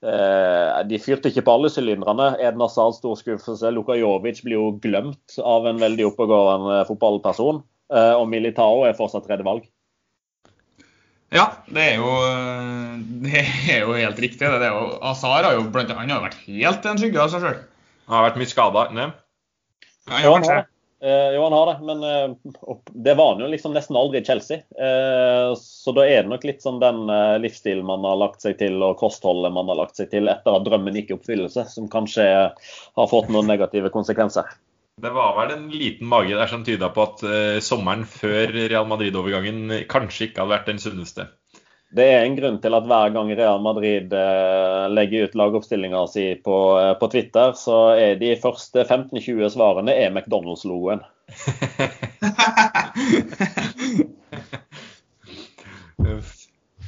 de 0.00 0.96
fyrte 0.96 1.28
ikke 1.28 1.42
på 1.44 1.52
alle 1.58 1.68
sylinderne. 1.68 2.30
Edna 2.40 2.64
Hazard 2.70 2.94
stor 2.96 3.18
skuffelse. 3.20 3.68
Luka 3.74 3.92
Jovic 3.98 4.38
blir 4.46 4.56
jo 4.56 4.70
glemt 4.80 5.34
av 5.44 5.66
en 5.68 5.82
veldig 5.82 6.06
oppegående 6.08 6.78
fotballperson. 6.88 7.58
Og 7.90 8.24
Militao 8.32 8.86
er 8.88 8.96
fortsatt 8.96 9.26
tredje 9.28 9.44
valg. 9.44 9.66
Ja, 11.30 11.46
det 11.70 11.84
er 11.92 12.00
jo, 12.00 12.10
det 13.26 13.44
er 13.44 13.84
jo 13.84 13.94
helt 13.94 14.18
riktig. 14.22 14.42
Det 14.42 14.66
er 14.66 14.74
jo, 14.74 14.98
Azar 15.12 15.46
har 15.46 15.56
jo 15.58 15.68
blant 15.70 15.92
annet 15.94 16.16
har 16.16 16.26
vært 16.26 16.42
helt 16.48 16.90
en 16.90 17.00
skygge 17.00 17.22
av 17.22 17.32
seg 17.32 17.46
sjøl. 17.46 17.62
Han 18.10 18.18
har 18.18 18.28
vært 18.30 18.42
mye 18.42 18.50
skada? 18.50 18.84
Ja, 18.90 20.22
jo, 20.24 20.34
han 20.34 20.46
har 20.48 20.62
det. 20.62 20.68
Eh, 21.02 21.30
jo, 21.32 21.42
han 21.46 21.52
har 21.52 21.66
det, 21.66 21.76
men 21.86 22.02
eh, 22.04 22.32
det 22.92 23.14
var 23.14 23.30
han 23.32 23.40
jo 23.40 23.46
liksom 23.48 23.72
nesten 23.72 23.96
aldri 23.96 24.20
i 24.20 24.24
Chelsea. 24.24 24.58
Eh, 24.76 25.52
så 25.56 25.94
da 25.96 26.04
er 26.04 26.26
det 26.26 26.32
nok 26.32 26.44
litt 26.44 26.60
sånn 26.60 26.80
den 26.82 27.06
eh, 27.08 27.36
livsstilen 27.40 27.86
man 27.88 28.04
har 28.04 28.18
lagt 28.20 28.44
seg 28.44 28.58
til, 28.60 28.76
og 28.84 28.98
kostholdet 29.00 29.54
man 29.56 29.70
har 29.72 29.78
lagt 29.80 29.96
seg 29.96 30.10
til 30.12 30.28
etter 30.28 30.58
at 30.58 30.66
drømmen 30.66 30.98
gikk 30.98 31.14
i 31.14 31.16
oppfyllelse, 31.16 31.64
som 31.72 31.88
kanskje 31.92 32.26
har 32.50 33.08
fått 33.08 33.32
noen 33.32 33.48
negative 33.48 33.88
konsekvenser. 33.94 34.50
Det 35.00 35.10
var 35.10 35.36
vel 35.38 35.50
en 35.54 35.68
liten 35.72 36.06
mage 36.10 36.36
der 36.36 36.46
som 36.50 36.64
tyda 36.64 36.88
på 36.92 37.02
at 37.06 37.22
uh, 37.24 37.58
sommeren 37.64 38.02
før 38.08 38.52
Real 38.52 38.88
Madrid-overgangen 38.90 39.72
kanskje 39.88 40.26
ikke 40.28 40.42
hadde 40.42 40.52
vært 40.52 40.68
den 40.68 40.82
sunneste. 40.82 41.22
Det 41.90 42.04
er 42.06 42.22
en 42.22 42.36
grunn 42.36 42.58
til 42.62 42.74
at 42.76 42.86
hver 42.86 43.10
gang 43.14 43.32
Real 43.32 43.62
Madrid 43.64 44.12
uh, 44.12 44.86
legger 44.92 45.24
ut 45.26 45.38
lagoppstillinga 45.40 46.04
si 46.12 46.26
på, 46.44 46.56
uh, 46.76 46.92
på, 47.00 47.08
Twitter, 47.14 47.52
så 47.58 47.78
er 47.96 48.20
de 48.20 48.36
første 48.42 48.84
15-20 48.84 49.48
svarene 49.56 49.92
er 49.96 50.12
McDonald's-logoen. 50.12 51.00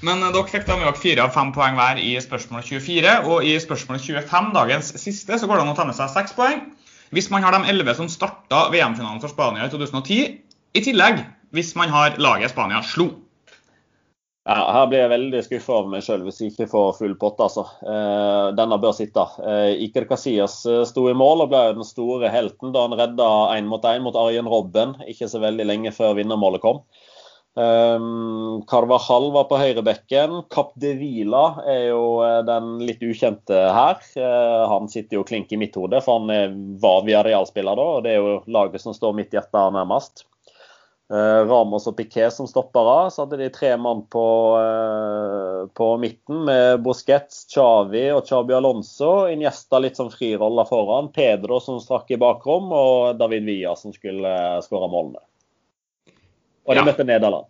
Men 0.03 0.19
dere 0.35 0.49
fikk 0.51 0.65
da 0.67 0.75
med 0.81 0.97
fire 0.99 1.23
av 1.29 1.35
fem 1.35 1.53
poeng 1.55 1.77
hver 1.79 1.97
i 2.03 2.17
spørsmål 2.21 2.63
24. 2.67 3.13
Og 3.31 3.47
i 3.47 3.55
spørsmål 3.63 4.01
25, 4.03 4.51
dagens 4.57 4.89
siste, 4.99 5.39
så 5.39 5.47
går 5.47 5.57
det 5.61 5.65
an 5.65 5.75
å 5.75 5.77
ta 5.79 5.87
med 5.87 5.95
seg 5.99 6.11
seks 6.11 6.35
poeng. 6.35 6.72
Hvis 7.13 7.29
man 7.31 7.45
har 7.45 7.53
de 7.53 7.69
elleve 7.69 7.93
som 7.95 8.09
starta 8.09 8.71
VM-finalen 8.73 9.21
for 9.21 9.29
Spania 9.29 9.67
i 9.67 9.73
2010, 9.73 10.23
i 10.73 10.81
tillegg 10.81 11.21
hvis 11.53 11.75
man 11.77 11.93
har 11.93 12.17
laget 12.17 12.55
Spania 12.55 12.81
slo. 12.89 13.11
Ja, 14.49 14.57
Her 14.75 14.87
blir 14.91 15.03
jeg 15.05 15.11
veldig 15.13 15.43
skuffa 15.47 15.75
over 15.77 15.91
meg 15.93 16.03
sjøl 16.03 16.25
hvis 16.27 16.41
jeg 16.41 16.51
ikke 16.51 16.71
får 16.73 16.97
full 16.97 17.13
pott. 17.21 17.39
altså. 17.45 17.63
Eh, 17.85 18.47
denne 18.59 18.79
bør 18.81 18.97
sitte. 18.97 19.23
Eh, 19.45 19.85
Iker 19.85 20.09
Casillas 20.09 20.57
eh, 20.67 20.83
sto 20.89 21.05
i 21.11 21.15
mål 21.15 21.45
og 21.45 21.53
ble 21.53 21.61
den 21.77 21.87
store 21.87 22.33
helten 22.33 22.73
da 22.75 22.87
han 22.89 22.97
redda 22.99 23.29
én 23.59 23.69
mot 23.71 23.85
én 23.87 24.03
mot 24.03 24.17
Arjen 24.19 24.49
Robben 24.51 24.97
ikke 25.07 25.29
så 25.31 25.43
veldig 25.45 25.69
lenge 25.69 25.93
før 25.95 26.17
vinnermålet 26.19 26.65
kom. 26.65 26.83
Um, 27.53 28.63
Carvajal 28.69 29.29
var 29.35 29.45
på 29.51 29.59
høyrebekken. 29.61 30.39
Cap 30.53 30.73
de 30.81 30.95
Vila 30.97 31.45
er 31.69 31.91
jo 31.91 32.03
eh, 32.25 32.41
den 32.49 32.79
litt 32.81 33.05
ukjente 33.05 33.59
her. 33.77 34.01
Uh, 34.17 34.65
han 34.73 34.89
sitter 34.89 35.19
jo 35.19 35.27
klink 35.29 35.53
i 35.53 35.61
mitt 35.61 35.77
hode, 35.77 36.01
for 36.05 36.23
han 36.23 36.77
var 36.81 37.05
via 37.09 37.21
realspiller 37.27 37.77
da. 37.77 37.89
og 37.99 38.05
Det 38.07 38.15
er 38.15 38.21
jo 38.23 38.37
laget 38.49 38.85
som 38.85 38.97
står 38.97 39.19
mitt 39.21 39.37
hjerte 39.37 39.67
nærmest. 39.77 40.25
Eh, 41.13 41.41
Ramos 41.45 41.85
og 41.91 41.97
Piquet 41.99 42.33
som 42.33 42.47
stoppere. 42.49 43.11
Så 43.13 43.27
hadde 43.27 43.41
de 43.43 43.51
tre 43.53 43.75
mann 43.77 44.07
på, 44.11 44.27
eh, 44.61 45.67
på 45.77 45.89
midten 46.01 46.45
med 46.47 46.81
Busquets, 46.83 47.45
Chavi 47.53 48.07
og 48.15 48.27
Chabi 48.27 48.55
Alonso. 48.57 49.29
Iniesta 49.29 49.79
litt 49.79 49.97
som 49.97 50.09
friroller 50.11 50.65
foran. 50.65 51.13
Pedro 51.13 51.61
som 51.61 51.81
strakk 51.81 52.11
i 52.11 52.17
bakrom, 52.17 52.73
og 52.73 53.19
David 53.19 53.45
Villa 53.45 53.77
som 53.77 53.93
skulle 53.93 54.25
eh, 54.57 54.63
skåre 54.65 54.89
målene. 54.89 55.21
Og 56.67 56.75
de 56.77 56.83
ja. 56.83 56.87
møtte 56.87 57.07
Nederland. 57.09 57.49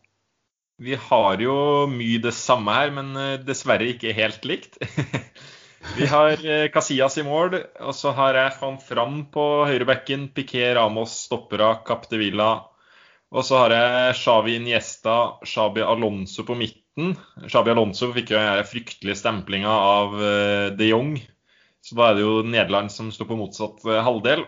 Vi 0.83 0.97
har 0.99 1.43
jo 1.43 1.57
mye 1.91 2.19
det 2.23 2.33
samme 2.35 2.75
her, 2.75 2.91
men 2.97 3.13
dessverre 3.47 3.87
ikke 3.93 4.15
helt 4.17 4.47
likt. 4.49 4.81
Vi 5.99 6.07
har 6.07 6.39
Casillas 6.73 7.19
i 7.19 7.25
mål, 7.27 7.57
og 7.83 7.95
så 7.95 8.13
har 8.17 8.39
jeg 8.39 8.55
Van 8.61 8.79
Fram 8.83 9.17
på 9.35 9.45
høyrebekken. 9.69 10.29
Piquet, 10.35 10.73
Ramos, 10.79 11.15
stoppera, 11.27 11.75
Capdevilla, 11.87 12.53
og 13.33 13.47
så 13.49 13.63
har 13.63 13.73
jeg 13.73 14.17
Xavi 14.21 14.59
Iniesta, 14.59 15.17
Shabi 15.49 15.81
Alonso 15.85 16.45
på 16.45 16.57
midten. 16.59 17.15
Shabi 17.49 17.73
Alonso 17.73 18.11
fikk 18.13 18.35
jo 18.35 18.41
den 18.41 18.67
fryktelige 18.69 19.17
stemplinga 19.23 19.73
av 19.73 20.19
eh, 20.21 20.67
de 20.77 20.91
Jong. 20.91 21.15
Så 21.83 21.97
da 21.97 22.11
er 22.11 22.19
det 22.19 22.27
jo 22.27 22.43
Nederland 22.45 22.93
som 22.93 23.09
står 23.15 23.31
på 23.31 23.39
motsatt 23.41 23.87
eh, 23.89 24.03
halvdel. 24.05 24.45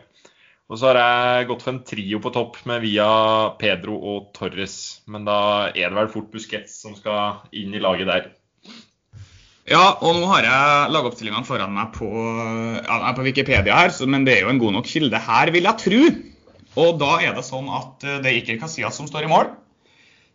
Og 0.72 0.80
så 0.80 0.88
har 0.88 0.98
jeg 0.98 1.48
gått 1.50 1.64
for 1.64 1.74
en 1.74 1.82
trio 1.84 2.20
på 2.24 2.32
topp 2.32 2.56
med 2.68 2.80
via 2.86 3.06
Pedro 3.60 3.98
og 4.14 4.30
Torres. 4.36 5.04
Men 5.10 5.26
da 5.28 5.68
er 5.68 5.90
det 5.90 5.98
vel 5.98 6.10
fort 6.12 6.30
Busquets 6.32 6.78
som 6.80 6.96
skal 6.96 7.44
inn 7.52 7.74
i 7.76 7.82
laget 7.84 8.08
der. 8.08 8.30
Ja, 9.68 9.96
og 10.04 10.18
nå 10.18 10.28
har 10.28 10.44
jeg 10.44 10.92
lagoppstillingene 10.92 11.48
foran 11.48 11.72
meg 11.72 11.92
på, 11.96 12.08
ja, 12.84 13.12
på 13.16 13.24
Wikipedia 13.24 13.78
her, 13.78 13.94
men 14.12 14.26
det 14.26 14.34
er 14.34 14.44
jo 14.44 14.52
en 14.52 14.60
god 14.60 14.74
nok 14.76 14.88
kilde 14.88 15.20
her, 15.28 15.52
vil 15.54 15.68
jeg 15.68 15.80
tro. 15.80 16.00
Og 16.84 16.98
da 17.00 17.12
er 17.24 17.36
det 17.36 17.46
sånn 17.46 17.70
at 17.72 18.04
eh, 18.04 18.18
det 18.20 18.30
er 18.30 18.40
ikke 18.40 18.58
Casillas 18.60 18.98
som 18.98 19.08
står 19.08 19.24
i 19.24 19.30
mål. 19.30 19.52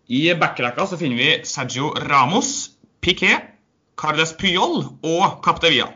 I 0.10 0.24
backrekka 0.40 0.88
så 0.90 0.98
finner 0.98 1.20
vi 1.20 1.30
Sergio 1.46 1.92
Ramos, 2.10 2.72
Piquet, 3.06 3.52
Carles 4.00 4.34
Puyol 4.40 4.88
og 5.06 5.26
Capdevia. 5.46 5.92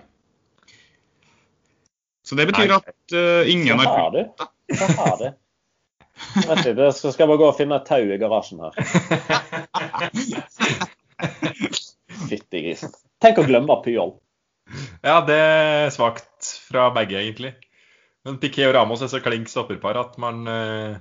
Så 2.24 2.36
det 2.40 2.46
betyr 2.50 2.72
at 2.78 3.16
uh, 3.16 3.52
ingen 3.52 3.80
har 3.80 3.88
fulgt 3.90 4.40
Hva 4.80 4.88
har 5.00 5.16
du? 5.20 5.28
Vent 6.48 6.66
litt, 6.68 6.80
så 6.96 7.12
skal 7.12 7.24
jeg 7.26 7.32
bare 7.32 7.42
gå 7.42 7.48
og 7.50 7.58
finne 7.58 7.76
et 7.80 7.88
tau 7.90 8.04
i 8.06 8.20
garasjen 8.22 8.60
her. 8.64 8.74
Fytti 12.30 12.58
grisen. 12.64 12.92
Tenk 13.24 13.36
å 13.42 13.48
glemme 13.48 13.76
Pyol. 13.84 14.12
Ja, 15.04 15.16
det 15.26 15.38
er 15.38 15.90
svakt 15.94 16.44
fra 16.70 16.84
begge, 16.96 17.20
egentlig. 17.20 17.52
Men 18.24 18.40
Piquet 18.40 18.70
og 18.70 18.76
Ramos 18.78 19.02
er 19.04 19.10
så 19.12 19.20
klink 19.24 19.50
stopperpar 19.52 19.96
at 20.00 20.14
man 20.22 20.36
uh, 20.48 20.94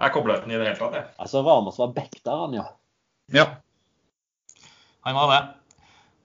er 0.00 0.14
kobla 0.14 0.38
uten 0.40 0.52
i 0.54 0.56
det 0.56 0.66
hele 0.70 0.78
tatt. 0.78 0.94
Jeg. 0.96 1.06
Altså, 1.20 1.36
Ramos 1.44 1.80
var 1.82 1.90
back 1.96 2.14
der, 2.22 2.36
han, 2.46 2.52
ja. 2.56 2.66
Ja. 3.34 3.46
Han 5.04 5.18
var 5.18 5.26
det. 5.34 5.42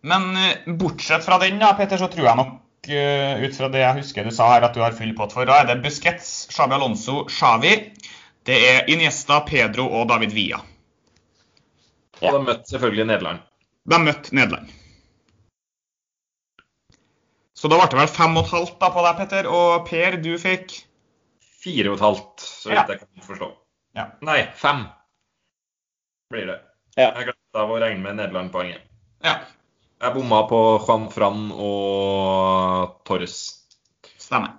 Men 0.05 0.21
eh, 0.37 0.75
bortsett 0.79 1.25
fra 1.25 1.39
den, 1.41 1.59
da, 1.59 1.73
Peter, 1.77 1.97
så 1.99 2.07
tror 2.11 2.27
jeg 2.29 2.39
nok 2.39 2.51
ut 2.89 3.57
fra 3.57 3.69
det 3.73 3.81
jeg 3.81 3.99
husker 4.01 4.27
du 4.27 4.33
sa 4.35 4.47
her, 4.53 4.65
at 4.67 4.75
du 4.75 4.81
har 4.83 4.95
full 4.97 5.13
pott 5.17 5.33
for. 5.35 5.47
Da 5.47 5.61
er 5.61 5.69
det 5.69 5.81
Busquets, 5.83 6.47
Xabi 6.53 6.77
Alonso, 6.77 7.23
Xavi. 7.31 7.75
Det 8.45 8.57
er 8.69 8.89
Iniesta, 8.93 9.39
Pedro 9.47 9.87
og 9.89 10.07
David 10.11 10.35
Villa. 10.35 10.61
Ja. 12.21 12.31
Og 12.31 12.39
de 12.39 12.47
møtte 12.47 12.71
selvfølgelig 12.71 13.07
Nederland. 13.09 13.45
De 13.89 14.01
møtte 14.01 14.35
Nederland. 14.37 14.73
Så 17.55 17.71
da 17.71 17.79
ble 17.79 17.87
det 17.89 17.97
vel 17.97 18.11
fem 18.11 18.35
og 18.35 18.43
et 18.45 18.51
halvt 18.53 18.77
da 18.81 18.91
på 18.93 19.05
deg, 19.05 19.17
Petter. 19.21 19.47
Og 19.49 19.87
Per, 19.87 20.19
du 20.21 20.35
fikk 20.41 20.75
Fire 21.65 21.89
og 21.89 21.97
et 21.97 22.03
halvt, 22.05 22.43
så 22.45 22.69
vidt 22.69 22.77
ja. 22.77 22.85
jeg 22.93 23.01
kan 23.01 23.25
forstå. 23.25 23.47
Ja. 23.97 24.03
Nei, 24.27 24.41
fem 24.59 24.83
blir 26.29 26.49
det. 26.51 26.57
Ja. 26.93 27.09
Jeg 27.09 27.31
glemte 27.31 27.63
å 27.63 27.77
regne 27.81 28.03
med 28.03 28.19
Nederland-poenget. 28.19 28.83
Ja. 29.25 29.39
Jeg 30.05 30.13
bomma 30.13 30.43
på 30.45 30.57
Juan 30.85 31.07
Fran 31.09 31.47
og 31.49 32.91
Torres. 33.09 33.39
Stemmer. 34.21 34.51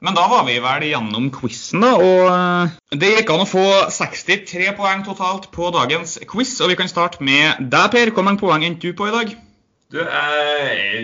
Men 0.00 0.16
da 0.16 0.22
var 0.30 0.46
vi 0.46 0.54
vel 0.64 0.86
gjennom 0.88 1.26
quizen, 1.34 1.84
da. 1.84 1.90
Og 2.00 2.22
eh, 2.30 2.76
det 2.96 3.10
gikk 3.10 3.32
an 3.34 3.42
å 3.44 3.48
få 3.48 3.64
63 3.92 4.70
poeng 4.78 5.04
totalt 5.04 5.50
på 5.52 5.68
dagens 5.74 6.14
quiz. 6.30 6.54
Og 6.64 6.72
vi 6.72 6.76
kan 6.80 6.88
starte 6.88 7.20
med 7.24 7.66
deg, 7.72 7.90
Per. 7.92 8.12
Hvor 8.16 8.24
mange 8.24 8.40
poeng 8.40 8.64
endte 8.64 8.88
du 8.88 8.96
på 8.96 9.10
i 9.10 9.12
dag? 9.12 9.34
Du, 9.92 9.98
jeg, 10.00 11.02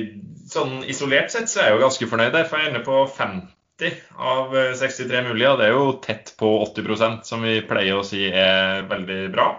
sånn 0.52 0.80
Isolert 0.88 1.32
sett 1.34 1.52
så 1.52 1.60
er 1.60 1.68
jeg 1.68 1.76
jo 1.76 1.82
ganske 1.84 2.08
fornøyd 2.08 2.32
der, 2.38 2.46
for 2.48 2.60
jeg 2.62 2.72
ender 2.72 2.86
på 2.88 3.02
50 3.18 4.00
av 4.16 4.56
63 4.80 5.26
mulige. 5.28 5.52
Og 5.52 5.60
det 5.60 5.68
er 5.68 5.76
jo 5.76 5.92
tett 6.08 6.32
på 6.40 6.54
80% 6.70 7.28
som 7.28 7.44
vi 7.44 7.58
pleier 7.68 8.00
å 8.00 8.06
si 8.06 8.30
er 8.30 8.88
veldig 8.88 9.20
bra. 9.36 9.50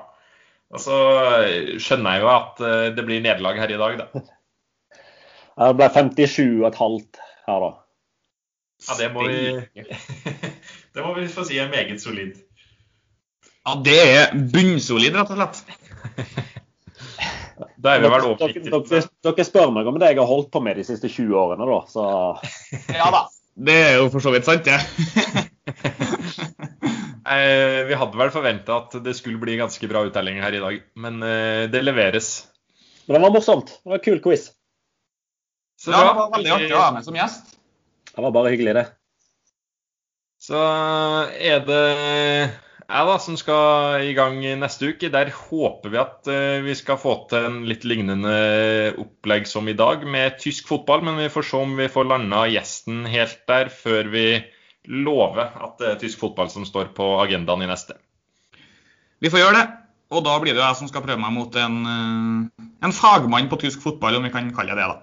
Og 0.74 0.82
så 0.82 0.98
skjønner 1.82 2.16
jeg 2.16 2.24
jo 2.24 2.30
at 2.34 2.64
eh, 2.66 2.88
det 2.98 3.06
blir 3.06 3.22
nederlag 3.22 3.60
her 3.62 3.74
i 3.74 3.80
dag, 3.82 4.00
da. 4.02 4.24
Det 5.54 5.74
ble 5.78 5.88
57,5 5.94 7.20
her, 7.46 7.62
da. 7.62 7.70
Ja, 8.88 8.96
det 8.98 9.10
må 9.14 9.28
vi 9.30 9.84
Det 10.94 11.04
må 11.06 11.14
vi 11.18 11.28
få 11.30 11.46
si 11.46 11.60
er 11.62 11.70
meget 11.70 12.02
solid. 12.02 12.34
Ja, 13.64 13.78
det 13.86 14.00
er 14.02 14.34
bunnsolid, 14.34 15.14
rett 15.16 15.32
og 15.34 15.40
slett. 15.40 15.64
Da 17.84 17.94
er 17.94 18.02
vi 18.02 18.10
vel 18.10 18.24
dere, 18.40 18.62
dere, 18.66 19.00
dere, 19.24 19.44
spør 19.46 19.70
meg 19.76 19.88
om 19.88 19.98
det 20.02 20.10
jeg 20.10 20.18
har 20.18 20.28
holdt 20.28 20.50
på 20.52 20.60
med 20.64 20.80
de 20.80 20.86
siste 20.88 21.08
20 21.12 21.36
årene, 21.38 21.68
da. 21.70 21.80
Så 21.92 22.04
Ja 22.96 23.12
da. 23.14 23.26
Det 23.54 23.76
er 23.78 23.98
jo 24.00 24.08
for 24.10 24.24
så 24.24 24.34
vidt 24.34 24.48
sant, 24.48 24.66
det. 24.66 25.43
Eh, 27.42 27.82
vi 27.90 27.98
hadde 27.98 28.20
vel 28.20 28.34
forventa 28.34 28.80
at 28.82 28.98
det 29.06 29.16
skulle 29.18 29.42
bli 29.42 29.58
ganske 29.60 29.90
bra 29.90 30.04
uttelling 30.08 30.42
her 30.44 30.56
i 30.56 30.62
dag, 30.64 30.82
men 31.00 31.24
eh, 31.26 31.64
det 31.72 31.84
leveres. 31.84 32.34
Men 33.08 33.18
det 33.18 33.24
var 33.26 33.34
morsomt. 33.36 33.74
Det 33.84 33.92
var 33.92 34.00
en 34.00 34.06
kul 34.06 34.22
quiz. 34.24 34.50
Så 35.80 35.92
ja, 35.92 36.04
det 36.06 36.18
var 36.20 36.34
veldig 36.38 36.54
artig 36.58 36.76
å 36.76 36.84
ha 36.84 36.92
med 36.96 37.08
som 37.08 37.18
gjest. 37.18 37.56
Det 38.14 38.22
var 38.24 38.36
bare 38.36 38.54
hyggelig, 38.54 38.76
det. 38.78 38.86
Så 40.44 40.60
er 41.40 41.64
det 41.68 41.84
jeg 42.84 43.08
da, 43.08 43.14
som 43.22 43.38
skal 43.40 44.04
i 44.06 44.14
gang 44.16 44.42
neste 44.60 44.92
uke. 44.92 45.10
Der 45.12 45.32
håper 45.34 45.92
vi 45.94 46.00
at 46.02 46.28
uh, 46.30 46.60
vi 46.66 46.76
skal 46.78 47.00
få 47.00 47.16
til 47.32 47.48
en 47.48 47.62
litt 47.68 47.86
lignende 47.88 48.34
opplegg 49.02 49.48
som 49.50 49.70
i 49.72 49.76
dag, 49.78 50.04
med 50.04 50.38
tysk 50.44 50.68
fotball. 50.70 51.06
Men 51.08 51.18
vi 51.22 51.32
får 51.34 51.48
se 51.48 51.62
om 51.64 51.78
vi 51.80 51.90
får 51.92 52.10
landa 52.12 52.44
gjesten 52.52 53.06
helt 53.10 53.40
der 53.50 53.72
før 53.74 54.12
vi 54.14 54.28
lover 54.88 55.48
at 55.48 55.78
det 55.80 55.88
er 55.90 56.02
tysk 56.02 56.20
fotball 56.20 56.50
som 56.52 56.66
står 56.68 56.92
på 56.98 57.06
agendaen 57.24 57.64
i 57.64 57.70
neste. 57.70 57.96
Vi 59.24 59.32
får 59.32 59.40
gjøre 59.44 59.58
det. 59.62 59.66
Og 60.14 60.22
da 60.26 60.36
blir 60.38 60.54
det 60.54 60.60
jo 60.60 60.66
jeg 60.68 60.78
som 60.78 60.90
skal 60.92 61.02
prøve 61.02 61.22
meg 61.22 61.34
mot 61.34 61.56
en, 61.58 61.78
uh, 61.88 62.66
en 62.86 62.94
fagmann 62.94 63.50
på 63.50 63.58
tysk 63.64 63.82
fotball, 63.82 64.20
om 64.20 64.28
vi 64.28 64.34
kan 64.34 64.52
kalle 64.54 64.76
det 64.76 64.84
det. 64.84 64.90
da. 64.92 64.98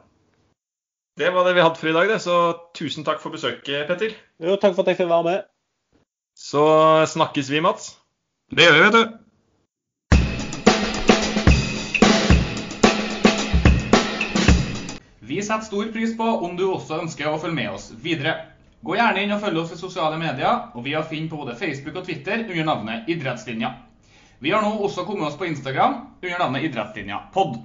Det 1.18 1.32
var 1.34 1.48
det 1.48 1.56
vi 1.56 1.64
hadde 1.64 1.80
for 1.80 1.90
i 1.90 1.94
dag, 1.96 2.08
det. 2.08 2.20
Så 2.22 2.36
tusen 2.78 3.04
takk 3.04 3.18
for 3.22 3.34
besøket, 3.34 3.88
Petter. 3.88 4.14
Jo, 4.38 4.54
takk 4.54 4.76
for 4.76 4.84
at 4.84 4.92
jeg 4.92 5.00
fikk 5.00 5.10
være 5.10 5.26
med. 5.26 5.48
Så 6.38 6.62
snakkes 7.10 7.50
vi, 7.50 7.60
Mats. 7.64 7.96
Det 8.54 8.68
gjør 8.68 8.78
vi, 8.78 8.84
vet 8.86 8.94
du. 8.94 9.04
Vi 15.30 15.42
setter 15.42 15.66
stor 15.66 15.90
pris 15.94 16.14
på 16.18 16.30
om 16.46 16.56
du 16.58 16.64
også 16.70 17.02
ønsker 17.02 17.28
å 17.30 17.38
følge 17.38 17.58
med 17.58 17.74
oss 17.74 17.90
videre. 18.02 18.32
Gå 18.80 18.94
gjerne 18.96 19.20
inn 19.20 19.32
og 19.34 19.42
følg 19.42 19.60
oss 19.60 19.74
i 19.74 19.76
sosiale 19.76 20.16
medier, 20.16 20.70
og 20.72 20.84
vi 20.86 20.94
har 20.96 21.04
funnet 21.04 21.28
på 21.28 21.36
både 21.42 21.56
Facebook 21.58 21.98
og 22.00 22.06
Twitter 22.06 22.46
under 22.46 22.64
navnet 22.64 23.10
Idrettslinja. 23.12 23.74
Vi 24.40 24.54
har 24.54 24.64
nå 24.64 24.70
også 24.86 25.04
kommet 25.04 25.28
oss 25.28 25.36
på 25.36 25.50
Instagram 25.50 25.98
under 26.22 26.38
navnet 26.40 26.64
Idrettslinja 26.70 27.18
pod. 27.34 27.58